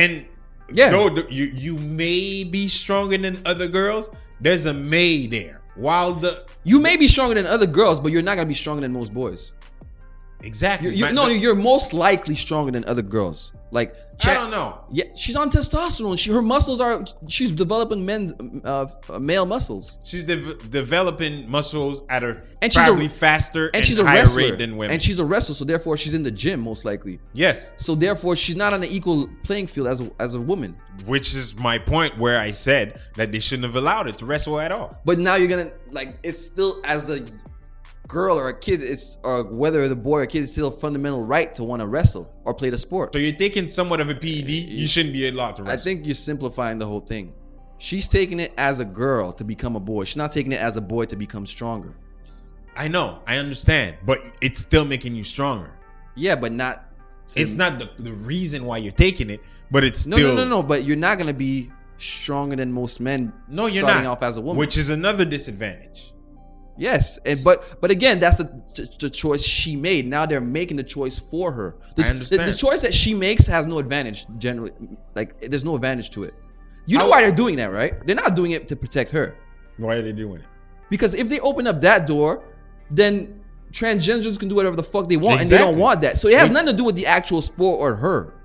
[0.01, 0.25] And
[0.73, 0.91] Yeah.
[0.91, 4.09] though the, you you may be stronger than other girls,
[4.41, 5.61] there's a may there.
[5.77, 6.33] While the
[6.65, 9.13] You may be stronger than other girls, but you're not gonna be stronger than most
[9.15, 9.53] boys.
[10.43, 13.53] exactly You, you, My- no, you're most likely stronger than other girls.
[13.71, 14.85] Like I don't know.
[14.91, 16.18] Yeah, she's on testosterone.
[16.18, 17.05] She her muscles are.
[17.29, 18.33] She's developing men's
[18.64, 18.87] uh,
[19.18, 19.99] male muscles.
[20.05, 24.43] She's de- developing muscles at her And she's a- faster and, and she's a wrestler
[24.51, 24.93] rate than women.
[24.93, 28.37] and she's a wrestler so therefore she's in the gym most likely yes, so therefore
[28.37, 31.79] she's not on an equal playing field as a, as a woman which is my
[31.79, 34.99] point where I said that they shouldn't have allowed it to wrestle at all.
[35.05, 37.25] but now you're gonna like it's still as a
[38.11, 41.23] girl or a kid it's or whether the boy or kid is still a fundamental
[41.25, 44.15] right to want to wrestle or play the sport So you're taking somewhat of a
[44.15, 44.51] PED.
[44.51, 45.81] You shouldn't be allowed to wrestle.
[45.81, 47.33] i think you're simplifying the whole thing
[47.79, 50.77] she's taking it as a girl to become a boy she's not taking it as
[50.77, 51.95] a boy to become stronger
[52.77, 55.71] I know, I understand, but it's still making you stronger.
[56.17, 56.75] yeah but not
[57.29, 59.41] to- It's not the, the reason why you're taking it,
[59.71, 62.99] but it's no still no no no but you're not gonna be stronger than most
[63.01, 64.13] men No, you're starting not.
[64.19, 66.13] off as a woman which is another disadvantage.
[66.81, 70.09] Yes, and but but again, that's the, the choice she made.
[70.09, 71.76] Now they're making the choice for her.
[71.95, 72.49] The, I understand.
[72.49, 74.72] The, the choice that she makes has no advantage generally.
[75.14, 76.35] Like there's no advantage to it.
[76.87, 77.95] You know How- why they're doing that, right?
[78.07, 79.37] They're not doing it to protect her.
[79.76, 80.47] Why are they doing it?
[80.89, 82.45] Because if they open up that door,
[82.91, 86.16] then transgenders can do whatever the fuck they want, and they don't want that.
[86.16, 88.39] So it has nothing to do with the actual sport or her.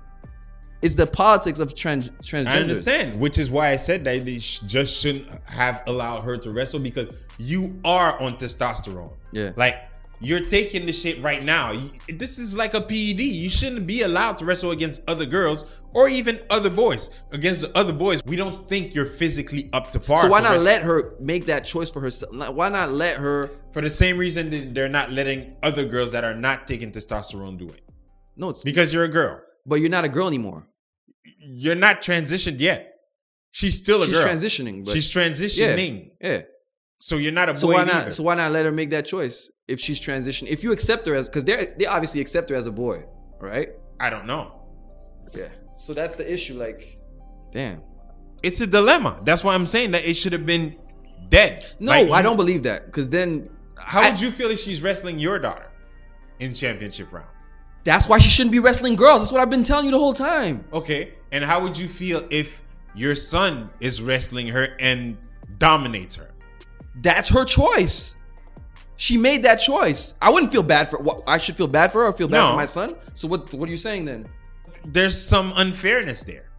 [0.82, 2.46] It's the politics of trans transgenders.
[2.48, 6.36] I understand, which is why I said that they sh- just shouldn't have allowed her
[6.38, 7.08] to wrestle because
[7.38, 9.12] you are on testosterone.
[9.32, 9.52] Yeah.
[9.56, 9.86] Like
[10.20, 11.72] you're taking the shit right now.
[11.72, 13.20] You- This is like a PED.
[13.20, 15.64] You shouldn't be allowed to wrestle against other girls
[15.94, 17.08] or even other boys.
[17.32, 20.22] Against the other boys, we don't think you're physically up to par.
[20.22, 20.64] So why not wrestle.
[20.64, 22.34] let her make that choice for herself?
[22.54, 23.50] Why not let her?
[23.72, 27.58] For the same reason that they're not letting other girls that are not taking testosterone
[27.58, 27.80] do it.
[28.36, 29.40] No, it's Because you're a girl.
[29.66, 30.66] But you're not a girl anymore.
[31.40, 32.94] You're not transitioned yet.
[33.50, 34.26] She's still a She's girl.
[34.26, 34.84] transitioning.
[34.84, 36.10] But She's transitioning.
[36.20, 36.42] yeah.
[36.98, 37.58] So you're not a boy.
[37.58, 37.92] So why either.
[37.92, 38.12] not?
[38.12, 40.48] So why not let her make that choice if she's transitioning?
[40.48, 43.04] If you accept her as, because they they obviously accept her as a boy,
[43.40, 43.68] right?
[44.00, 44.62] I don't know.
[45.34, 45.48] Yeah.
[45.76, 46.54] So that's the issue.
[46.54, 47.00] Like,
[47.52, 47.82] damn.
[48.42, 49.20] It's a dilemma.
[49.24, 50.76] That's why I'm saying that it should have been
[51.28, 51.64] dead.
[51.80, 52.86] No, Like, I don't believe that.
[52.86, 55.70] Because then, How I- would you feel if she's wrestling your daughter
[56.40, 57.28] in championship round?
[57.86, 59.22] That's why she shouldn't be wrestling girls.
[59.22, 60.64] That's what I've been telling you the whole time.
[60.72, 61.14] Okay.
[61.30, 62.62] And how would you feel if
[62.96, 65.16] your son is wrestling her and
[65.58, 66.34] dominates her?
[66.96, 68.14] That's her choice.
[68.96, 70.14] She made that choice.
[70.20, 70.98] I wouldn't feel bad for.
[70.98, 72.50] What, I should feel bad for her or feel bad No.
[72.50, 72.96] for my son.
[73.14, 73.52] So what?
[73.54, 74.26] What are you saying then?
[74.84, 76.50] There's some unfairness there.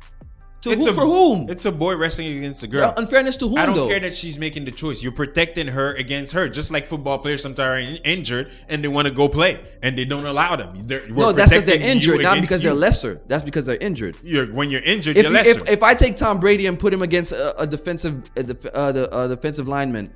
[0.64, 1.50] To who, for whom?
[1.50, 2.92] It's a boy wrestling against a girl.
[2.98, 3.60] Unfairness to whom?
[3.60, 3.88] I don't though?
[3.88, 5.04] care that she's making the choice.
[5.04, 8.88] You're protecting her against her, just like football players sometimes are in- injured and they
[8.88, 10.74] want to go play and they don't allow them.
[10.82, 13.22] They're, no, that's because they're injured, not because they're lesser.
[13.28, 14.18] That's because they're injured.
[14.24, 15.62] You're, when you're injured, If, you're lesser.
[15.62, 18.66] if if I take Tom Brady and put him against a, a defensive a def,
[18.66, 20.12] uh, the uh, defensive lineman,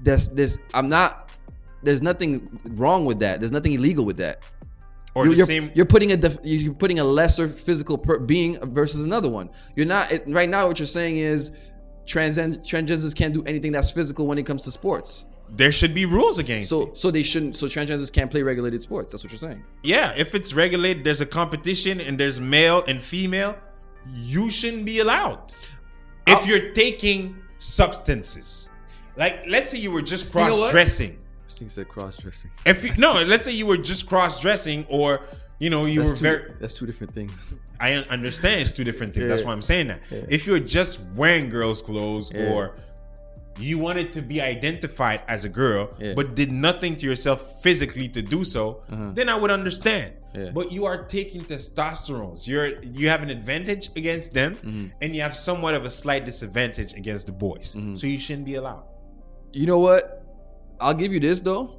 [0.00, 1.30] there's this I'm not.
[1.82, 3.40] There's nothing wrong with that.
[3.40, 4.42] There's nothing illegal with that.
[5.18, 5.70] Or you, the you're, same.
[5.74, 9.50] you're putting a def, you're putting a lesser physical per, being versus another one.
[9.76, 10.66] You're not it, right now.
[10.68, 11.50] What you're saying is
[12.06, 15.24] transcend transgenders can't do anything that's physical when it comes to sports.
[15.56, 16.96] there should be rules against So it.
[16.98, 17.56] so they shouldn't.
[17.56, 19.12] So transgenders can't play regulated sports.
[19.12, 19.62] That's what you're saying.
[19.82, 23.56] Yeah, if it's regulated, there's a competition and there's male and female,
[24.14, 25.40] you shouldn't be allowed.
[26.26, 28.70] If I'll- you're taking substances,
[29.16, 31.14] like let's say you were just cross dressing.
[31.16, 31.24] This
[31.58, 32.50] thing said cross dressing.
[32.66, 35.20] If you, no, let's say you were just cross dressing, or
[35.58, 36.52] you know you were That's two, very.
[36.60, 37.32] that's two different things.
[37.80, 39.28] I understand it's two different things.
[39.28, 40.00] That's why I'm saying that.
[40.10, 42.52] If you're just wearing girls' clothes Yeah.
[42.52, 42.74] or
[43.60, 46.12] you wanted to be identified as a girl, Yeah.
[46.14, 48.82] but did nothing to yourself physically to do so,
[49.14, 50.14] then I would understand.
[50.34, 50.50] Yeah.
[50.50, 52.38] But you are taking testosterone.
[52.38, 54.86] So you're you have an advantage against them, Mm-hmm.
[55.02, 57.74] and you have somewhat of a slight disadvantage against the boys.
[57.74, 57.94] Mm-hmm.
[57.96, 58.84] So you shouldn't be allowed.
[59.52, 60.17] You know what?
[60.80, 61.76] I'll give you this though.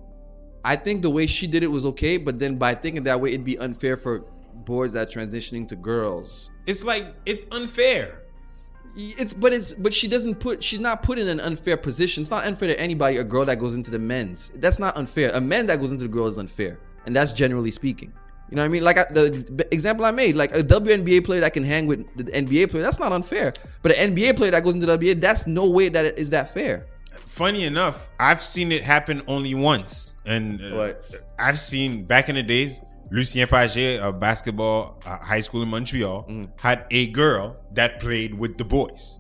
[0.64, 3.30] I think the way she did it was okay, but then by thinking that way,
[3.30, 4.26] it'd be unfair for
[4.66, 6.52] boys that transitioning to girls.
[6.66, 8.24] It's like it's unfair.
[8.96, 12.22] It's but it's but she doesn't put she's not put in an unfair position.
[12.22, 13.18] It's not unfair to anybody.
[13.18, 15.32] A girl that goes into the men's that's not unfair.
[15.34, 18.12] A man that goes into the girl is unfair, and that's generally speaking.
[18.50, 18.84] You know what I mean?
[18.84, 22.32] Like I, the example I made, like a WNBA player that can hang with the
[22.32, 23.54] NBA player, that's not unfair.
[23.84, 26.32] But an NBA player that goes into the NBA, that's no way that it is
[26.32, 26.88] that fair.
[27.40, 30.92] Funny enough, I've seen it happen only once, and uh,
[31.40, 32.82] I've seen back in the days.
[33.12, 36.46] Lucien Pagé of basketball uh, high school in Montreal Mm-hmm.
[36.60, 39.18] had a girl that played with the boys,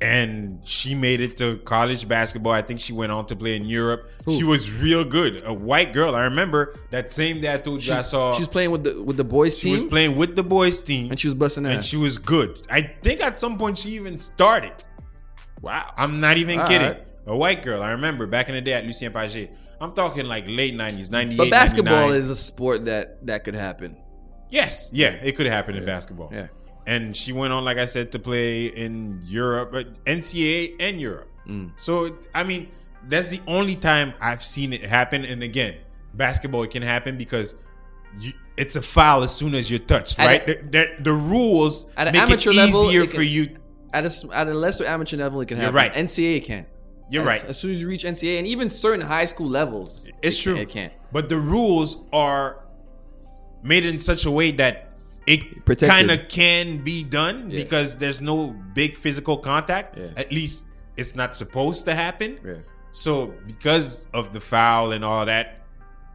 [0.00, 2.52] and she made it to college basketball.
[2.52, 4.10] I think she went on to play in Europe.
[4.28, 6.16] She was real good, a white girl.
[6.16, 9.18] I remember that same day I told you I saw She's playing with the with
[9.18, 11.66] the boys she team, She was playing with the boys team, and she was busting
[11.66, 11.74] ass.
[11.74, 12.60] and she was good.
[12.70, 14.72] I think at some point she even started.
[15.62, 15.92] wow.
[15.98, 16.88] I'm not even All kidding.
[16.88, 17.02] right.
[17.26, 17.82] A white girl.
[17.82, 19.50] I remember back in the day at Lucien Pagé.
[19.80, 21.36] I'm talking like late 90s, 98.
[21.36, 22.18] But basketball 99.
[22.20, 23.96] is a sport that that could happen.
[24.48, 26.30] Yes, yeah, it could happen in basketball.
[26.32, 26.46] Yeah.
[26.86, 31.28] And she went on, like I said, to play in Europe, but NCAA and Europe.
[31.48, 31.72] Mm.
[31.74, 32.68] So, I mean,
[33.08, 35.24] that's the only time I've seen it happen.
[35.24, 35.78] And again,
[36.14, 37.56] basketball it can happen because
[38.20, 40.48] you, it's a foul as soon as you're touched, At right?
[40.48, 43.56] a- the, the, the rules At an make amateur it level, easier it for you.
[43.92, 45.76] At a at a lesser amateur level, it can You're happen.
[45.76, 45.92] right.
[45.92, 46.68] NCAA can't.
[47.10, 47.44] You're as, right.
[47.50, 50.56] As soon as you reach NCAA, and even certain high school levels, It's it true.
[50.56, 50.92] It can't.
[51.12, 52.64] But the rules are
[53.62, 54.92] made in such a way that
[55.26, 57.62] it kind of can be done Yeah.
[57.62, 59.96] because there's no big physical contact.
[59.98, 60.08] Yeah.
[60.16, 60.66] At least
[60.96, 62.38] it's not supposed to happen.
[62.44, 62.54] Yeah.
[62.92, 65.64] So because of the foul and all that,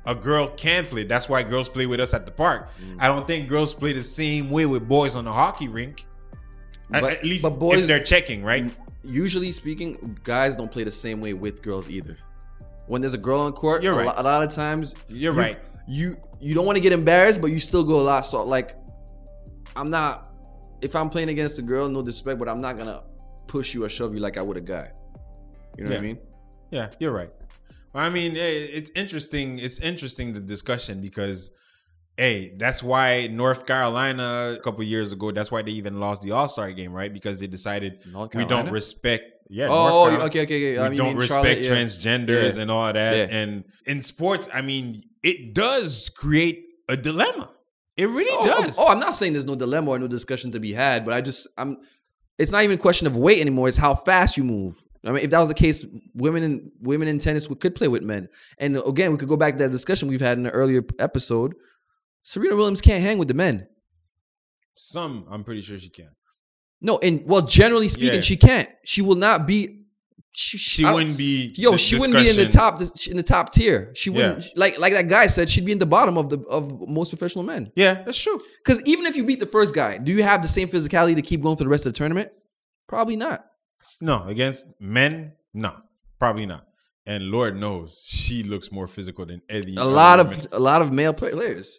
[0.06, 1.04] a girl can play.
[1.04, 2.70] That's why girls play with us at the park.
[2.82, 2.98] Mm.
[3.02, 6.06] I don't think girls play the same way with boys on the hockey rink.
[6.94, 8.72] At- But- at least but boys- if they're checking, right?
[9.04, 12.18] Usually speaking, guys don't play the same way with girls either.
[12.88, 14.06] When there's a girl on court, You're a, right.
[14.08, 15.60] lo- a lot of times You're you- right.
[15.88, 18.22] You you don't want to get embarrassed, but you still go a lot.
[18.26, 18.76] So like,
[19.76, 20.30] I'm not.
[20.82, 23.02] If I'm playing against a girl, no disrespect, but I'm not gonna
[23.48, 24.92] push you or shove you like I would a guy.
[25.78, 26.20] You know what I mean?
[26.72, 27.32] Yeah, you're right.
[27.94, 28.40] I mean, eh,
[28.80, 29.60] it's interesting.
[29.60, 31.52] It's interesting the discussion because,
[32.18, 35.32] hey, that's why North Carolina a couple years ago.
[35.32, 37.12] That's why they even lost the All Star game, right?
[37.12, 38.00] Because they decided
[38.34, 39.24] we don't respect.
[39.50, 40.24] Yeah, Oh, North Carolina.
[40.26, 40.72] okay, okay, okay.
[40.80, 42.62] we I mean, don't Charlotte, respect transgenders Yeah.
[42.62, 43.18] and all that.
[43.18, 43.36] Yeah.
[43.38, 47.50] And in sports, I mean, it does create a dilemma.
[47.98, 48.80] It really Oh, does.
[48.80, 51.22] Oh, I'm not saying there's no dilemma or no discussion to be had, but I
[51.22, 51.78] just I'm.
[52.40, 53.68] It's not even a question of weight anymore.
[53.68, 54.82] It's how fast you move.
[55.06, 55.86] I mean, if that was the case,
[56.16, 58.30] women in women in tennis could play with men.
[58.58, 61.54] And again, we could go back to that discussion we've had in an earlier episode.
[62.24, 63.68] Serena Williams can't hang with the men.
[64.76, 66.10] Some, I'm pretty sure she can.
[66.82, 68.22] No, and well, generally speaking, Yeah.
[68.22, 68.70] she can't.
[68.86, 69.78] She will not be.
[70.34, 71.54] She, She wouldn't be.
[71.58, 73.92] Yo, she wouldn't be in the top in the top tier.
[73.96, 74.52] She wouldn't Yeah.
[74.56, 75.50] like like that guy said.
[75.50, 77.72] She'd be in the bottom of the of most professional men.
[77.76, 78.40] Yeah, that's true.
[78.64, 81.22] Because even if you beat the first guy, do you have the same physicality to
[81.22, 82.32] keep going for the rest of the tournament?
[82.88, 83.46] Probably not.
[84.00, 85.76] No, against men, no,
[86.18, 86.66] probably not.
[87.06, 89.76] And Lord knows she looks more physical than any.
[89.76, 90.48] A lot of woman.
[90.54, 91.78] a lot of male players.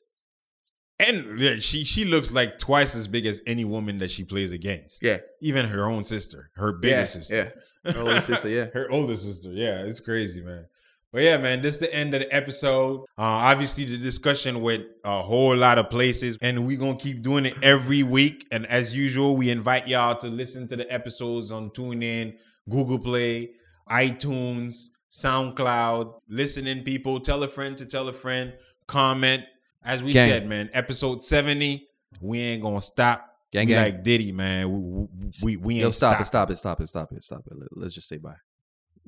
[0.98, 4.52] And yeah, she she looks like twice as big as any woman that she plays
[4.52, 5.02] against.
[5.02, 5.18] Yeah.
[5.40, 7.52] even her own sister, her bigger yeah, sister.
[7.84, 7.92] Yeah.
[7.92, 8.64] Her older sister, yeah.
[8.74, 9.50] her older sister.
[9.50, 10.66] Yeah, it's crazy, man.
[11.12, 13.02] But yeah, man, this is the end of the episode.
[13.18, 17.44] Uh, obviously, the discussion went a whole lot of places, and we're gonna keep doing
[17.44, 18.46] it every week.
[18.50, 22.36] And as usual, we invite y'all to listen to the episodes on TuneIn,
[22.70, 23.50] Google Play,
[23.90, 26.14] iTunes, SoundCloud.
[26.28, 28.54] Listening, people, tell a friend to tell a friend.
[28.86, 29.44] Comment.
[29.84, 30.28] As we Gang.
[30.28, 31.88] said, man, episode seventy,
[32.20, 33.28] we ain't gonna stop.
[33.52, 33.82] Gang, we gang.
[33.84, 34.70] like Diddy, man.
[34.70, 35.08] We
[35.42, 37.52] we, we ain't Yo, stop it, stop it, stop it, stop it, stop it.
[37.58, 38.34] Let- Let's just say bye.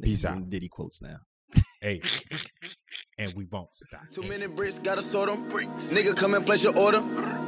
[0.02, 0.50] Peace Doing out.
[0.50, 1.16] Diddy quotes now.
[1.80, 2.00] Hey,
[3.18, 4.00] and we won't stop.
[4.10, 5.48] Two many bricks, gotta sort 'em.
[5.50, 7.00] Nigga, come and place your order.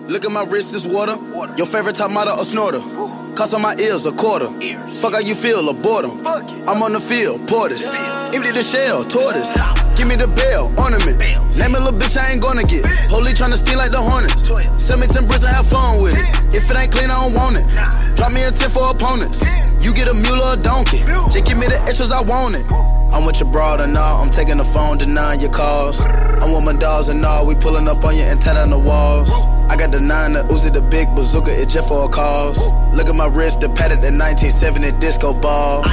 [0.09, 1.17] Look at my wrist, it's water.
[1.57, 2.81] Your favorite top model, a snorter.
[3.35, 4.47] Cost on my ears, a quarter.
[5.01, 6.25] Fuck how you feel, a boredom.
[6.69, 7.95] I'm on the field, porters.
[8.35, 9.57] Empty the shell, tortoise.
[9.97, 11.19] Give me the bell, ornament.
[11.57, 12.85] Name a little bitch I ain't gonna get.
[13.09, 14.45] Holy tryna steal like the Hornets.
[14.77, 16.29] Send me 10 bricks and have fun with it.
[16.55, 17.67] If it ain't clean, I don't want it.
[18.15, 19.41] Drop me a 10 for opponents.
[19.81, 20.99] You get a mule or a donkey.
[21.33, 22.67] Just give me the extras, I want it.
[23.17, 24.21] I'm with your broad and all.
[24.21, 26.05] I'm taking the phone, denying your calls.
[26.05, 27.47] I'm with my dogs and all.
[27.47, 29.31] We pulling up on you and on the walls.
[29.71, 31.51] I got the nine, the Uzi, the big bazooka.
[31.51, 32.61] It's just for a cause.
[32.93, 35.85] Look at my wrist, the padded, the 1970 disco ball.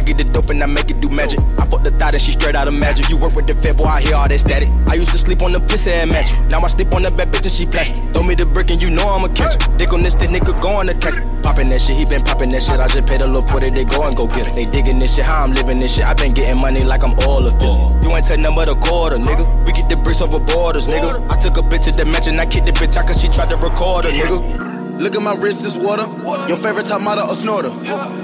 [0.00, 1.40] I get the dope and I make it do magic.
[1.60, 3.10] I fuck the thought that she straight out of magic.
[3.10, 4.70] You work with the fed boy, I hear all that static.
[4.88, 6.40] I used to sleep on the pussy and mattress.
[6.48, 8.00] Now I sleep on the bad bitch and she plastic.
[8.14, 9.76] Throw me the brick and you know I'ma catch it.
[9.76, 11.42] Dick on this, this nigga go on the catch it.
[11.42, 12.80] Popping that shit, he been popping that shit.
[12.80, 14.54] I just paid a little for it, they go and go get it.
[14.54, 16.04] They digging this shit, how I'm living this shit.
[16.08, 17.62] I been getting money like I'm all of it.
[18.00, 18.24] You ain't
[18.56, 19.44] but a quarter, nigga.
[19.66, 21.12] We get the bricks over borders, nigga.
[21.28, 23.52] I took a bitch to the mansion, I kicked the bitch out cause she tried
[23.52, 24.69] to record her, nigga.
[25.00, 26.04] Look at my wrist, it's water.
[26.46, 27.70] Your favorite top model, a snorter.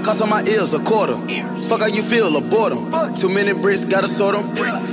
[0.03, 1.15] Cost on my ears, a quarter.
[1.67, 3.17] Fuck how you feel, a boredom.
[3.17, 4.43] Too many bricks, gotta sort 'em.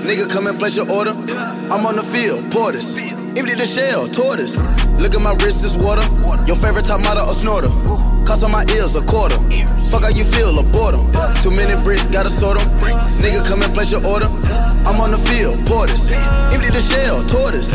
[0.07, 1.11] Nigga, come and place your order.
[1.11, 2.97] I'm on the field, porters.
[3.37, 4.57] Empty the shell, tortoise.
[4.99, 6.03] Look at my wrist, it's water.
[6.47, 7.69] Your favorite top model, a snorter.
[8.25, 9.37] Cost on my ears, a quarter.
[9.91, 11.13] Fuck how you feel, a boredom.
[11.43, 12.67] Too many bricks, gotta sort 'em.
[13.21, 14.29] Nigga, come and place your order.
[14.87, 16.13] I'm on the field, porters.
[16.51, 17.73] Empty the shell, tortoise.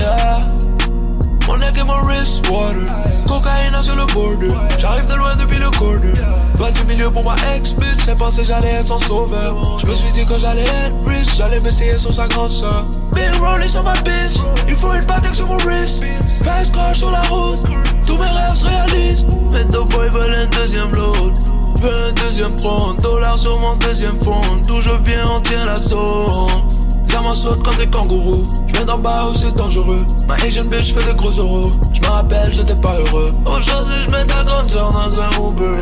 [1.50, 2.86] Mon neck et mon wrist water.
[3.28, 4.56] Cocaïne sur le border.
[4.78, 6.14] J'arrive de loin depuis le corner.
[6.56, 9.80] Toi du milieu pour ma ex-bitch Elle pensait j'allais être son sauveur.
[9.80, 11.28] Je me suis dit que j'allais être rich.
[11.36, 12.86] J'allais m'essayer sur sa grande soeur
[13.16, 14.38] Big rolling sur ma bitch.
[14.68, 16.06] Il faut une patek sur mon wrist.
[16.44, 17.64] Fast car sur la route.
[18.06, 19.26] Tous mes rêves se réalisent.
[19.52, 21.36] Mes deux boys veulent un deuxième load.
[21.82, 22.94] Veux un deuxième front.
[22.94, 26.69] Dollar sur mon deuxième fond D'où je viens on tient la zone
[27.10, 28.44] Diamant saute comme des kangourous.
[28.68, 30.06] Je viens d'en bas où c'est dangereux.
[30.28, 31.70] Ma Asian bitch fait de gros euros.
[31.92, 33.28] Je me rappelle, j'étais pas heureux.
[33.46, 35.80] Aujourd'hui, je mets ta grande soeur dans un Uber.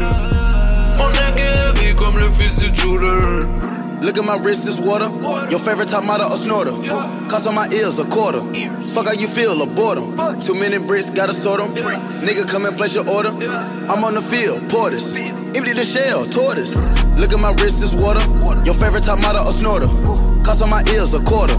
[1.95, 2.71] Comme le fils du.
[3.99, 5.09] Look at my wrist, it's water.
[5.49, 6.71] Your favorite top model, a snorter.
[7.27, 8.39] Cost on my ears, a quarter.
[8.93, 10.15] Fuck how you feel, a boredom.
[10.41, 11.73] Too many bricks, gotta sort 'em.
[12.21, 13.29] Nigga, come and place your order.
[13.89, 15.17] I'm on the field, porters.
[15.55, 16.75] Empty the shell, tortoise.
[17.17, 18.21] Look at my wrist, it's water.
[18.63, 19.89] Your favorite top model, a snorter.
[20.47, 21.55] Cost on my ears, a quarter.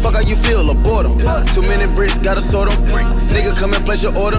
[0.00, 1.20] Fuck how you feel, a boredom.
[1.52, 2.78] Too many bricks, gotta sort 'em.
[3.28, 4.38] Nigga, come and place your order.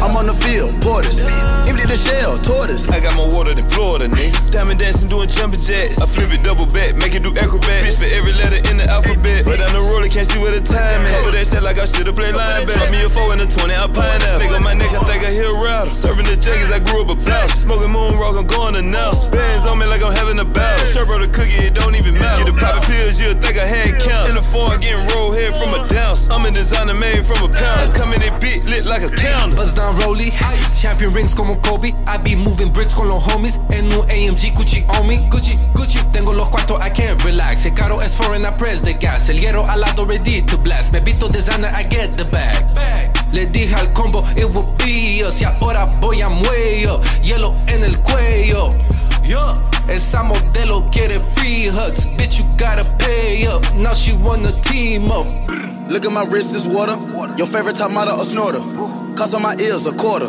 [0.00, 1.28] I'm on the field, porters.
[1.68, 2.88] Empty the shell, tortoise.
[2.88, 4.32] I got more water than Florida, nigga.
[4.50, 6.00] Diamond dancing, doing jumping jacks.
[6.00, 7.84] I flip it double back, make it do acrobats.
[7.84, 9.44] Bitch for every letter in the alphabet.
[9.44, 11.20] Right down the roller, can't see where the time at.
[11.20, 12.78] Over that set like like I should've played linebacker.
[12.78, 14.38] Drop me a four and a 20 out pineapple.
[14.38, 15.92] Snake on my neck, I think I hear router.
[15.92, 17.50] Serving the Jaggers, I grew up a bout.
[17.50, 19.10] Smoking moon rock, I'm going to now.
[19.30, 20.86] Bands on me like I'm having a battle.
[20.86, 22.44] Shirt bro, the cookie, it don't even matter.
[22.44, 24.28] Get the poppin' pills, you'll think I had count.
[24.28, 26.28] In the foreign, getting roll head from a douse.
[26.30, 27.94] I'm a designer made from a pound.
[27.94, 29.56] Come in that beat lit like a counter.
[29.56, 30.30] Buzz down Rolly,
[30.80, 31.94] champion rings como Kobe.
[32.06, 33.58] I be moving bricks con los homies.
[33.72, 35.28] En un AMG Gucci on me.
[35.30, 35.98] Gucci, Gucci.
[36.12, 37.64] Tengo los cuartos, I can't relax.
[37.66, 39.28] El caro es foreign, I press the gas.
[39.28, 40.92] El hierro al lado ready to blast.
[40.92, 42.64] Me visto designer, I get the bag.
[43.32, 45.40] Le dije al combo, it will be us.
[45.40, 47.00] Y ahora voy a muello.
[47.22, 48.68] Hielo en el cuello.
[49.24, 49.54] Yeah.
[49.88, 52.06] Esa modelo quiere free hugs.
[52.16, 53.62] Bitch, you gotta pay up.
[53.74, 55.28] Now she wanna team up.
[55.88, 56.96] Look at my wrist, is water.
[57.36, 58.60] Your favorite top model or snorter.
[59.16, 60.28] Cost on my ears a quarter.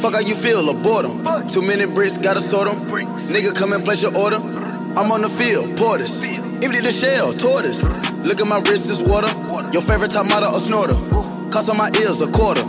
[0.00, 1.24] Fuck how you feel, a boredom.
[1.48, 2.76] Two minute bricks, gotta sort 'em.
[3.32, 4.36] Nigga, come and place your order.
[4.96, 6.24] I'm on the field, porters.
[6.62, 7.82] Empty the shell, tortoise.
[8.24, 9.28] Look at my wrist, is water.
[9.72, 10.96] Your favorite top model or snorter.
[11.50, 12.62] Cost on my ears a quarter.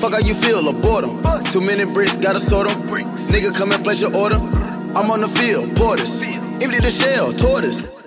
[0.00, 1.20] Fuck how you feel, a boredom.
[1.50, 2.76] Two minute bricks, gotta sort 'em.
[3.32, 4.38] Nigga, come and place your order.
[4.98, 6.24] I'm on the field, porters.
[6.60, 7.97] Empty the shell, tortoise.